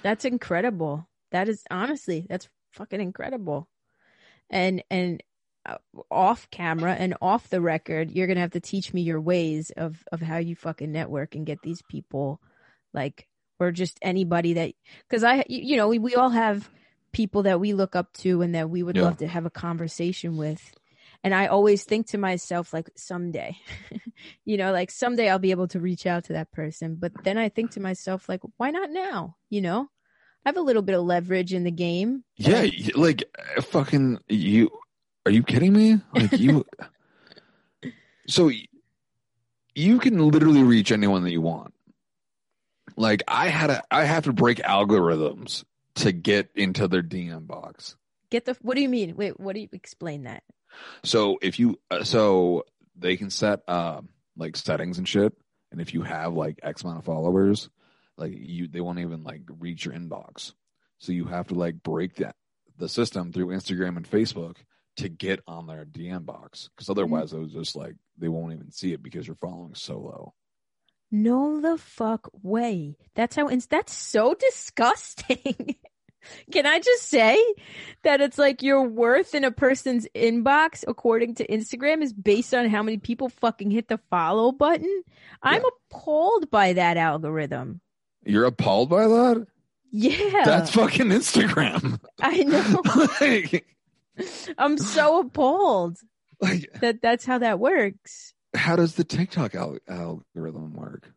That's 0.03 0.25
incredible. 0.25 1.07
That 1.31 1.47
is 1.47 1.63
honestly, 1.69 2.25
that's 2.27 2.49
fucking 2.71 3.01
incredible. 3.01 3.69
And 4.49 4.83
and 4.89 5.21
off 6.09 6.49
camera 6.49 6.93
and 6.93 7.15
off 7.21 7.49
the 7.49 7.61
record, 7.61 8.11
you're 8.11 8.27
gonna 8.27 8.39
have 8.39 8.51
to 8.51 8.59
teach 8.59 8.93
me 8.93 9.01
your 9.01 9.21
ways 9.21 9.71
of 9.77 10.03
of 10.11 10.21
how 10.21 10.37
you 10.37 10.55
fucking 10.55 10.91
network 10.91 11.35
and 11.35 11.45
get 11.45 11.61
these 11.61 11.81
people, 11.83 12.41
like, 12.93 13.27
or 13.59 13.71
just 13.71 13.99
anybody 14.01 14.53
that, 14.53 14.73
because 15.07 15.23
I, 15.23 15.43
you, 15.49 15.77
know, 15.77 15.87
we 15.89 15.99
we 15.99 16.15
all 16.15 16.29
have 16.29 16.69
people 17.11 17.43
that 17.43 17.59
we 17.59 17.73
look 17.73 17.95
up 17.95 18.13
to 18.13 18.41
and 18.41 18.55
that 18.55 18.69
we 18.69 18.83
would 18.83 18.95
Yeah. 18.95 19.03
love 19.03 19.17
to 19.17 19.27
have 19.27 19.45
a 19.45 19.49
conversation 19.51 20.37
with. 20.37 20.61
And 21.23 21.33
I 21.33 21.47
always 21.47 21.83
think 21.83 22.07
to 22.07 22.17
myself, 22.17 22.71
like, 22.73 22.89
someday, 22.95 23.57
you 24.45 24.57
know, 24.57 24.71
like 24.71 24.89
someday 24.91 25.29
I'll 25.29 25.39
be 25.39 25.51
able 25.51 25.67
to 25.69 25.79
reach 25.79 26.05
out 26.05 26.25
to 26.25 26.33
that 26.33 26.51
person. 26.51 26.95
But 26.97 27.11
then 27.23 27.37
I 27.37 27.49
think 27.49 27.71
to 27.71 27.81
myself, 27.81 28.29
like, 28.29 28.41
why 28.57 28.71
not 28.71 28.89
now? 28.91 29.35
You 29.49 29.61
know, 29.61 29.89
I 30.45 30.49
have 30.49 30.57
a 30.57 30.61
little 30.61 30.81
bit 30.81 30.95
of 30.95 31.03
leverage 31.03 31.53
in 31.53 31.63
the 31.65 31.71
game. 31.71 32.23
Yeah, 32.37 32.65
like 32.95 33.23
uh, 33.57 33.61
fucking 33.61 34.19
you. 34.29 34.69
Are 35.25 35.31
you 35.31 35.43
kidding 35.43 35.73
me? 35.73 36.01
Like 36.13 36.31
you. 36.33 36.65
so 38.27 38.51
you 39.75 39.99
can 39.99 40.31
literally 40.31 40.63
reach 40.63 40.91
anyone 40.91 41.23
that 41.23 41.31
you 41.31 41.41
want. 41.41 41.73
Like 42.95 43.23
I 43.27 43.47
had 43.47 43.69
a, 43.69 43.83
I 43.91 44.03
have 44.05 44.25
to 44.25 44.33
break 44.33 44.57
algorithms 44.59 45.63
to 45.95 46.11
get 46.11 46.49
into 46.55 46.87
their 46.87 47.03
DM 47.03 47.47
box. 47.47 47.95
Get 48.29 48.45
the, 48.45 48.57
what 48.61 48.75
do 48.75 48.81
you 48.81 48.89
mean? 48.89 49.15
Wait, 49.15 49.39
what 49.39 49.55
do 49.55 49.61
you 49.61 49.69
explain 49.71 50.23
that? 50.23 50.43
So 51.03 51.39
if 51.41 51.59
you, 51.59 51.79
uh, 51.89 52.03
so 52.03 52.65
they 52.95 53.17
can 53.17 53.29
set 53.29 53.67
um 53.67 54.09
like 54.37 54.55
settings 54.55 54.97
and 54.97 55.07
shit, 55.07 55.33
and 55.71 55.81
if 55.81 55.93
you 55.93 56.01
have 56.03 56.33
like 56.33 56.59
X 56.63 56.83
amount 56.83 56.99
of 56.99 57.05
followers, 57.05 57.69
like 58.17 58.33
you, 58.35 58.67
they 58.67 58.81
won't 58.81 58.99
even 58.99 59.23
like 59.23 59.41
reach 59.59 59.85
your 59.85 59.93
inbox. 59.93 60.53
So 60.99 61.11
you 61.11 61.25
have 61.25 61.47
to 61.47 61.55
like 61.55 61.81
break 61.81 62.15
that 62.15 62.35
the 62.77 62.89
system 62.89 63.31
through 63.31 63.47
Instagram 63.47 63.97
and 63.97 64.09
Facebook 64.09 64.57
to 64.99 65.09
get 65.09 65.41
on 65.47 65.67
their 65.67 65.85
DM 65.85 66.25
box, 66.25 66.69
because 66.69 66.85
mm-hmm. 66.85 66.91
otherwise 66.91 67.33
it 67.33 67.39
was 67.39 67.53
just 67.53 67.75
like 67.75 67.95
they 68.17 68.27
won't 68.27 68.53
even 68.53 68.71
see 68.71 68.93
it 68.93 69.03
because 69.03 69.27
you're 69.27 69.35
following 69.35 69.75
so 69.75 69.99
low. 69.99 70.33
No, 71.11 71.59
the 71.59 71.77
fuck 71.77 72.29
way. 72.43 72.97
That's 73.15 73.35
how, 73.35 73.49
ins- 73.49 73.65
that's 73.65 73.93
so 73.93 74.33
disgusting. 74.39 75.75
Can 76.51 76.65
I 76.65 76.79
just 76.79 77.03
say 77.03 77.37
that 78.03 78.21
it's 78.21 78.37
like 78.37 78.61
your 78.61 78.83
worth 78.83 79.33
in 79.33 79.43
a 79.43 79.51
person's 79.51 80.07
inbox, 80.13 80.83
according 80.87 81.35
to 81.35 81.47
Instagram, 81.47 82.03
is 82.03 82.13
based 82.13 82.53
on 82.53 82.69
how 82.69 82.83
many 82.83 82.97
people 82.97 83.29
fucking 83.29 83.71
hit 83.71 83.87
the 83.87 83.99
follow 84.09 84.51
button? 84.51 85.03
I'm 85.41 85.63
appalled 85.65 86.51
by 86.51 86.73
that 86.73 86.97
algorithm. 86.97 87.81
You're 88.25 88.45
appalled 88.45 88.89
by 88.89 89.07
that? 89.07 89.47
Yeah, 89.91 90.43
That's 90.45 90.71
fucking 90.71 91.07
Instagram. 91.07 91.99
I 92.19 92.43
know. 92.43 93.07
like, 93.21 93.65
I'm 94.57 94.77
so 94.77 95.19
appalled 95.19 95.97
like, 96.41 96.69
that 96.81 97.01
that's 97.01 97.25
how 97.25 97.37
that 97.39 97.59
works. 97.59 98.33
how 98.55 98.75
does 98.75 98.95
the 98.95 99.03
TikTok 99.03 99.55
al- 99.55 99.77
algorithm 99.87 100.73
work? 100.73 101.11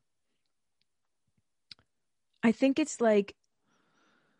I 2.43 2.53
think 2.53 2.79
it's 2.79 3.01
like 3.01 3.35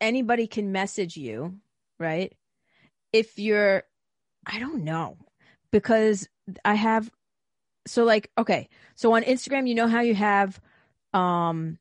anybody 0.01 0.47
can 0.47 0.73
message 0.73 1.17
you, 1.17 1.59
right? 1.99 2.33
If 3.13 3.39
you're, 3.39 3.85
I 4.45 4.59
don't 4.59 4.85
know, 4.85 5.19
because 5.71 6.29
I 6.65 6.75
have, 6.75 7.11
so 7.87 8.05
like, 8.05 8.31
okay, 8.37 8.69
so 8.97 9.13
on 9.15 9.23
Instagram, 9.23 9.69
you 9.69 9.75
know 9.75 9.87
how 9.87 10.01
you 10.01 10.15
have, 10.15 10.61
um, 11.15 11.79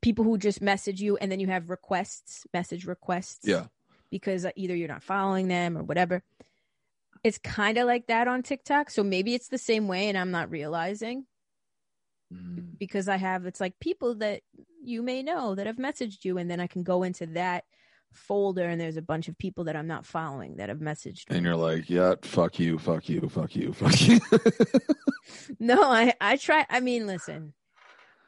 people 0.00 0.24
who 0.24 0.38
just 0.38 0.62
message 0.62 1.00
you 1.00 1.16
and 1.16 1.30
then 1.30 1.40
you 1.40 1.46
have 1.48 1.70
requests, 1.70 2.46
message 2.54 2.86
requests. 2.86 3.46
Yeah. 3.46 3.66
Because 4.10 4.46
either 4.56 4.74
you're 4.74 4.88
not 4.88 5.02
following 5.02 5.48
them 5.48 5.76
or 5.76 5.82
whatever. 5.82 6.22
It's 7.24 7.38
kind 7.38 7.78
of 7.78 7.86
like 7.86 8.06
that 8.08 8.28
on 8.28 8.42
TikTok. 8.42 8.90
So 8.90 9.02
maybe 9.02 9.34
it's 9.34 9.48
the 9.48 9.58
same 9.58 9.88
way 9.88 10.08
and 10.08 10.18
I'm 10.18 10.30
not 10.30 10.50
realizing 10.50 11.26
Mm. 12.32 12.78
because 12.78 13.06
I 13.06 13.16
have 13.18 13.44
it's 13.44 13.60
like 13.60 13.78
people 13.80 14.14
that 14.16 14.40
you 14.82 15.02
may 15.02 15.22
know 15.22 15.54
that 15.54 15.66
have 15.66 15.76
messaged 15.76 16.24
you 16.24 16.38
and 16.38 16.50
then 16.50 16.58
I 16.58 16.66
can 16.66 16.82
go 16.82 17.02
into 17.02 17.26
that 17.26 17.64
folder 18.12 18.64
and 18.64 18.80
there's 18.80 18.96
a 18.96 19.02
bunch 19.02 19.28
of 19.28 19.36
people 19.36 19.64
that 19.64 19.76
I'm 19.76 19.86
not 19.86 20.06
following 20.06 20.56
that 20.56 20.70
have 20.70 20.78
messaged 20.78 21.28
me. 21.30 21.36
And 21.36 21.44
you're 21.44 21.54
like, 21.54 21.90
yeah, 21.90 22.14
fuck 22.22 22.58
you, 22.58 22.78
fuck 22.78 23.10
you, 23.10 23.28
fuck 23.28 23.54
you, 23.54 23.72
fuck 23.74 24.00
you. 24.00 24.20
No, 25.60 25.82
I 25.82 26.14
I 26.20 26.36
try 26.36 26.64
I 26.70 26.80
mean, 26.80 27.06
listen. 27.06 27.52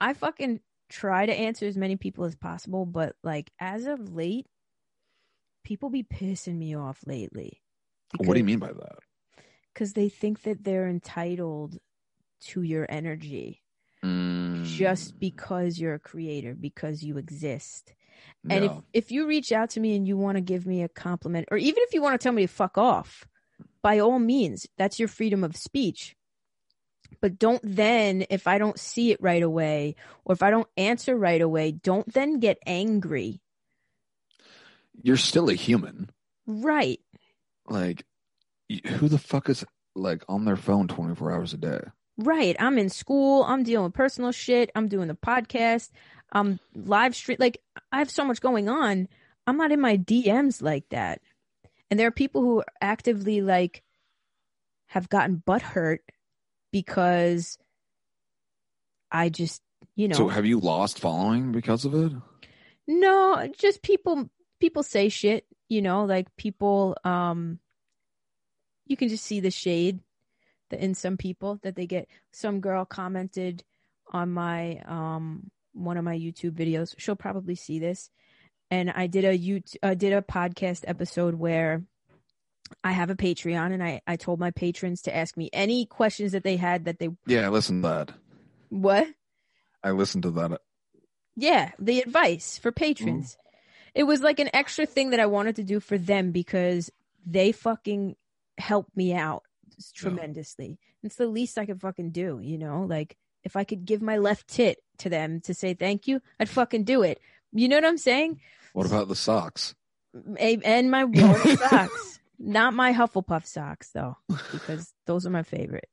I 0.01 0.12
fucking 0.12 0.61
try 0.91 1.24
to 1.27 1.33
answer 1.35 1.66
as 1.66 1.77
many 1.77 1.97
people 1.97 2.24
as 2.24 2.37
possible, 2.37 2.85
but 2.87 3.16
like 3.22 3.51
as 3.59 3.87
of 3.87 4.14
late 4.14 4.47
people 5.67 5.91
be 5.91 6.05
pissing 6.05 6.57
me 6.59 6.77
off 6.77 7.01
lately. 7.07 7.61
what 8.19 8.35
do 8.35 8.39
you 8.41 8.45
mean 8.45 8.61
by 8.61 8.69
that? 8.69 8.99
Cuz 9.75 9.93
they 9.95 10.09
think 10.09 10.43
that 10.43 10.64
they're 10.64 10.89
entitled 10.89 11.79
to 12.53 12.62
your 12.62 12.87
energy 12.89 13.62
Mm, 14.05 14.62
just 14.62 15.19
because 15.19 15.79
you're 15.79 15.95
a 15.95 15.99
creator, 15.99 16.55
because 16.55 17.03
you 17.03 17.19
exist. 17.19 17.95
And 18.49 18.64
if, 18.64 18.73
if 18.93 19.11
you 19.11 19.27
reach 19.27 19.51
out 19.53 19.71
to 19.71 19.81
me 19.81 19.97
and 19.97 20.07
you 20.07 20.17
want 20.17 20.37
to 20.37 20.41
give 20.41 20.67
me 20.67 20.83
a 20.83 20.89
compliment, 20.89 21.49
or 21.51 21.59
even 21.59 21.83
if 21.83 21.95
you 21.95 22.03
want 22.03 22.19
to 22.19 22.23
tell 22.23 22.33
me 22.33 22.43
to 22.47 22.53
fuck 22.53 22.79
off, 22.79 23.27
by 23.83 23.99
all 23.99 24.19
means, 24.19 24.67
that's 24.79 24.99
your 24.99 25.09
freedom 25.09 25.43
of 25.43 25.57
speech. 25.57 26.14
But 27.21 27.39
don't 27.39 27.61
then, 27.64 28.25
if 28.31 28.47
I 28.47 28.59
don't 28.59 28.79
see 28.79 29.11
it 29.11 29.19
right 29.21 29.43
away, 29.43 29.97
or 30.25 30.33
if 30.33 30.43
I 30.43 30.51
don't 30.51 30.69
answer 30.77 31.17
right 31.17 31.41
away, 31.41 31.73
don't 31.73 32.12
then 32.12 32.39
get 32.39 32.59
angry. 32.67 33.41
You're 35.03 35.16
still 35.16 35.49
a 35.51 35.55
human. 35.55 36.11
Right. 36.47 37.01
Like, 37.68 38.05
who 38.86 39.09
the 39.09 39.18
fuck 39.18 39.49
is 39.49 39.64
like 39.94 40.24
on 40.28 40.44
their 40.44 40.57
phone 40.57 40.88
24 40.88 41.32
hours 41.32 41.53
a 41.53 41.57
day? 41.57 41.80
Right. 42.18 42.57
I'm 42.59 42.78
in 42.78 42.88
school. 42.88 43.44
I'm 43.44 43.62
dealing 43.62 43.84
with 43.84 43.94
personal 43.94 44.32
shit. 44.32 44.70
I'm 44.74 44.88
doing 44.88 45.09
the 45.09 45.14
podcast. 45.14 45.90
I'm 46.32 46.59
live 46.74 47.14
stream. 47.14 47.36
Like 47.40 47.59
I 47.92 47.99
have 47.99 48.11
so 48.11 48.24
much 48.24 48.40
going 48.40 48.68
on. 48.68 49.09
I'm 49.47 49.57
not 49.57 49.70
in 49.72 49.80
my 49.80 49.97
DMs 49.97 50.62
like 50.62 50.88
that. 50.90 51.20
And 51.90 52.01
there 52.01 52.09
are 52.09 52.12
people 52.12 52.40
who 52.42 52.64
actively 52.80 53.42
like 53.42 53.82
have 54.86 55.09
gotten 55.09 55.36
butt 55.44 55.62
hurt 55.62 56.03
because 56.72 57.59
I 59.11 59.28
just, 59.28 59.62
you 59.94 60.09
know, 60.09 60.16
So 60.16 60.28
have 60.28 60.47
you 60.47 60.59
lost 60.59 60.99
following 60.99 61.53
because 61.53 61.84
of 61.84 61.94
it? 61.94 62.12
no, 62.88 63.49
just 63.59 63.82
people 63.82 64.28
people 64.61 64.82
say 64.82 65.09
shit, 65.09 65.46
you 65.68 65.82
know, 65.82 66.04
like 66.04 66.34
people 66.36 66.96
um 67.04 67.59
you 68.86 68.96
can 68.96 69.09
just 69.09 69.24
see 69.24 69.40
the 69.40 69.50
shade 69.50 70.00
that 70.70 70.80
in 70.80 70.94
some 70.94 71.16
people 71.16 71.59
that 71.62 71.76
they 71.76 71.86
get 71.86 72.09
some 72.32 72.61
girl 72.61 72.84
commented 72.84 73.64
on 74.12 74.30
my 74.32 74.80
um 74.86 75.50
one 75.72 75.96
of 75.96 76.04
my 76.04 76.16
YouTube 76.16 76.52
videos. 76.52 76.94
She'll 76.98 77.16
probably 77.16 77.54
see 77.54 77.78
this. 77.78 78.11
And 78.70 78.90
I 78.90 79.07
did 79.07 79.24
a 79.24 79.38
YouTube, 79.38 79.76
uh, 79.82 79.94
did 79.94 80.12
a 80.12 80.22
podcast 80.22 80.84
episode 80.88 81.34
where 81.34 81.84
I 82.82 82.92
have 82.92 83.11
a 83.11 83.14
Patreon 83.14 83.72
and 83.72 83.82
I 83.82 84.00
I 84.07 84.16
told 84.16 84.40
my 84.40 84.50
patrons 84.50 85.02
to 85.02 85.14
ask 85.14 85.36
me 85.36 85.50
any 85.52 85.86
questions 85.86 86.32
that 86.32 86.42
they 86.44 86.57
had 86.57 86.86
that 86.86 86.98
they 86.98 87.11
Yeah, 87.26 87.46
I 87.46 87.48
listened 87.48 87.84
to 87.84 87.88
that. 87.88 88.12
what? 88.70 89.07
I 89.84 89.90
listened 89.92 90.24
to 90.24 90.30
that. 90.32 90.61
Yeah, 91.36 91.72
the 91.78 92.00
advice 92.00 92.59
for 92.59 92.72
patrons. 92.72 93.36
It 93.97 94.05
was 94.05 94.20
like 94.20 94.40
an 94.40 94.51
extra 94.53 94.84
thing 94.84 95.11
that 95.11 95.20
I 95.20 95.26
wanted 95.26 95.57
to 95.57 95.64
do 95.64 95.80
for 95.80 95.97
them 95.97 96.30
because 96.30 96.90
they 97.24 97.51
fucking 97.51 98.14
helped 98.59 98.94
me 98.94 99.14
out 99.14 99.42
tremendously. 99.94 100.78
It's 101.03 101.16
the 101.16 101.26
least 101.26 101.57
I 101.57 101.64
could 101.64 101.80
fucking 101.80 102.11
do, 102.11 102.38
you 102.42 102.59
know? 102.59 102.84
Like 102.86 103.16
if 103.42 103.57
I 103.57 103.64
could 103.64 103.86
give 103.86 104.03
my 104.03 104.18
left 104.18 104.49
tit 104.49 104.78
to 104.99 105.09
them 105.09 105.40
to 105.42 105.55
say 105.55 105.72
thank 105.72 106.07
you, 106.07 106.20
I'd 106.38 106.51
fucking 106.51 106.84
do 106.84 107.03
it. 107.03 107.20
You 107.53 107.68
know 107.68 107.76
what 107.76 107.86
I'm 107.86 107.97
saying? 107.97 108.40
What 108.74 108.86
about 108.86 109.09
the 109.09 109.16
socks? 109.16 109.74
And 110.38 110.90
my 110.90 111.05
warm 111.05 111.57
socks. 111.57 112.20
Not 112.38 112.74
my 112.74 112.92
Hufflepuff 112.92 113.47
socks 113.47 113.92
though, 113.92 114.18
because 114.53 114.92
those 115.07 115.26
are 115.26 115.30
my 115.30 115.42
favorite. 115.42 115.88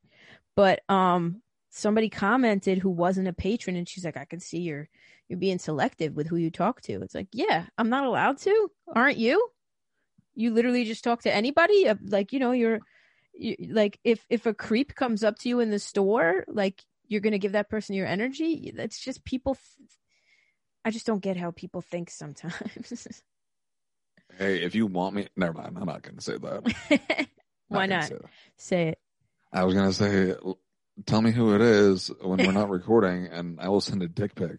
But 0.58 0.82
um 0.90 1.42
somebody 1.70 2.10
commented 2.10 2.80
who 2.80 2.90
wasn't 2.90 3.30
a 3.30 3.34
patron 3.34 3.78
and 3.78 3.88
she's 3.88 4.04
like, 4.04 4.18
I 4.18 4.26
can 4.26 4.42
see 4.42 4.60
you're 4.60 4.90
you're 5.34 5.40
being 5.40 5.58
selective 5.58 6.16
with 6.16 6.28
who 6.28 6.36
you 6.36 6.52
talk 6.52 6.82
to. 6.82 7.02
It's 7.02 7.16
like, 7.16 7.30
yeah, 7.32 7.66
I'm 7.76 7.90
not 7.90 8.06
allowed 8.06 8.38
to. 8.40 8.72
Aren't 8.96 9.18
you? 9.18 9.50
You 10.36 10.54
literally 10.54 10.84
just 10.84 11.04
talk 11.04 11.24
to 11.24 11.34
anybody. 11.34 11.88
Uh, 11.88 11.96
Like, 12.06 12.34
you 12.34 12.40
know, 12.40 12.52
you're 12.52 12.82
you, 13.34 13.56
like 13.72 14.00
if 14.04 14.24
if 14.30 14.46
a 14.46 14.54
creep 14.54 14.94
comes 14.94 15.24
up 15.24 15.40
to 15.40 15.50
you 15.50 15.60
in 15.60 15.72
the 15.72 15.80
store, 15.80 16.46
like 16.48 16.84
you're 17.08 17.22
gonna 17.22 17.40
give 17.40 17.54
that 17.54 17.68
person 17.68 17.96
your 17.96 18.06
energy. 18.06 18.72
That's 18.76 19.00
just 19.04 19.26
people. 19.26 19.56
Th- 19.56 19.90
I 20.86 20.92
just 20.92 21.08
don't 21.08 21.22
get 21.24 21.36
how 21.36 21.50
people 21.50 21.82
think 21.82 22.12
sometimes. 22.12 23.08
Hey, 24.38 24.64
if 24.64 24.74
you 24.74 24.88
want 24.88 25.16
me, 25.16 25.28
never 25.36 25.54
mind. 25.54 25.78
I'm 25.78 25.86
not 25.86 26.02
going 26.02 26.16
to 26.16 26.22
say 26.22 26.38
that. 26.38 27.28
Why 27.68 27.86
not? 27.86 28.12
Say 28.58 28.88
it. 28.90 29.00
I 29.52 29.64
was 29.64 29.76
going 29.76 29.86
to 29.86 29.94
say, 29.94 30.36
tell 31.06 31.22
me 31.22 31.32
who 31.32 31.54
it 31.54 31.62
is 31.62 32.12
when 32.20 32.40
we're 32.40 32.52
not 32.62 32.72
recording, 32.72 33.28
and 33.28 33.60
I 33.60 33.70
will 33.70 33.80
send 33.80 34.02
a 34.02 34.08
dick 34.08 34.34
pic. 34.34 34.58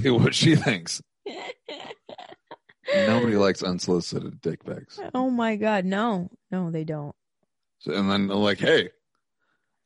See 0.00 0.10
what 0.10 0.34
she 0.34 0.56
thinks. 0.56 1.02
Nobody 2.94 3.36
likes 3.36 3.62
unsolicited 3.62 4.40
dick 4.40 4.64
pics. 4.64 4.98
oh 5.14 5.30
my 5.30 5.56
god, 5.56 5.84
no, 5.84 6.30
no, 6.50 6.70
they 6.70 6.84
don't. 6.84 7.14
So, 7.80 7.92
and 7.92 8.10
then 8.10 8.28
they're 8.28 8.36
like, 8.36 8.58
hey, 8.58 8.90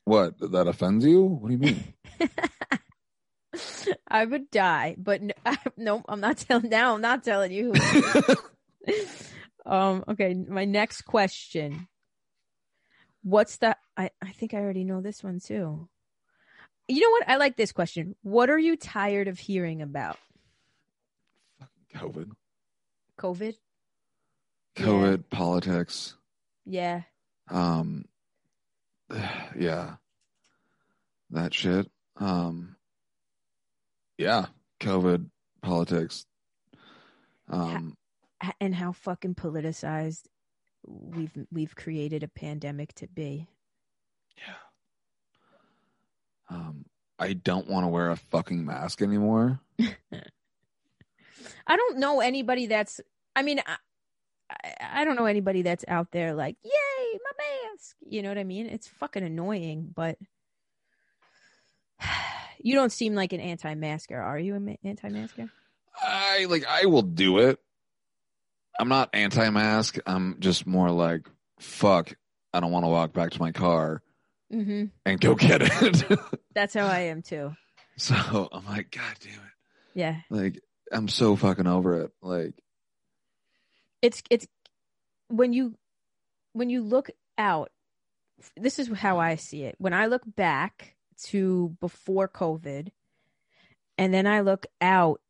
what? 0.05 0.39
That 0.53 0.69
offends 0.69 1.05
you? 1.05 1.23
What 1.23 1.49
do 1.49 1.55
you 1.55 1.59
mean? 1.59 1.95
I 4.09 4.25
would 4.25 4.51
die, 4.51 4.97
but 4.99 5.23
no, 5.23 5.33
no, 5.77 6.03
I'm 6.09 6.21
not 6.21 6.39
telling. 6.39 6.71
Now 6.71 6.95
I'm 6.95 7.01
not 7.01 7.25
telling 7.25 7.53
you. 7.53 7.73
Who 7.73 7.73
it 7.75 8.39
is. 8.87 9.31
um. 9.67 10.05
Okay. 10.09 10.35
My 10.35 10.65
next 10.65 11.03
question. 11.03 11.89
What's 13.23 13.59
the? 13.59 13.77
I 13.97 14.11
I 14.23 14.31
think 14.33 14.55
I 14.55 14.59
already 14.59 14.85
know 14.85 15.01
this 15.01 15.23
one 15.23 15.41
too. 15.41 15.89
You 16.89 17.01
know 17.01 17.11
what? 17.11 17.29
I 17.29 17.37
like 17.37 17.57
this 17.57 17.73
question. 17.73 18.15
What 18.23 18.51
are 18.51 18.59
you 18.59 18.77
tired 18.77 19.29
of 19.29 19.39
hearing 19.39 19.83
about? 19.83 20.19
COVID. 21.95 22.31
COVID. 23.19 23.55
Yeah. 24.79 24.85
COVID, 24.85 25.25
politics. 25.31 26.17
Yeah. 26.65 27.03
Um, 27.51 28.07
yeah, 29.59 29.97
that 31.31 31.53
shit. 31.55 31.91
Um, 32.17 32.77
yeah, 34.19 34.47
COVID, 34.81 35.29
politics. 35.63 36.25
Um, 37.49 37.95
H- 38.43 38.53
And 38.61 38.75
how 38.75 38.93
fucking 38.93 39.35
politicized 39.35 40.23
we've 40.87 41.33
we've 41.51 41.77
created 41.77 42.23
a 42.23 42.29
pandemic 42.29 42.93
to 42.95 43.07
be. 43.09 43.47
yeah. 44.39 44.55
Um, 46.49 46.85
I 47.19 47.35
don't 47.35 47.69
want 47.69 47.85
to 47.85 47.89
wear 47.89 48.11
a 48.11 48.17
fucking 48.17 48.65
mask 48.65 49.01
anymore. 49.01 49.61
I 51.67 51.77
don't 51.77 51.99
know 51.99 52.21
anybody 52.21 52.67
that's. 52.67 53.01
I 53.37 53.43
mean, 53.43 53.61
I, 53.65 53.77
I, 54.51 55.01
I 55.01 55.05
don't 55.05 55.17
know 55.17 55.27
anybody 55.27 55.63
that's 55.63 55.85
out 55.87 56.11
there 56.11 56.35
like, 56.35 56.57
"Yay, 56.65 56.71
my 57.13 57.31
mask!" 57.39 57.97
You 58.05 58.23
know 58.23 58.29
what 58.29 58.39
I 58.39 58.45
mean? 58.45 58.67
It's 58.67 58.89
fucking 58.89 59.23
annoying, 59.23 59.93
but 59.95 60.19
you 62.59 62.75
don't 62.75 62.93
seem 62.93 63.15
like 63.15 63.33
an 63.33 63.41
anti-masker. 63.41 64.21
Are 64.21 64.39
you 64.39 64.57
an 64.57 64.77
anti-masker? 64.85 65.51
I 66.03 66.47
like. 66.49 66.67
I 66.67 66.87
will 66.87 67.03
do 67.03 67.39
it. 67.39 67.61
I'm 68.81 68.89
not 68.89 69.11
anti-mask. 69.13 69.99
I'm 70.07 70.41
just 70.41 70.67
more 70.67 70.91
like, 70.91 71.29
fuck. 71.61 72.17
I 72.53 72.61
don't 72.61 72.73
want 72.73 72.85
to 72.85 72.89
walk 72.89 73.13
back 73.13 73.31
to 73.31 73.41
my 73.41 73.53
car 73.53 74.03
Mm-hmm. 74.53 74.85
and 75.07 75.21
go 75.21 75.35
get 75.35 75.63
it. 75.63 76.21
That's 76.55 76.75
how 76.75 76.87
I 76.87 77.01
am 77.01 77.23
too. 77.23 77.55
so 77.97 78.49
I'm 78.53 78.67
like, 78.67 78.91
God 78.91 79.15
damn 79.21 79.33
it. 79.33 79.39
Yeah, 79.95 80.17
Like, 80.31 80.61
I'm 80.91 81.09
so 81.09 81.37
fucking 81.37 81.67
over 81.67 82.03
it. 82.03 82.11
Like, 82.23 82.55
it's 84.01 84.23
it's 84.31 84.47
when 85.29 85.53
you 85.53 85.75
when 86.53 86.71
you 86.71 86.83
look 86.83 87.11
out. 87.39 87.71
This 88.57 88.79
is 88.79 88.89
how 88.89 89.19
I 89.19 89.37
see 89.37 89.63
it. 89.65 89.77
When 89.79 89.93
I 89.93 90.07
look 90.07 90.23
back 90.27 90.97
to 91.25 91.77
before 91.81 92.29
COVID, 92.29 92.89
and 93.99 94.13
then 94.13 94.27
I 94.27 94.41
look 94.41 94.67
out 94.81 95.21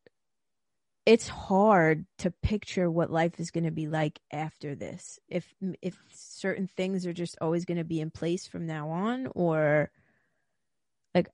it's 1.05 1.29
hard 1.29 2.07
to 2.19 2.31
picture 2.31 2.91
what 2.91 3.11
life 3.11 3.41
is 3.41 3.51
going 3.51 3.65
to 3.65 3.71
be 3.71 3.89
like 3.89 4.21
after 4.33 4.75
this 4.75 5.19
if 5.29 5.53
if 5.81 5.99
certain 6.13 6.67
things 6.67 7.07
are 7.07 7.13
just 7.13 7.37
always 7.41 7.65
going 7.65 7.79
to 7.79 7.85
be 7.85 8.01
in 8.01 8.11
place 8.11 8.47
from 8.47 8.67
now 8.67 8.89
on 8.89 9.29
or 9.35 9.91
like 11.15 11.29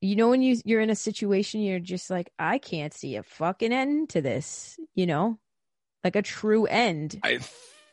you 0.00 0.16
know 0.16 0.30
when 0.30 0.42
you 0.42 0.58
you're 0.64 0.80
in 0.80 0.90
a 0.90 0.94
situation 0.96 1.60
you're 1.60 1.78
just 1.78 2.08
like 2.08 2.30
I 2.38 2.58
can't 2.58 2.94
see 2.94 3.16
a 3.16 3.22
fucking 3.22 3.72
end 3.72 4.10
to 4.10 4.22
this, 4.22 4.78
you 4.94 5.06
know? 5.06 5.38
Like 6.02 6.16
a 6.16 6.22
true 6.22 6.64
end. 6.64 7.20
I 7.22 7.40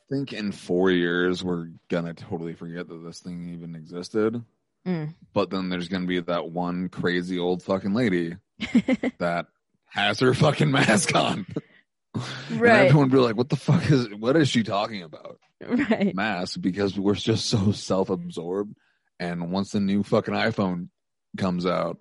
think 0.09 0.31
in 0.31 0.53
four 0.53 0.89
years 0.91 1.43
we're 1.43 1.71
gonna 1.89 2.13
totally 2.13 2.53
forget 2.53 2.87
that 2.87 3.03
this 3.03 3.19
thing 3.19 3.49
even 3.49 3.75
existed. 3.75 4.41
Mm. 4.85 5.13
But 5.33 5.49
then 5.49 5.67
there's 5.67 5.89
gonna 5.89 6.05
be 6.05 6.21
that 6.21 6.49
one 6.49 6.87
crazy 6.87 7.37
old 7.37 7.63
fucking 7.63 7.93
lady 7.93 8.37
that 9.19 9.47
has 9.87 10.19
her 10.19 10.33
fucking 10.33 10.71
mask 10.71 11.15
on. 11.15 11.45
And 12.49 12.59
right. 12.61 12.87
everyone 12.87 13.09
be 13.09 13.17
like, 13.17 13.35
"What 13.35 13.49
the 13.49 13.55
fuck 13.55 13.91
is? 13.91 14.07
What 14.09 14.35
is 14.37 14.49
she 14.49 14.63
talking 14.63 15.03
about?" 15.03 15.37
Right. 15.63 16.15
Mask 16.15 16.59
because 16.59 16.97
we're 16.97 17.13
just 17.13 17.45
so 17.45 17.71
self-absorbed. 17.71 18.75
And 19.19 19.51
once 19.51 19.69
the 19.71 19.79
new 19.79 20.01
fucking 20.01 20.33
iPhone 20.33 20.89
comes 21.37 21.67
out, 21.67 21.97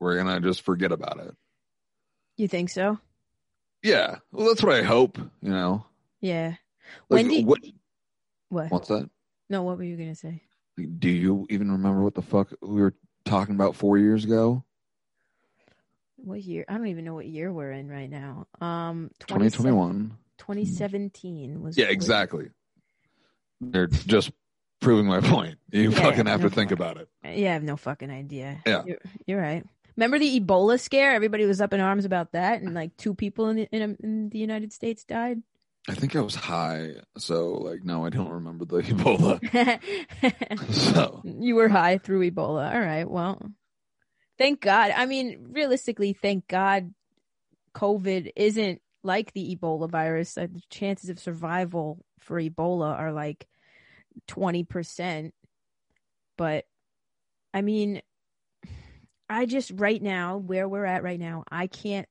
we're 0.00 0.18
gonna 0.18 0.40
just 0.40 0.62
forget 0.62 0.92
about 0.92 1.18
it. 1.20 1.34
You 2.36 2.46
think 2.46 2.68
so? 2.68 2.98
Yeah, 3.82 4.16
well, 4.32 4.48
that's 4.48 4.62
what 4.62 4.74
I 4.74 4.82
hope. 4.82 5.16
You 5.40 5.50
know, 5.50 5.86
Yeah. 6.20 6.56
like, 7.08 7.22
When 7.22 7.28
do 7.28 7.34
you- 7.36 7.46
what? 7.46 7.60
What? 8.50 8.70
What's 8.70 8.88
that? 8.88 9.08
No, 9.48 9.62
what 9.62 9.78
were 9.78 9.84
you 9.84 9.96
gonna 9.96 10.14
say? 10.14 10.42
Do 10.76 11.08
you 11.08 11.46
even 11.48 11.70
remember 11.72 12.02
what 12.02 12.14
the 12.16 12.22
fuck 12.22 12.52
we 12.60 12.82
were 12.82 12.94
talking 13.24 13.54
about 13.54 13.76
four 13.76 13.96
years 13.96 14.24
ago? 14.26 14.62
What 16.24 16.42
year? 16.42 16.64
I 16.68 16.76
don't 16.76 16.86
even 16.88 17.04
know 17.04 17.14
what 17.14 17.26
year 17.26 17.52
we're 17.52 17.72
in 17.72 17.88
right 17.88 18.08
now. 18.10 18.46
Um, 18.60 19.10
2021. 19.20 20.16
2017 20.38 21.62
was. 21.62 21.76
Yeah, 21.78 21.86
exactly. 21.86 22.50
They're 23.60 23.86
just 23.86 24.30
proving 24.80 25.06
my 25.06 25.20
point. 25.20 25.58
You 25.70 25.90
Yeah, 25.90 26.00
fucking 26.00 26.26
have 26.26 26.40
no 26.42 26.48
to 26.48 26.54
think 26.54 26.70
fuck. 26.70 26.78
about 26.78 26.96
it. 26.98 27.08
Yeah, 27.24 27.50
I 27.50 27.52
have 27.54 27.62
no 27.62 27.76
fucking 27.76 28.10
idea. 28.10 28.58
Yeah. 28.66 28.82
You're, 28.86 28.98
you're 29.26 29.40
right. 29.40 29.64
Remember 29.96 30.18
the 30.18 30.40
Ebola 30.40 30.80
scare? 30.80 31.12
Everybody 31.12 31.44
was 31.46 31.60
up 31.60 31.72
in 31.72 31.80
arms 31.80 32.04
about 32.04 32.32
that, 32.32 32.60
and 32.62 32.74
like 32.74 32.96
two 32.96 33.14
people 33.14 33.48
in 33.48 33.56
the, 33.56 33.68
in, 33.70 33.96
in 34.02 34.28
the 34.30 34.38
United 34.38 34.72
States 34.72 35.04
died. 35.04 35.42
I 35.88 35.94
think 35.94 36.16
I 36.16 36.20
was 36.20 36.34
high, 36.34 36.94
so 37.18 37.52
like, 37.52 37.84
no, 37.84 38.04
I 38.06 38.08
don't 38.10 38.30
remember 38.30 38.64
the 38.64 38.78
Ebola. 38.82 39.38
So 40.72 41.20
you 41.24 41.54
were 41.54 41.68
high 41.68 41.98
through 41.98 42.28
Ebola. 42.30 42.74
All 42.74 42.80
right. 42.80 43.08
Well, 43.08 43.40
thank 44.38 44.60
God. 44.60 44.92
I 44.94 45.06
mean, 45.06 45.48
realistically, 45.50 46.12
thank 46.12 46.48
God 46.48 46.92
COVID 47.74 48.32
isn't 48.36 48.80
like 49.02 49.32
the 49.32 49.56
Ebola 49.56 49.90
virus. 49.90 50.34
The 50.34 50.50
chances 50.70 51.10
of 51.10 51.18
survival 51.18 52.04
for 52.20 52.40
Ebola 52.40 52.98
are 52.98 53.12
like 53.12 53.46
20%. 54.28 55.32
But 56.36 56.64
I 57.52 57.62
mean, 57.62 58.02
I 59.28 59.46
just 59.46 59.72
right 59.74 60.02
now, 60.02 60.38
where 60.38 60.68
we're 60.68 60.84
at 60.84 61.02
right 61.02 61.20
now, 61.20 61.44
I 61.50 61.66
can't. 61.66 62.08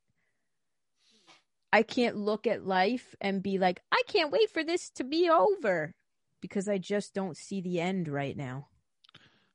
I 1.71 1.81
can't 1.81 2.15
look 2.15 2.45
at 2.45 2.67
life 2.67 3.15
and 3.19 3.41
be 3.41 3.57
like, 3.57 3.81
I 3.91 4.03
can't 4.07 4.31
wait 4.31 4.51
for 4.51 4.63
this 4.63 4.91
to 4.91 5.03
be 5.03 5.27
over 5.27 5.95
because 6.39 6.69
I 6.69 6.77
just 6.77 7.15
don't 7.15 7.35
see 7.35 7.61
the 7.61 7.81
end 7.81 8.07
right 8.07 8.37
now. 8.37 8.67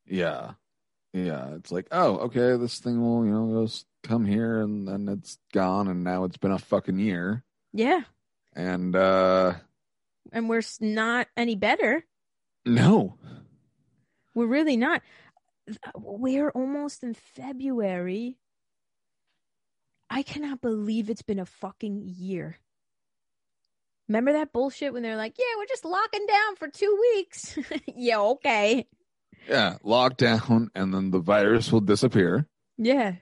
yeah, 0.05 0.55
yeah, 1.13 1.55
it's 1.55 1.71
like, 1.73 1.87
oh, 1.91 2.19
okay, 2.19 2.57
this 2.57 2.79
thing 2.79 3.01
will, 3.01 3.25
you 3.25 3.33
know, 3.33 3.65
just 3.65 3.87
come 4.03 4.25
here 4.25 4.61
and 4.61 4.87
then 4.87 5.09
it's 5.09 5.39
gone, 5.53 5.89
and 5.89 6.05
now 6.05 6.25
it's 6.25 6.37
been 6.37 6.53
a 6.53 6.59
fucking 6.59 6.99
year, 6.99 7.43
Yeah. 7.73 8.03
and 8.55 8.95
uh 8.95 9.55
And 10.33 10.49
we're 10.49 10.63
not 10.81 11.27
any 11.37 11.57
better. 11.57 12.05
no, 12.65 13.17
We're 14.35 14.47
really 14.47 14.77
not. 14.77 15.03
We're 15.97 16.51
almost 16.51 17.03
in 17.03 17.15
February. 17.15 18.39
I 20.11 20.23
cannot 20.23 20.61
believe 20.63 21.11
it's 21.11 21.23
been 21.23 21.39
a 21.39 21.45
fucking 21.47 22.03
year. 22.07 22.57
Remember 24.09 24.33
that 24.33 24.53
bullshit 24.55 24.95
when 24.95 25.03
they're 25.03 25.17
like, 25.19 25.35
yeah, 25.39 25.45
we're 25.59 25.67
just 25.67 25.85
locking 25.85 26.25
down 26.27 26.57
for 26.57 26.69
two 26.69 26.97
weeks? 27.13 27.59
yeah, 27.95 28.19
okay. 28.21 28.87
Yeah, 29.49 29.77
lockdown, 29.85 30.69
and 30.75 30.93
then 30.95 31.11
the 31.11 31.19
virus 31.21 31.71
will 31.71 31.81
disappear. 31.81 32.47
Yeah. 32.77 33.17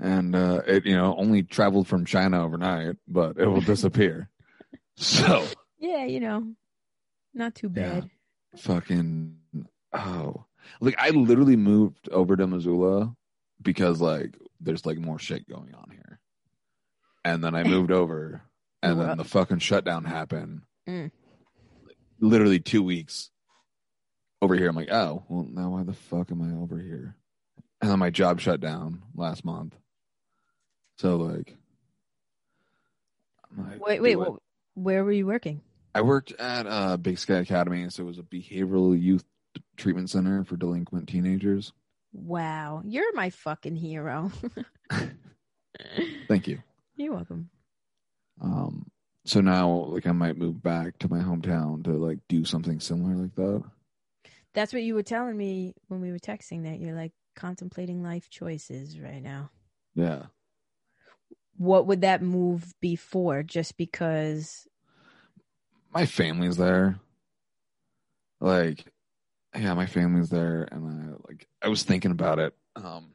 and 0.00 0.34
uh, 0.36 0.62
it 0.66 0.84
you 0.86 0.94
know 0.96 1.14
only 1.16 1.42
traveled 1.42 1.88
from 1.88 2.04
China 2.04 2.44
overnight, 2.44 2.96
but 3.06 3.38
it 3.38 3.46
will 3.46 3.60
disappear. 3.60 4.28
so 4.96 5.44
Yeah, 5.78 6.04
you 6.04 6.20
know, 6.20 6.52
not 7.34 7.54
too 7.54 7.70
Yeah. 7.74 8.00
bad. 8.00 8.10
fucking 8.56 9.36
oh, 9.92 10.44
like 10.80 10.94
I 10.98 11.10
literally 11.10 11.56
moved 11.56 12.08
over 12.10 12.36
to 12.36 12.46
Missoula 12.46 13.14
because 13.62 14.00
like 14.00 14.36
there's 14.60 14.84
like 14.86 14.98
more 14.98 15.18
shit 15.18 15.48
going 15.48 15.74
on 15.74 15.90
here, 15.90 16.18
and 17.24 17.42
then 17.42 17.54
I 17.54 17.62
moved 17.74 17.90
over, 17.92 18.42
and 18.82 18.98
Wow. 18.98 19.06
then 19.06 19.18
the 19.18 19.24
fucking 19.24 19.58
shutdown 19.60 20.04
happened. 20.04 20.62
Mm. 20.88 21.10
Literally 22.20 22.58
two 22.58 22.82
weeks 22.82 23.30
over 24.40 24.54
here. 24.54 24.68
I'm 24.68 24.76
like, 24.76 24.90
oh, 24.90 25.24
well, 25.28 25.46
now 25.50 25.70
why 25.70 25.82
the 25.82 25.92
fuck 25.92 26.30
am 26.30 26.42
I 26.42 26.62
over 26.62 26.78
here? 26.78 27.16
And 27.80 27.90
then 27.90 27.98
my 27.98 28.10
job 28.10 28.40
shut 28.40 28.60
down 28.60 29.02
last 29.14 29.44
month. 29.44 29.74
So 30.98 31.16
like, 31.16 31.56
like, 33.56 33.84
Wait, 33.84 34.02
wait, 34.02 34.18
where 34.74 35.04
were 35.04 35.12
you 35.12 35.26
working? 35.26 35.60
I 35.94 36.02
worked 36.02 36.32
at 36.32 36.66
uh, 36.66 36.96
Big 36.96 37.18
Sky 37.18 37.36
Academy, 37.36 37.88
so 37.90 38.02
it 38.02 38.06
was 38.06 38.18
a 38.18 38.22
behavioral 38.22 39.00
youth 39.00 39.24
treatment 39.76 40.10
center 40.10 40.44
for 40.44 40.56
delinquent 40.56 41.08
teenagers. 41.08 41.72
Wow, 42.12 42.82
you're 42.84 43.14
my 43.14 43.30
fucking 43.30 43.76
hero. 43.76 44.30
Thank 46.28 46.48
you. 46.48 46.62
You're 46.96 47.14
welcome. 47.14 47.50
Um, 48.40 48.86
so 49.24 49.40
now, 49.40 49.70
like, 49.70 50.06
I 50.06 50.12
might 50.12 50.36
move 50.36 50.62
back 50.62 50.98
to 51.00 51.08
my 51.08 51.18
hometown 51.18 51.84
to 51.84 51.90
like 51.90 52.18
do 52.28 52.44
something 52.44 52.80
similar 52.80 53.14
like 53.14 53.34
that. 53.36 53.62
That's 54.58 54.72
what 54.72 54.82
you 54.82 54.96
were 54.96 55.04
telling 55.04 55.36
me 55.36 55.72
when 55.86 56.00
we 56.00 56.10
were 56.10 56.18
texting 56.18 56.64
that 56.64 56.80
you're 56.80 56.96
like 56.96 57.12
contemplating 57.36 58.02
life 58.02 58.28
choices 58.28 58.98
right 58.98 59.22
now. 59.22 59.50
Yeah, 59.94 60.24
What 61.58 61.86
would 61.86 62.00
that 62.00 62.22
move 62.22 62.74
be 62.80 62.96
for? 62.96 63.44
Just 63.44 63.76
because 63.76 64.66
my 65.94 66.06
family's 66.06 66.56
there. 66.56 66.98
Like, 68.40 68.84
yeah, 69.56 69.74
my 69.74 69.86
family's 69.86 70.28
there, 70.28 70.68
and 70.72 70.86
I 70.88 71.14
like 71.28 71.46
I 71.62 71.68
was 71.68 71.84
thinking 71.84 72.10
about 72.10 72.40
it 72.40 72.52
um 72.74 73.14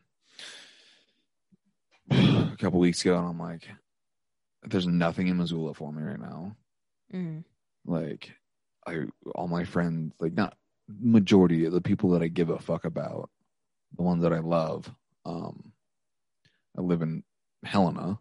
a 2.10 2.56
couple 2.58 2.80
weeks 2.80 3.02
ago, 3.02 3.18
and 3.18 3.28
I'm 3.28 3.40
like, 3.40 3.68
there's 4.64 4.88
nothing 4.88 5.28
in 5.28 5.36
Missoula 5.36 5.74
for 5.74 5.92
me 5.92 6.04
right 6.04 6.22
now. 6.22 6.56
mm, 7.14 7.44
like 7.86 8.32
I 8.88 9.08
all 9.36 9.50
my 9.50 9.66
friends 9.66 10.14
like 10.22 10.32
not 10.32 10.56
majority 11.00 11.66
of 11.66 11.74
the 11.74 11.82
people 11.82 12.12
that 12.12 12.22
I 12.22 12.28
give 12.28 12.50
a 12.50 12.60
fuck 12.60 12.86
about, 12.86 13.30
the 13.96 14.04
ones 14.04 14.24
that 14.24 14.34
I 14.34 14.40
love. 14.40 14.92
Um 15.26 15.72
I 16.78 16.82
live 16.82 17.02
in 17.02 17.24
Helena. 17.64 18.20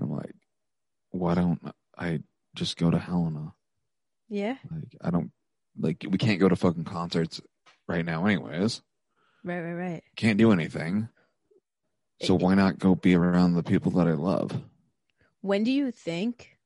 I'm 0.00 0.10
like, 0.10 0.34
why 1.10 1.34
don't 1.34 1.60
I 1.96 2.20
just 2.54 2.76
go 2.76 2.90
to 2.90 2.98
Helena? 2.98 3.52
yeah, 4.28 4.56
Like 4.70 4.96
I 5.00 5.10
don't 5.10 5.30
like 5.78 6.04
we 6.08 6.18
can't 6.18 6.40
go 6.40 6.48
to 6.48 6.56
fucking 6.56 6.84
concerts 6.84 7.40
right 7.86 8.04
now 8.04 8.26
anyways. 8.26 8.82
right, 9.44 9.60
right, 9.60 9.72
right. 9.74 10.02
Can't 10.16 10.38
do 10.38 10.52
anything. 10.52 11.08
So 12.22 12.34
why 12.36 12.54
not 12.54 12.78
go 12.78 12.94
be 12.94 13.14
around 13.16 13.54
the 13.54 13.62
people 13.62 13.92
that 13.92 14.06
I 14.06 14.12
love? 14.12 14.60
When 15.40 15.64
do 15.64 15.72
you 15.72 15.90
think 15.90 16.56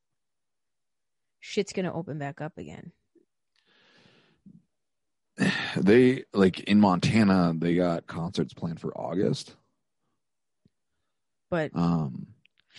shit's 1.40 1.72
gonna 1.72 1.92
open 1.94 2.18
back 2.18 2.40
up 2.40 2.58
again? 2.58 2.92
They 5.78 6.24
like 6.32 6.60
in 6.60 6.80
Montana, 6.80 7.52
they 7.56 7.74
got 7.74 8.06
concerts 8.06 8.54
planned 8.54 8.80
for 8.80 8.96
August. 8.96 9.54
But 11.50 11.70
Um, 11.74 12.28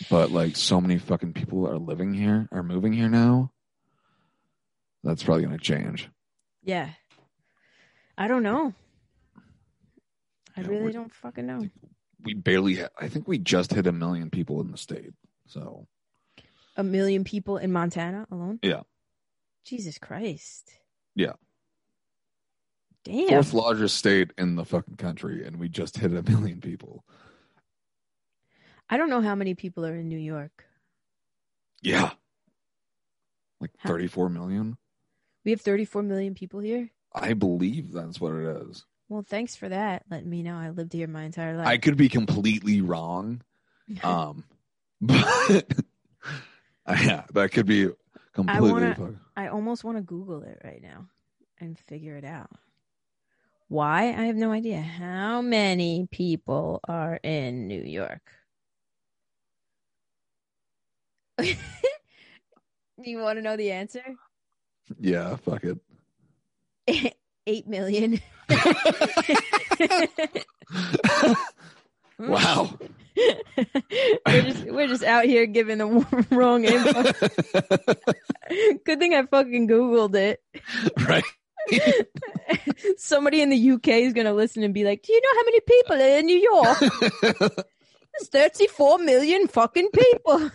but 0.10 0.32
like 0.32 0.56
so 0.56 0.82
many 0.82 0.98
fucking 0.98 1.34
people 1.34 1.68
are 1.68 1.78
living 1.78 2.14
here, 2.14 2.48
are 2.52 2.64
moving 2.64 2.94
here 2.94 3.10
now. 3.10 3.52
That's 5.04 5.24
probably 5.24 5.44
gonna 5.44 5.58
change. 5.58 6.10
yeah, 6.64 6.90
I 8.18 8.28
don't 8.28 8.44
know. 8.44 8.74
I 10.56 10.62
Yeah, 10.62 10.68
really 10.68 10.92
don't 10.92 11.14
fucking 11.14 11.46
know. 11.46 11.70
We 12.24 12.34
barely, 12.34 12.84
I 13.00 13.08
think 13.10 13.28
we 13.28 13.38
just 13.38 13.72
hit 13.74 13.86
a 13.88 13.92
million 13.92 14.30
people 14.32 14.60
in 14.62 14.72
the 14.72 14.78
state. 14.78 15.14
So 15.46 15.88
A 16.76 16.84
million 16.84 17.24
people 17.24 17.58
in 17.58 17.72
Montana 17.72 18.28
alone. 18.32 18.60
Yeah. 18.64 18.82
Jesus 19.64 19.98
Christ. 20.00 20.72
Yeah. 21.16 21.34
Damn. 23.08 23.28
fourth 23.30 23.54
largest 23.54 23.98
state 23.98 24.32
in 24.38 24.56
the 24.56 24.66
fucking 24.66 24.98
country, 24.98 25.46
and 25.46 25.58
we 25.58 25.70
just 25.70 25.98
hit 25.98 26.14
a 26.14 26.24
million 26.24 26.62
people. 26.62 27.04
I 28.90 28.98
don't 28.98 29.10
know 29.10 29.22
how 29.22 29.36
many 29.36 29.54
people 29.54 29.86
are 29.86 29.96
in 29.96 30.08
New 30.10 30.18
York. 30.20 30.66
Yeah, 31.82 32.12
like 33.62 33.72
How- 33.78 33.90
thirty-four 33.90 34.30
million. 34.30 34.78
We 35.46 35.52
have 35.52 35.62
34 35.62 36.04
million 36.04 36.34
people 36.36 36.60
here. 36.60 36.90
I 37.14 37.32
believe 37.32 37.94
that's 37.94 38.20
what 38.20 38.34
it 38.34 38.68
is. 38.68 38.86
Well, 39.08 39.24
thanks 39.26 39.56
for 39.56 39.70
that. 39.70 40.04
Letting 40.12 40.30
me 40.30 40.44
know 40.44 40.58
I 40.58 40.72
lived 40.72 40.92
here 40.92 41.08
my 41.08 41.24
entire 41.24 41.56
life. 41.56 41.66
I 41.68 41.78
could 41.78 41.96
be 41.96 42.10
completely 42.10 42.82
wrong. 42.82 43.42
Um, 44.04 44.44
but 45.02 45.66
yeah, 46.90 47.24
that 47.34 47.52
could 47.54 47.66
be 47.66 47.88
completely. 48.34 48.70
I, 48.70 48.72
wanna- 48.74 49.20
I 49.38 49.48
almost 49.48 49.86
want 49.86 49.96
to 49.98 50.02
Google 50.04 50.42
it 50.44 50.60
right 50.62 50.82
now 50.82 51.06
and 51.62 51.80
figure 51.80 52.18
it 52.18 52.26
out. 52.26 52.50
Why? 53.70 54.04
I 54.08 54.24
have 54.26 54.36
no 54.38 54.52
idea. 54.52 54.82
How 54.82 55.42
many 55.42 56.08
people 56.10 56.80
are 56.88 57.20
in 57.22 57.68
New 57.68 57.82
York? 57.82 58.22
you 62.98 63.18
want 63.20 63.38
to 63.38 63.42
know 63.42 63.58
the 63.58 63.72
answer? 63.72 64.04
yeah, 65.00 65.36
fuck 65.36 65.64
it. 65.64 65.78
Eight 67.48 67.68
million. 67.68 68.20
wow. 72.20 72.78
we're 74.26 74.42
just 74.42 74.66
we're 74.66 74.88
just 74.88 75.04
out 75.04 75.26
here 75.26 75.46
giving 75.46 75.78
the 75.80 76.26
wrong 76.32 76.64
info. 76.66 77.04
Good 78.86 79.00
thing 79.00 79.14
I 79.14 79.26
fucking 79.26 79.68
googled 79.68 80.16
it. 80.16 80.42
right. 81.08 81.24
Somebody 82.98 83.42
in 83.42 83.50
the 83.50 83.72
UK 83.72 83.88
is 83.88 84.14
gonna 84.14 84.34
listen 84.34 84.64
and 84.64 84.74
be 84.74 84.84
like, 84.84 85.04
"Do 85.04 85.14
you 85.14 85.22
know 85.22 85.30
how 85.36 85.44
many 85.46 85.60
people 85.62 85.96
are 85.96 86.20
in 86.20 86.26
New 86.26 86.38
York? 86.38 86.80
There's 88.20 88.30
34 88.30 89.00
million 89.00 89.48
fucking 89.48 89.90
people." 89.92 90.52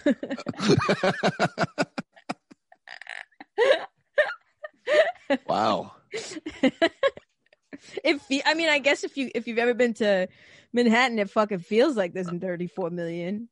wow. 5.46 5.92
if 8.04 8.22
fe- 8.22 8.42
I 8.44 8.54
mean, 8.54 8.68
I 8.68 8.78
guess 8.78 9.04
if 9.04 9.16
you 9.16 9.30
if 9.34 9.46
you've 9.46 9.58
ever 9.58 9.74
been 9.74 9.94
to 9.94 10.28
Manhattan, 10.72 11.18
it 11.18 11.30
fucking 11.30 11.60
feels 11.60 11.96
like 11.96 12.12
there's 12.12 12.30
34 12.30 12.90
million. 12.90 13.48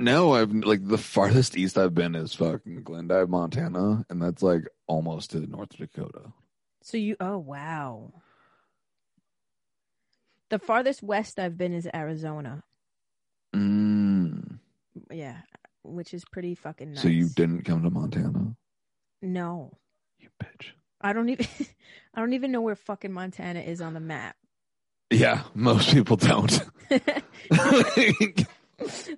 No, 0.00 0.34
I've 0.34 0.52
like 0.52 0.86
the 0.86 0.98
farthest 0.98 1.56
east 1.56 1.78
I've 1.78 1.94
been 1.94 2.14
is 2.14 2.34
fucking 2.34 2.82
Glendive, 2.82 3.28
Montana, 3.28 4.04
and 4.10 4.20
that's 4.20 4.42
like 4.42 4.68
almost 4.86 5.30
to 5.30 5.40
North 5.40 5.76
Dakota. 5.76 6.32
So 6.84 6.98
you, 6.98 7.16
oh 7.18 7.38
wow. 7.38 8.12
The 10.50 10.58
farthest 10.58 11.02
west 11.02 11.38
I've 11.38 11.56
been 11.56 11.72
is 11.72 11.88
Arizona. 11.94 12.62
Mm. 13.56 14.58
Yeah, 15.10 15.38
which 15.82 16.12
is 16.12 16.24
pretty 16.30 16.54
fucking 16.54 16.92
nice. 16.92 17.02
So 17.02 17.08
you 17.08 17.30
didn't 17.30 17.62
come 17.62 17.82
to 17.84 17.90
Montana, 17.90 18.54
No, 19.22 19.78
you 20.18 20.28
bitch. 20.42 20.72
I 21.00 21.14
don't 21.14 21.30
even. 21.30 21.46
I 22.14 22.20
don't 22.20 22.34
even 22.34 22.52
know 22.52 22.60
where 22.60 22.76
fucking 22.76 23.12
Montana 23.12 23.60
is 23.60 23.80
on 23.80 23.94
the 23.94 24.00
map. 24.00 24.36
Yeah, 25.10 25.42
most 25.54 25.90
people 25.90 26.16
don't. 26.16 26.62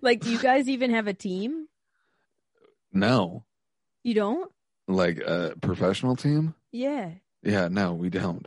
like, 0.00 0.20
do 0.20 0.30
you 0.30 0.38
guys 0.38 0.68
even 0.68 0.92
have 0.92 1.08
a 1.08 1.14
team? 1.14 1.66
no, 2.92 3.44
You 4.04 4.14
don't? 4.14 4.52
like 4.88 5.18
a 5.18 5.54
professional 5.60 6.14
team. 6.14 6.54
Yeah. 6.70 7.10
Yeah, 7.42 7.68
no, 7.68 7.94
we 7.94 8.10
don't. 8.10 8.46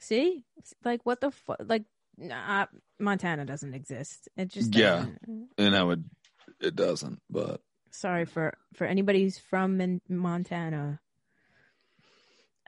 See, 0.00 0.44
like 0.84 1.00
what 1.04 1.20
the 1.20 1.30
fuck? 1.30 1.58
Like, 1.64 1.84
nah, 2.18 2.66
Montana 2.98 3.44
doesn't 3.44 3.74
exist. 3.74 4.28
It 4.36 4.48
just 4.48 4.74
Yeah. 4.74 5.06
doesn't. 5.24 5.48
And 5.58 5.76
I 5.76 5.82
would, 5.82 6.04
it 6.60 6.74
doesn't. 6.74 7.20
But 7.30 7.60
Sorry 7.90 8.24
for 8.24 8.54
for 8.74 8.86
anybody 8.86 9.22
who's 9.22 9.38
from 9.38 9.76
Mon- 9.76 10.00
Montana. 10.08 11.00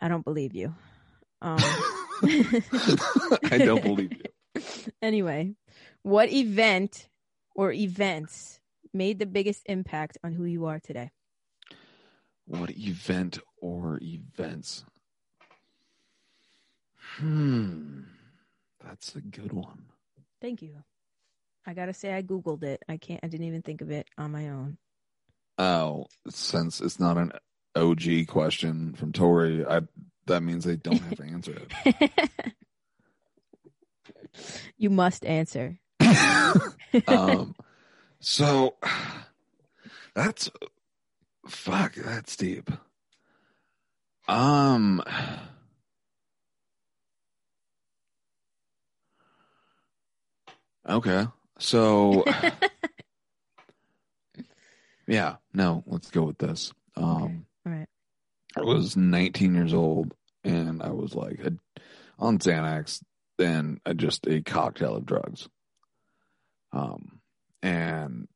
I 0.00 0.08
don't 0.08 0.24
believe 0.24 0.54
you. 0.54 0.74
Um, 1.40 1.58
I 2.22 3.58
don't 3.58 3.82
believe 3.82 4.12
you. 4.12 4.22
Anyway, 5.02 5.54
what 6.02 6.30
event 6.30 7.08
or 7.56 7.72
events 7.72 8.60
made 8.92 9.18
the 9.18 9.26
biggest 9.26 9.62
impact 9.66 10.16
on 10.22 10.32
who 10.32 10.44
you 10.44 10.66
are 10.66 10.78
today? 10.78 11.10
What 12.46 12.70
event 12.70 13.38
or 13.60 13.98
events? 14.00 14.84
Hmm, 17.16 18.00
that's 18.84 19.14
a 19.14 19.20
good 19.20 19.52
one. 19.52 19.84
Thank 20.40 20.62
you. 20.62 20.82
I 21.66 21.74
gotta 21.74 21.94
say, 21.94 22.12
I 22.14 22.22
googled 22.22 22.62
it. 22.62 22.82
I 22.88 22.96
can't. 22.96 23.20
I 23.22 23.28
didn't 23.28 23.46
even 23.46 23.62
think 23.62 23.80
of 23.80 23.90
it 23.90 24.06
on 24.18 24.32
my 24.32 24.48
own. 24.48 24.78
Oh, 25.56 26.06
since 26.28 26.80
it's 26.80 26.98
not 26.98 27.16
an 27.16 27.32
OG 27.76 28.26
question 28.28 28.94
from 28.94 29.12
Tori, 29.12 29.64
I 29.64 29.82
that 30.26 30.42
means 30.42 30.64
they 30.64 30.76
don't 30.76 31.00
have 31.00 31.16
to 31.16 31.24
answer 31.24 31.54
it. 31.84 32.54
you 34.76 34.90
must 34.90 35.24
answer. 35.24 35.78
um, 37.06 37.54
so 38.20 38.74
that's 40.14 40.50
fuck. 41.46 41.94
That's 41.94 42.36
deep. 42.36 42.70
Um, 44.26 45.02
okay. 50.88 51.26
So 51.58 52.24
yeah, 55.06 55.36
no, 55.52 55.84
let's 55.86 56.10
go 56.10 56.22
with 56.22 56.38
this. 56.38 56.72
Um, 56.96 57.46
All 57.66 57.72
right. 57.72 57.88
I 58.56 58.60
was 58.60 58.96
19 58.96 59.54
years 59.54 59.74
old 59.74 60.14
and 60.44 60.82
I 60.82 60.90
was 60.90 61.14
like 61.14 61.40
a, 61.40 61.52
on 62.18 62.38
Xanax 62.38 63.02
and 63.38 63.80
just 63.96 64.26
a 64.26 64.42
cocktail 64.42 64.96
of 64.96 65.06
drugs. 65.06 65.48
Um, 66.72 67.20
and 67.62 68.28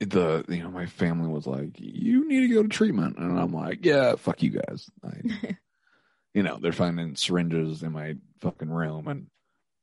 the, 0.00 0.44
you 0.48 0.62
know, 0.62 0.70
my 0.70 0.86
family 0.86 1.28
was 1.28 1.46
like, 1.46 1.78
you 1.78 2.26
need 2.26 2.48
to 2.48 2.54
go 2.54 2.62
to 2.62 2.68
treatment. 2.68 3.18
And 3.18 3.38
I'm 3.38 3.52
like, 3.52 3.84
yeah, 3.84 4.16
fuck 4.16 4.42
you 4.42 4.50
guys. 4.50 4.88
I, 5.04 5.56
you 6.34 6.42
know, 6.42 6.58
they're 6.60 6.72
finding 6.72 7.16
syringes 7.16 7.82
in 7.82 7.92
my 7.92 8.14
fucking 8.40 8.70
room 8.70 9.08
and 9.08 9.26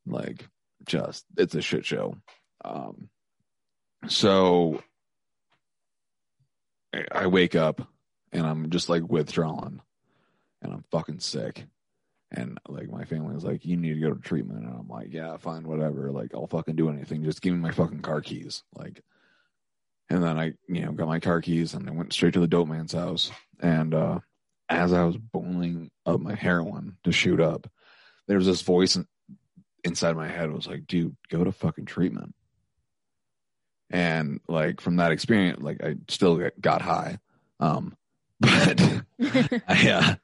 like, 0.05 0.47
just, 0.85 1.25
it's 1.37 1.55
a 1.55 1.61
shit 1.61 1.85
show. 1.85 2.15
Um, 2.63 3.09
so 4.07 4.81
I, 6.93 7.05
I 7.11 7.27
wake 7.27 7.55
up 7.55 7.87
and 8.31 8.45
I'm 8.45 8.69
just 8.69 8.89
like 8.89 9.03
withdrawn 9.03 9.81
and 10.61 10.73
I'm 10.73 10.83
fucking 10.91 11.19
sick. 11.19 11.65
And 12.31 12.59
like 12.67 12.89
my 12.89 13.05
family 13.05 13.33
was 13.33 13.45
like, 13.45 13.65
you 13.65 13.77
need 13.77 13.93
to 13.93 14.01
go 14.01 14.13
to 14.13 14.21
treatment. 14.21 14.65
And 14.65 14.73
I'm 14.73 14.89
like, 14.89 15.13
yeah, 15.13 15.37
fine, 15.37 15.67
whatever. 15.67 16.11
Like, 16.11 16.33
I'll 16.33 16.47
fucking 16.47 16.75
do 16.75 16.89
anything. 16.89 17.23
Just 17.23 17.41
give 17.41 17.53
me 17.53 17.59
my 17.59 17.71
fucking 17.71 18.01
car 18.01 18.19
keys. 18.19 18.63
Like, 18.75 19.01
and 20.09 20.21
then 20.21 20.37
I, 20.37 20.53
you 20.67 20.85
know, 20.85 20.91
got 20.91 21.07
my 21.07 21.19
car 21.19 21.41
keys 21.41 21.73
and 21.73 21.87
I 21.87 21.93
went 21.93 22.11
straight 22.11 22.33
to 22.33 22.39
the 22.39 22.47
dope 22.47 22.67
man's 22.67 22.93
house. 22.93 23.31
And, 23.61 23.93
uh, 23.93 24.19
as 24.69 24.91
I 24.91 25.05
was 25.05 25.15
boiling 25.15 25.89
up 26.05 26.19
my 26.19 26.35
heroin 26.35 26.97
to 27.05 27.13
shoot 27.13 27.39
up, 27.39 27.69
there 28.27 28.37
was 28.37 28.45
this 28.45 28.61
voice 28.61 28.97
inside 29.83 30.15
my 30.15 30.27
head 30.27 30.51
was 30.51 30.67
like, 30.67 30.87
dude, 30.87 31.15
go 31.29 31.43
to 31.43 31.51
fucking 31.51 31.85
treatment. 31.85 32.33
And 33.89 34.41
like 34.47 34.81
from 34.81 34.97
that 34.97 35.11
experience, 35.11 35.61
like 35.61 35.83
I 35.83 35.95
still 36.09 36.49
got- 36.59 36.81
high. 36.81 37.19
Um, 37.59 37.95
but 38.39 38.81
I, 39.67 39.89
uh, 39.91 40.15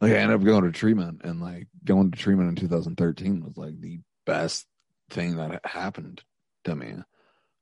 like 0.00 0.12
I 0.12 0.16
ended 0.16 0.36
up 0.38 0.44
going 0.44 0.64
to 0.64 0.72
treatment 0.72 1.22
and 1.24 1.40
like 1.40 1.68
going 1.84 2.10
to 2.10 2.18
treatment 2.18 2.50
in 2.50 2.56
2013 2.56 3.44
was 3.44 3.56
like 3.56 3.80
the 3.80 4.00
best 4.24 4.66
thing 5.10 5.36
that 5.36 5.64
happened 5.64 6.22
to 6.64 6.76
me. 6.76 6.94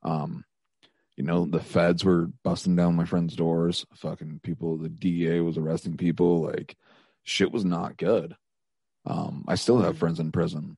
Um, 0.03 0.45
you 1.17 1.25
know, 1.25 1.45
the 1.47 1.61
feds 1.61 2.05
were 2.05 2.29
busting 2.43 2.75
down 2.75 2.97
my 2.97 3.05
friends' 3.05 3.37
doors. 3.37 3.87
Fucking 3.95 4.41
people, 4.43 4.77
the 4.77 4.89
DEA 4.89 5.41
was 5.41 5.57
arresting 5.57 5.97
people. 5.97 6.43
Like 6.43 6.77
shit 7.23 7.53
was 7.53 7.65
not 7.65 7.97
good. 7.97 8.35
Um, 9.07 9.45
I 9.47 9.55
still 9.55 9.81
have 9.81 9.99
friends 9.99 10.19
in 10.19 10.33
prison 10.33 10.77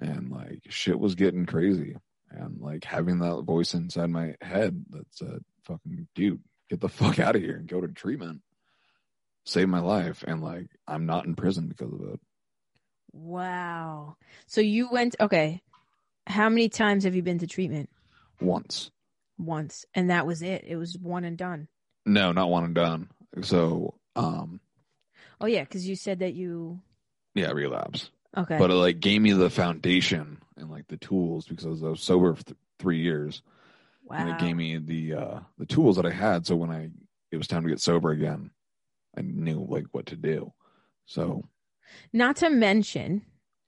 and 0.00 0.30
like 0.30 0.62
shit 0.68 0.98
was 0.98 1.14
getting 1.14 1.46
crazy. 1.46 1.96
And 2.30 2.60
like 2.60 2.84
having 2.84 3.18
that 3.20 3.42
voice 3.42 3.74
inside 3.74 4.10
my 4.10 4.34
head 4.40 4.84
that 4.90 5.06
said, 5.10 5.40
fucking 5.64 6.06
dude, 6.14 6.40
get 6.68 6.80
the 6.80 6.88
fuck 7.00 7.18
out 7.18 7.36
of 7.36 7.42
here 7.42 7.56
and 7.56 7.68
go 7.68 7.80
to 7.80 7.88
treatment 7.88 8.42
save 9.44 9.68
my 9.68 9.80
life. 9.80 10.24
And 10.26 10.42
like, 10.42 10.68
I'm 10.86 11.06
not 11.06 11.26
in 11.26 11.34
prison 11.34 11.68
because 11.68 11.92
of 11.92 12.00
it. 12.00 12.20
wow. 13.12 14.16
So 14.46 14.60
you 14.60 14.88
went. 14.90 15.16
Okay. 15.20 15.60
How 16.26 16.48
many 16.48 16.68
times 16.68 17.04
have 17.04 17.14
you 17.16 17.22
been 17.22 17.38
to 17.38 17.46
treatment? 17.46 17.90
Once. 18.40 18.90
Once, 19.38 19.86
and 19.94 20.10
that 20.10 20.26
was 20.26 20.42
it. 20.42 20.64
It 20.68 20.76
was 20.76 20.96
one 20.98 21.24
and 21.24 21.36
done. 21.36 21.66
No, 22.06 22.30
not 22.32 22.50
one 22.50 22.64
and 22.64 22.74
done. 22.74 23.08
So, 23.42 23.94
um, 24.14 24.60
Oh 25.40 25.46
yeah, 25.46 25.64
because 25.64 25.88
you 25.88 25.96
said 25.96 26.18
that 26.18 26.34
you. 26.34 26.80
yeah, 27.34 27.50
relapse. 27.50 28.10
Okay. 28.36 28.58
But 28.58 28.70
it 28.70 28.74
like 28.74 29.00
gave 29.00 29.20
me 29.20 29.32
the 29.32 29.50
foundation 29.50 30.38
and 30.56 30.70
like 30.70 30.86
the 30.88 30.96
tools 30.96 31.46
because 31.46 31.82
I 31.82 31.88
was 31.88 32.00
sober 32.02 32.34
for 32.34 32.44
th- 32.44 32.56
three 32.78 33.00
years. 33.00 33.42
wow. 34.04 34.18
and 34.18 34.30
it 34.30 34.38
gave 34.38 34.56
me 34.56 34.78
the 34.78 35.14
uh 35.14 35.40
the 35.58 35.66
tools 35.66 35.96
that 35.96 36.06
I 36.06 36.10
had. 36.10 36.46
So 36.46 36.56
when 36.56 36.70
I 36.70 36.90
it 37.32 37.36
was 37.36 37.46
time 37.46 37.62
to 37.64 37.68
get 37.68 37.80
sober 37.80 38.10
again, 38.10 38.50
I 39.16 39.22
knew 39.22 39.64
like 39.68 39.86
what 39.92 40.06
to 40.06 40.16
do. 40.16 40.52
So 41.06 41.44
Not 42.12 42.36
to 42.36 42.50
mention, 42.50 43.22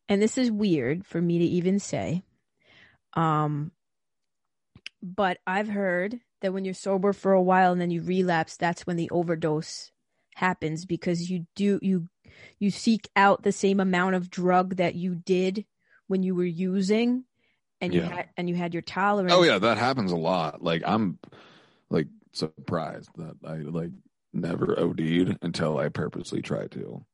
and 0.09 0.23
this 0.23 0.39
is 0.39 0.51
weird 0.51 1.05
for 1.05 1.21
me 1.21 1.39
to 1.39 1.45
even 1.45 1.79
say, 1.81 2.23
um, 3.15 3.73
but 5.03 5.39
I've 5.47 5.69
heard 5.69 6.21
that 6.41 6.53
when 6.53 6.65
you're 6.65 6.75
sober 6.75 7.13
for 7.13 7.33
a 7.33 7.43
while 7.43 7.73
and 7.73 7.81
then 7.81 7.91
you 7.91 8.03
relapse, 8.03 8.57
that's 8.57 8.87
when 8.87 8.97
the 8.97 9.11
overdose 9.11 9.91
happens 10.35 10.87
because 10.87 11.31
you 11.31 11.47
do 11.57 11.79
you 11.83 12.09
you 12.59 12.71
seek 12.71 13.09
out 13.17 13.43
the 13.43 13.53
same 13.53 13.81
amount 13.81 14.15
of 14.15 14.31
drug 14.31 14.77
that 14.77 14.95
you 14.95 15.15
did 15.15 15.65
when 16.07 16.23
you 16.23 16.35
were 16.35 16.45
using 16.45 17.25
and 17.81 17.93
you 17.93 18.03
had 18.03 18.29
and 18.37 18.49
you 18.49 18.55
had 18.55 18.75
your 18.75 18.83
tolerance. 18.83 19.33
Oh 19.33 19.43
yeah, 19.43 19.59
that 19.59 19.79
happens 19.79 20.13
a 20.13 20.17
lot. 20.17 20.63
Like 20.63 20.83
I'm 20.87 21.19
like 21.91 22.07
surprised 22.33 23.11
that 23.17 23.37
I 23.45 23.57
like 23.57 23.91
never 24.33 24.79
OD'd 24.79 25.39
until 25.43 25.79
I 25.79 25.89
purposely 25.89 26.43
tried 26.43 26.71
to. 26.73 27.05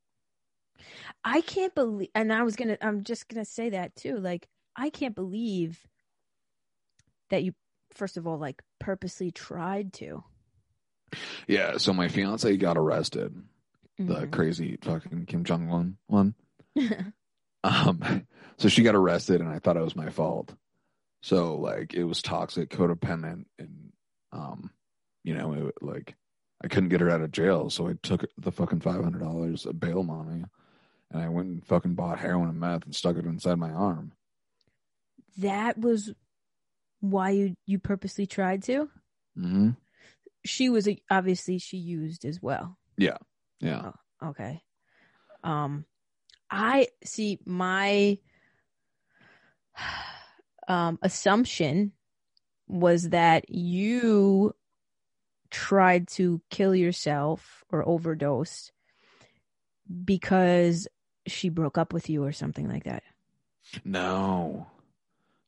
I 1.24 1.40
can't 1.40 1.74
believe 1.74 2.10
and 2.14 2.32
I 2.32 2.42
was 2.42 2.56
going 2.56 2.68
to 2.68 2.86
I'm 2.86 3.02
just 3.02 3.28
going 3.28 3.44
to 3.44 3.50
say 3.50 3.70
that 3.70 3.96
too. 3.96 4.16
Like 4.18 4.46
I 4.76 4.90
can't 4.90 5.14
believe 5.14 5.86
that 7.30 7.42
you 7.42 7.54
first 7.92 8.16
of 8.16 8.26
all 8.26 8.38
like 8.38 8.62
purposely 8.78 9.30
tried 9.30 9.92
to. 9.94 10.22
Yeah, 11.46 11.78
so 11.78 11.94
my 11.94 12.08
fiance 12.08 12.54
got 12.58 12.76
arrested, 12.76 13.34
the 13.98 14.26
Mhm. 14.26 14.30
crazy 14.32 14.78
fucking 14.82 15.26
Kim 15.26 15.44
Jong 15.44 15.70
Un 15.70 15.98
one. 16.06 16.34
Um, 17.64 18.24
so 18.56 18.68
she 18.68 18.82
got 18.84 18.94
arrested, 18.94 19.40
and 19.40 19.50
I 19.50 19.58
thought 19.58 19.76
it 19.76 19.82
was 19.82 19.96
my 19.96 20.10
fault. 20.10 20.54
So 21.22 21.56
like 21.56 21.92
it 21.92 22.04
was 22.04 22.22
toxic, 22.22 22.70
codependent, 22.70 23.46
and 23.58 23.92
um, 24.32 24.70
you 25.24 25.34
know, 25.34 25.52
it, 25.54 25.74
like 25.82 26.14
I 26.62 26.68
couldn't 26.68 26.90
get 26.90 27.00
her 27.00 27.10
out 27.10 27.20
of 27.20 27.32
jail, 27.32 27.68
so 27.68 27.88
I 27.88 27.94
took 28.02 28.24
the 28.38 28.52
fucking 28.52 28.80
five 28.80 29.02
hundred 29.02 29.22
dollars 29.22 29.66
of 29.66 29.80
bail 29.80 30.04
money, 30.04 30.44
and 31.10 31.20
I 31.22 31.28
went 31.28 31.48
and 31.48 31.66
fucking 31.66 31.94
bought 31.96 32.20
heroin 32.20 32.48
and 32.48 32.60
meth 32.60 32.84
and 32.84 32.94
stuck 32.94 33.16
it 33.16 33.26
inside 33.26 33.58
my 33.58 33.70
arm. 33.72 34.12
that 35.38 35.76
was 35.78 36.12
why 37.00 37.30
you 37.30 37.54
you 37.66 37.80
purposely 37.80 38.26
tried 38.26 38.62
to? 38.64 38.88
hmm 39.36 39.70
She 40.44 40.68
was 40.68 40.86
a, 40.88 41.02
obviously 41.10 41.58
she 41.58 41.76
used 41.76 42.24
as 42.24 42.40
well. 42.40 42.78
Yeah. 42.96 43.18
Okay. 44.22 44.62
Um 45.42 45.84
I 46.50 46.88
see 47.04 47.38
my 47.44 48.18
um 50.68 50.98
assumption 51.02 51.92
was 52.66 53.10
that 53.10 53.50
you 53.50 54.54
tried 55.50 56.08
to 56.08 56.40
kill 56.50 56.74
yourself 56.74 57.64
or 57.70 57.86
overdose 57.88 58.70
because 60.04 60.86
she 61.26 61.48
broke 61.48 61.78
up 61.78 61.92
with 61.92 62.10
you 62.10 62.24
or 62.24 62.32
something 62.32 62.68
like 62.68 62.84
that. 62.84 63.02
No, 63.84 64.66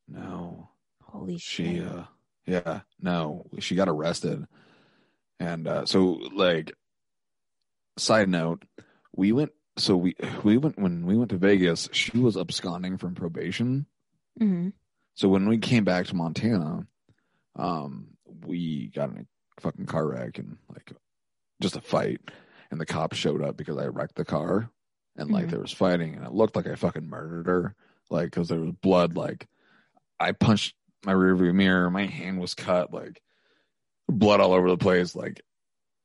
no. 0.08 0.68
Holy 1.02 1.38
she 1.38 1.76
shit. 1.76 1.86
uh 1.86 2.04
yeah 2.46 2.80
no 3.00 3.44
she 3.58 3.74
got 3.74 3.88
arrested 3.88 4.46
and 5.38 5.66
uh 5.66 5.84
so 5.84 6.20
like 6.34 6.72
side 7.96 8.28
note 8.28 8.64
we 9.14 9.32
went 9.32 9.52
so 9.76 9.96
we 9.96 10.14
we 10.42 10.56
went 10.56 10.78
when 10.78 11.04
we 11.06 11.16
went 11.16 11.30
to 11.30 11.36
vegas 11.36 11.88
she 11.92 12.16
was 12.18 12.36
absconding 12.36 12.96
from 12.98 13.14
probation. 13.14 13.86
Mhm. 14.40 14.72
so 15.14 15.28
when 15.28 15.48
we 15.48 15.58
came 15.58 15.84
back 15.84 16.06
to 16.06 16.16
montana 16.16 16.86
um 17.56 18.08
we 18.46 18.88
got 18.94 19.10
in 19.10 19.26
a 19.58 19.60
fucking 19.60 19.86
car 19.86 20.06
wreck 20.06 20.38
and 20.38 20.56
like 20.74 20.92
just 21.60 21.76
a 21.76 21.80
fight. 21.80 22.20
And 22.70 22.80
the 22.80 22.86
cops 22.86 23.16
showed 23.18 23.42
up 23.42 23.56
because 23.56 23.76
i 23.76 23.86
wrecked 23.86 24.14
the 24.14 24.24
car. 24.24 24.70
And 25.16 25.30
like 25.30 25.46
Mhm. 25.46 25.50
there 25.50 25.60
was 25.60 25.72
fighting. 25.72 26.14
And 26.14 26.24
it 26.24 26.32
looked 26.32 26.54
like 26.56 26.66
i 26.68 26.76
fucking 26.76 27.08
murdered 27.08 27.46
her. 27.48 27.74
Like 28.08 28.26
because 28.30 28.48
there 28.48 28.60
was 28.60 28.72
blood 28.80 29.16
like 29.16 29.46
i 30.18 30.32
punched 30.32 30.74
my 31.04 31.12
rearview 31.12 31.52
mirror. 31.52 31.90
My 31.90 32.06
hand 32.06 32.38
was 32.40 32.54
cut 32.54 32.94
like 32.94 33.20
blood 34.08 34.40
all 34.40 34.52
over 34.52 34.68
the 34.70 34.76
place. 34.78 35.14
Like 35.16 35.42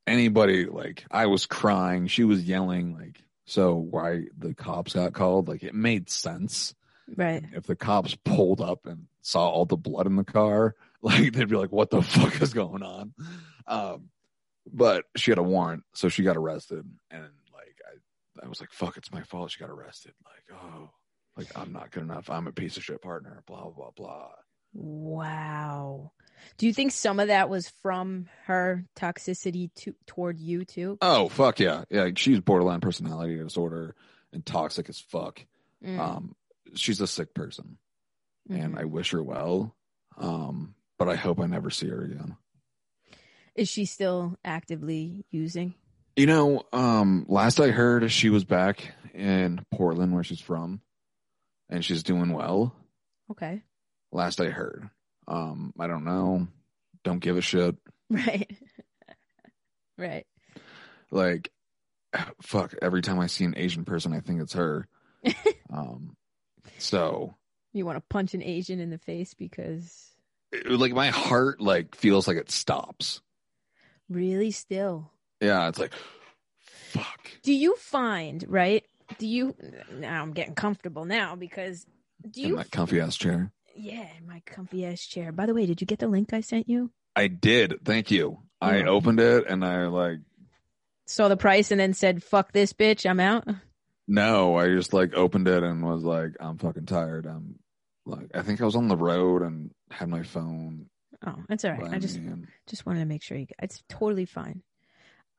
anybody 0.06 0.66
like 0.66 1.04
i 1.10 1.26
was 1.26 1.46
crying 1.46 2.06
she 2.06 2.24
was 2.24 2.42
yelling 2.44 2.94
like 2.94 3.22
so 3.44 3.74
why 3.74 4.24
the 4.38 4.54
cops 4.54 4.94
got 4.94 5.12
called 5.12 5.48
like 5.48 5.62
it 5.62 5.74
made 5.74 6.08
sense 6.10 6.74
Right. 7.16 7.44
if 7.52 7.64
the 7.64 7.76
cops 7.76 8.16
pulled 8.24 8.60
up 8.60 8.84
and 8.86 9.06
saw 9.20 9.48
all 9.48 9.64
the 9.64 9.76
blood 9.76 10.06
in 10.06 10.16
the 10.16 10.24
car, 10.24 10.74
like 11.02 11.32
they'd 11.32 11.48
be 11.48 11.54
like, 11.54 11.70
"What 11.70 11.88
the 11.90 12.02
fuck 12.16 12.42
is 12.42 12.52
going 12.52 12.82
on?" 12.82 13.14
Um, 13.68 14.08
but 14.72 15.04
she 15.14 15.30
had 15.30 15.38
a 15.38 15.42
warrant, 15.44 15.84
so 15.94 16.08
she 16.08 16.24
got 16.24 16.36
arrested, 16.36 16.84
and 17.12 17.22
like 17.54 17.76
I, 17.86 18.44
I 18.44 18.48
was 18.48 18.60
like, 18.60 18.72
"Fuck, 18.72 18.96
it's 18.96 19.12
my 19.12 19.22
fault." 19.22 19.52
She 19.52 19.60
got 19.60 19.70
arrested. 19.70 20.14
Like, 20.24 20.60
oh, 20.60 20.90
like 21.36 21.56
I'm 21.56 21.72
not 21.72 21.92
good 21.92 22.02
enough. 22.02 22.28
I'm 22.28 22.48
a 22.48 22.52
piece 22.52 22.76
of 22.76 22.82
shit 22.82 23.00
partner. 23.00 23.44
Blah 23.46 23.70
blah 23.70 23.92
blah. 23.96 24.30
Wow. 24.72 26.10
Do 26.58 26.66
you 26.66 26.72
think 26.72 26.92
some 26.92 27.20
of 27.20 27.28
that 27.28 27.48
was 27.48 27.68
from 27.82 28.28
her 28.44 28.84
toxicity 28.96 29.72
to, 29.76 29.94
toward 30.06 30.38
you 30.38 30.64
too? 30.64 30.98
Oh 31.00 31.28
fuck 31.28 31.60
yeah, 31.60 31.84
yeah. 31.90 32.10
She's 32.16 32.40
borderline 32.40 32.80
personality 32.80 33.36
disorder 33.36 33.94
and 34.32 34.44
toxic 34.44 34.88
as 34.88 34.98
fuck. 35.00 35.44
Mm, 35.84 35.98
Um, 35.98 36.36
she's 36.74 37.00
a 37.00 37.06
sick 37.06 37.34
person, 37.34 37.78
and 38.48 38.74
mhm. 38.74 38.80
I 38.80 38.84
wish 38.84 39.10
her 39.12 39.22
well. 39.22 39.74
Um, 40.16 40.74
but 40.98 41.08
I 41.08 41.14
hope 41.16 41.40
I 41.40 41.46
never 41.46 41.70
see 41.70 41.88
her 41.88 42.02
again. 42.02 42.36
Is 43.54 43.68
she 43.68 43.84
still 43.84 44.36
actively 44.44 45.24
using? 45.30 45.74
You 46.16 46.26
know, 46.26 46.62
um, 46.72 47.26
last 47.28 47.60
I 47.60 47.68
heard, 47.68 48.10
she 48.10 48.30
was 48.30 48.44
back 48.44 48.92
in 49.14 49.64
Portland, 49.74 50.14
where 50.14 50.24
she's 50.24 50.40
from, 50.40 50.80
and 51.68 51.84
she's 51.84 52.02
doing 52.02 52.32
well. 52.32 52.74
Okay. 53.30 53.62
Last 54.12 54.40
I 54.40 54.46
heard, 54.46 54.88
um, 55.28 55.72
I 55.78 55.86
don't 55.86 56.04
know. 56.04 56.46
Don't 57.04 57.20
give 57.20 57.36
a 57.36 57.40
shit. 57.42 57.76
Right. 58.08 58.48
right. 59.98 60.26
Like, 61.10 61.50
fuck. 62.42 62.74
Every 62.80 63.02
time 63.02 63.18
I 63.18 63.26
see 63.26 63.44
an 63.44 63.54
Asian 63.56 63.84
person, 63.84 64.12
I 64.12 64.20
think 64.20 64.40
it's 64.40 64.52
her. 64.52 64.86
um, 65.72 66.16
so 66.78 67.34
You 67.72 67.84
want 67.84 67.96
to 67.96 68.04
punch 68.08 68.34
an 68.34 68.42
Asian 68.42 68.78
in 68.80 68.90
the 68.90 68.98
face 68.98 69.34
because 69.34 70.10
it- 70.52 70.70
like 70.70 70.92
my 70.92 71.08
heart 71.10 71.60
like 71.60 71.94
feels 71.96 72.28
like 72.28 72.36
it 72.36 72.50
stops. 72.50 73.20
really 74.08 74.52
still. 74.52 75.10
Yeah, 75.40 75.68
it's 75.68 75.78
like, 75.80 75.92
fuck. 76.60 77.28
Do 77.42 77.52
you 77.52 77.74
find, 77.76 78.44
right? 78.48 78.84
Do 79.18 79.26
you 79.26 79.54
now 79.92 80.22
I'm 80.22 80.32
getting 80.32 80.54
comfortable 80.54 81.04
now 81.04 81.34
because 81.36 81.84
do 82.30 82.42
In 82.42 82.48
you 82.50 82.56
that 82.56 82.70
comfy 82.70 83.00
ass 83.00 83.16
chair. 83.16 83.50
Yeah, 83.76 84.08
my 84.26 84.42
comfy 84.46 84.84
ass 84.86 85.04
chair. 85.04 85.32
By 85.32 85.46
the 85.46 85.54
way, 85.54 85.66
did 85.66 85.80
you 85.80 85.86
get 85.86 85.98
the 85.98 86.08
link 86.08 86.32
I 86.32 86.40
sent 86.40 86.68
you? 86.68 86.90
I 87.14 87.28
did. 87.28 87.84
Thank 87.84 88.10
you. 88.10 88.42
I 88.60 88.82
opened 88.82 89.20
it 89.20 89.46
and 89.48 89.64
I 89.64 89.86
like 89.86 90.18
Saw 91.08 91.28
the 91.28 91.36
price 91.36 91.70
and 91.70 91.78
then 91.80 91.94
said, 91.94 92.22
"Fuck 92.22 92.52
this 92.52 92.72
bitch, 92.72 93.08
I'm 93.08 93.20
out." 93.20 93.46
No, 94.08 94.56
I 94.56 94.68
just 94.68 94.92
like 94.92 95.14
opened 95.14 95.46
it 95.48 95.62
and 95.62 95.84
was 95.84 96.02
like, 96.02 96.32
I'm 96.40 96.58
fucking 96.58 96.86
tired. 96.86 97.26
I'm 97.26 97.58
like, 98.04 98.30
I 98.34 98.42
think 98.42 98.60
I 98.60 98.64
was 98.64 98.76
on 98.76 98.88
the 98.88 98.96
road 98.96 99.42
and 99.42 99.70
had 99.90 100.08
my 100.08 100.22
phone. 100.22 100.86
Oh, 101.24 101.36
that's 101.48 101.64
all 101.64 101.72
right. 101.72 101.92
I 101.92 101.98
just 101.98 102.16
and 102.16 102.46
just 102.66 102.86
wanted 102.86 103.00
to 103.00 103.06
make 103.06 103.22
sure 103.22 103.36
you 103.36 103.46
it's 103.62 103.82
totally 103.88 104.26
fine. 104.26 104.62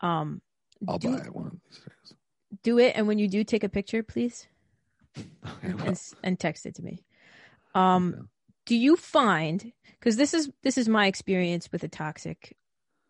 Um 0.02 0.42
I'll 0.88 0.98
do, 0.98 1.18
buy 1.18 1.26
it 1.26 1.36
one 1.36 1.48
of 1.48 1.54
these 1.70 1.80
days. 1.80 2.18
do 2.64 2.78
it 2.78 2.94
and 2.96 3.08
when 3.08 3.20
you 3.20 3.28
do 3.28 3.44
take 3.44 3.64
a 3.64 3.70
picture, 3.70 4.04
please. 4.04 4.48
And, 5.64 6.00
and 6.24 6.40
text 6.40 6.66
it 6.66 6.76
to 6.76 6.84
me. 6.84 7.04
Um, 7.78 8.14
okay. 8.14 8.22
do 8.66 8.76
you 8.76 8.96
find 8.96 9.72
because 10.00 10.16
this 10.18 10.34
is 10.34 10.50
this 10.64 10.78
is 10.78 10.88
my 10.88 11.08
experience 11.08 11.72
with 11.72 11.84
a 11.84 11.88
toxic 11.88 12.56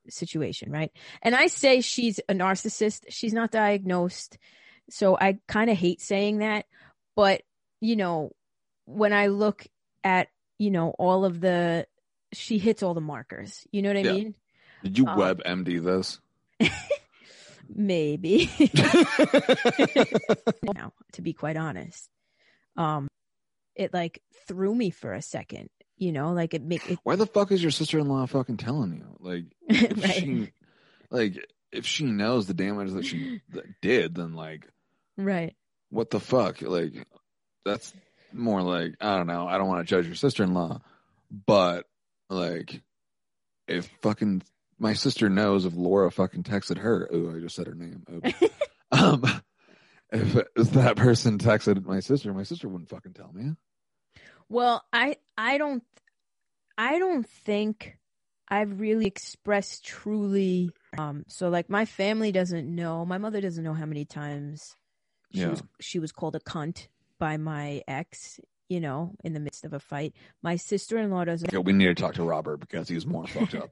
situation, 0.09 0.72
right? 0.72 0.91
And 1.22 1.36
I 1.36 1.47
say 1.47 1.82
she's 1.82 2.20
a 2.30 2.34
narcissist. 2.34 3.05
She's 3.09 3.34
not 3.34 3.51
diagnosed, 3.51 4.38
so 4.89 5.18
I 5.18 5.39
kind 5.47 5.70
of 5.70 5.78
hate 5.78 6.01
saying 6.01 6.39
that. 6.39 6.65
But 7.15 7.41
you 7.82 7.95
know, 7.95 8.32
when 8.86 9.13
I 9.13 9.28
look 9.28 9.68
at 10.03 10.30
you 10.57 10.72
know 10.72 10.89
all 10.97 11.26
of 11.26 11.39
the, 11.39 11.88
she 12.34 12.57
hits 12.57 12.84
all 12.84 12.93
the 12.93 13.01
markers. 13.01 13.65
You 13.72 13.82
know 13.82 13.89
what 13.89 13.97
I 13.97 14.03
Yeah. 14.03 14.11
mean? 14.13 14.36
Did 14.84 14.97
you 14.97 15.07
um, 15.07 15.18
web 15.18 15.41
MD 15.45 15.84
this? 15.84 16.20
Maybe. 17.70 18.49
now, 20.74 20.93
to 21.13 21.22
be 21.22 21.34
quite 21.34 21.57
honest, 21.57 22.09
um, 22.78 23.07
it 23.78 23.93
like 23.93 24.21
threw 24.47 24.73
me 24.73 24.89
for 24.89 25.13
a 25.13 25.21
second. 25.21 25.69
You 25.97 26.11
know, 26.11 26.34
like 26.34 26.53
it 26.53 26.61
make 26.61 26.89
it 26.89 26.99
Why 27.03 27.15
the 27.15 27.25
fuck 27.25 27.51
is 27.51 27.61
your 27.61 27.71
sister 27.71 27.97
in 27.99 28.07
law 28.07 28.25
fucking 28.25 28.57
telling 28.57 28.93
you? 28.93 29.15
Like, 29.19 29.45
if 29.67 30.03
right, 30.03 30.13
she, 30.13 30.51
like, 31.09 31.47
if 31.71 31.86
she 31.86 32.05
knows 32.05 32.45
the 32.45 32.53
damage 32.53 32.91
that 32.91 33.05
she 33.05 33.41
did, 33.82 34.15
then 34.15 34.34
like, 34.34 34.67
right. 35.17 35.55
what 35.89 36.11
the 36.11 36.19
fuck? 36.19 36.61
Like, 36.61 37.07
that's 37.65 37.93
more 38.32 38.61
like 38.61 38.95
I 39.01 39.17
don't 39.17 39.28
know. 39.28 39.47
I 39.47 39.57
don't 39.57 39.67
want 39.67 39.88
to 39.88 39.89
judge 39.89 40.05
your 40.05 40.15
sister 40.15 40.43
in 40.43 40.53
law, 40.53 40.82
but 41.32 41.86
like, 42.30 42.82
if 43.67 43.89
fucking 44.01 44.43
my 44.80 44.93
sister 44.93 45.30
knows 45.30 45.65
if 45.65 45.73
Laura 45.73 46.11
fucking 46.11 46.43
texted 46.43 46.78
her, 46.78 47.09
oh, 47.11 47.36
I 47.36 47.39
just 47.39 47.55
said 47.55 47.67
her 47.67 47.75
name. 47.75 48.03
Um, 48.89 49.21
if, 50.11 50.38
if 50.55 50.71
that 50.71 50.95
person 50.95 51.38
texted 51.38 51.86
my 51.86 51.99
sister, 51.99 52.34
my 52.34 52.43
sister 52.43 52.69
wouldn't 52.69 52.89
fucking 52.89 53.11
tell 53.13 53.32
me. 53.34 53.51
Well, 54.49 54.83
I 54.93 55.17
I 55.37 55.57
don't 55.57 55.83
I 56.77 56.99
don't 56.99 57.27
think 57.27 57.97
I've 58.47 58.79
really 58.79 59.05
expressed 59.05 59.85
truly 59.85 60.71
um 60.97 61.23
so 61.27 61.49
like 61.49 61.69
my 61.69 61.85
family 61.85 62.31
doesn't 62.31 62.73
know, 62.73 63.05
my 63.05 63.17
mother 63.17 63.41
doesn't 63.41 63.63
know 63.63 63.73
how 63.73 63.85
many 63.85 64.05
times 64.05 64.75
she 65.33 65.41
Yeah. 65.41 65.49
was 65.49 65.63
she 65.81 65.99
was 65.99 66.11
called 66.11 66.35
a 66.35 66.39
cunt 66.39 66.87
by 67.19 67.37
my 67.37 67.81
ex, 67.87 68.39
you 68.69 68.79
know, 68.79 69.15
in 69.23 69.33
the 69.33 69.39
midst 69.39 69.65
of 69.65 69.73
a 69.73 69.79
fight. 69.79 70.13
My 70.41 70.55
sister-in-law 70.55 71.25
doesn't 71.25 71.49
Okay, 71.49 71.57
we 71.57 71.73
need 71.73 71.87
to 71.87 71.95
talk 71.95 72.13
to 72.15 72.23
Robert 72.23 72.57
because 72.57 72.87
he's 72.87 73.05
more 73.05 73.25
fucked 73.27 73.55
up 73.55 73.71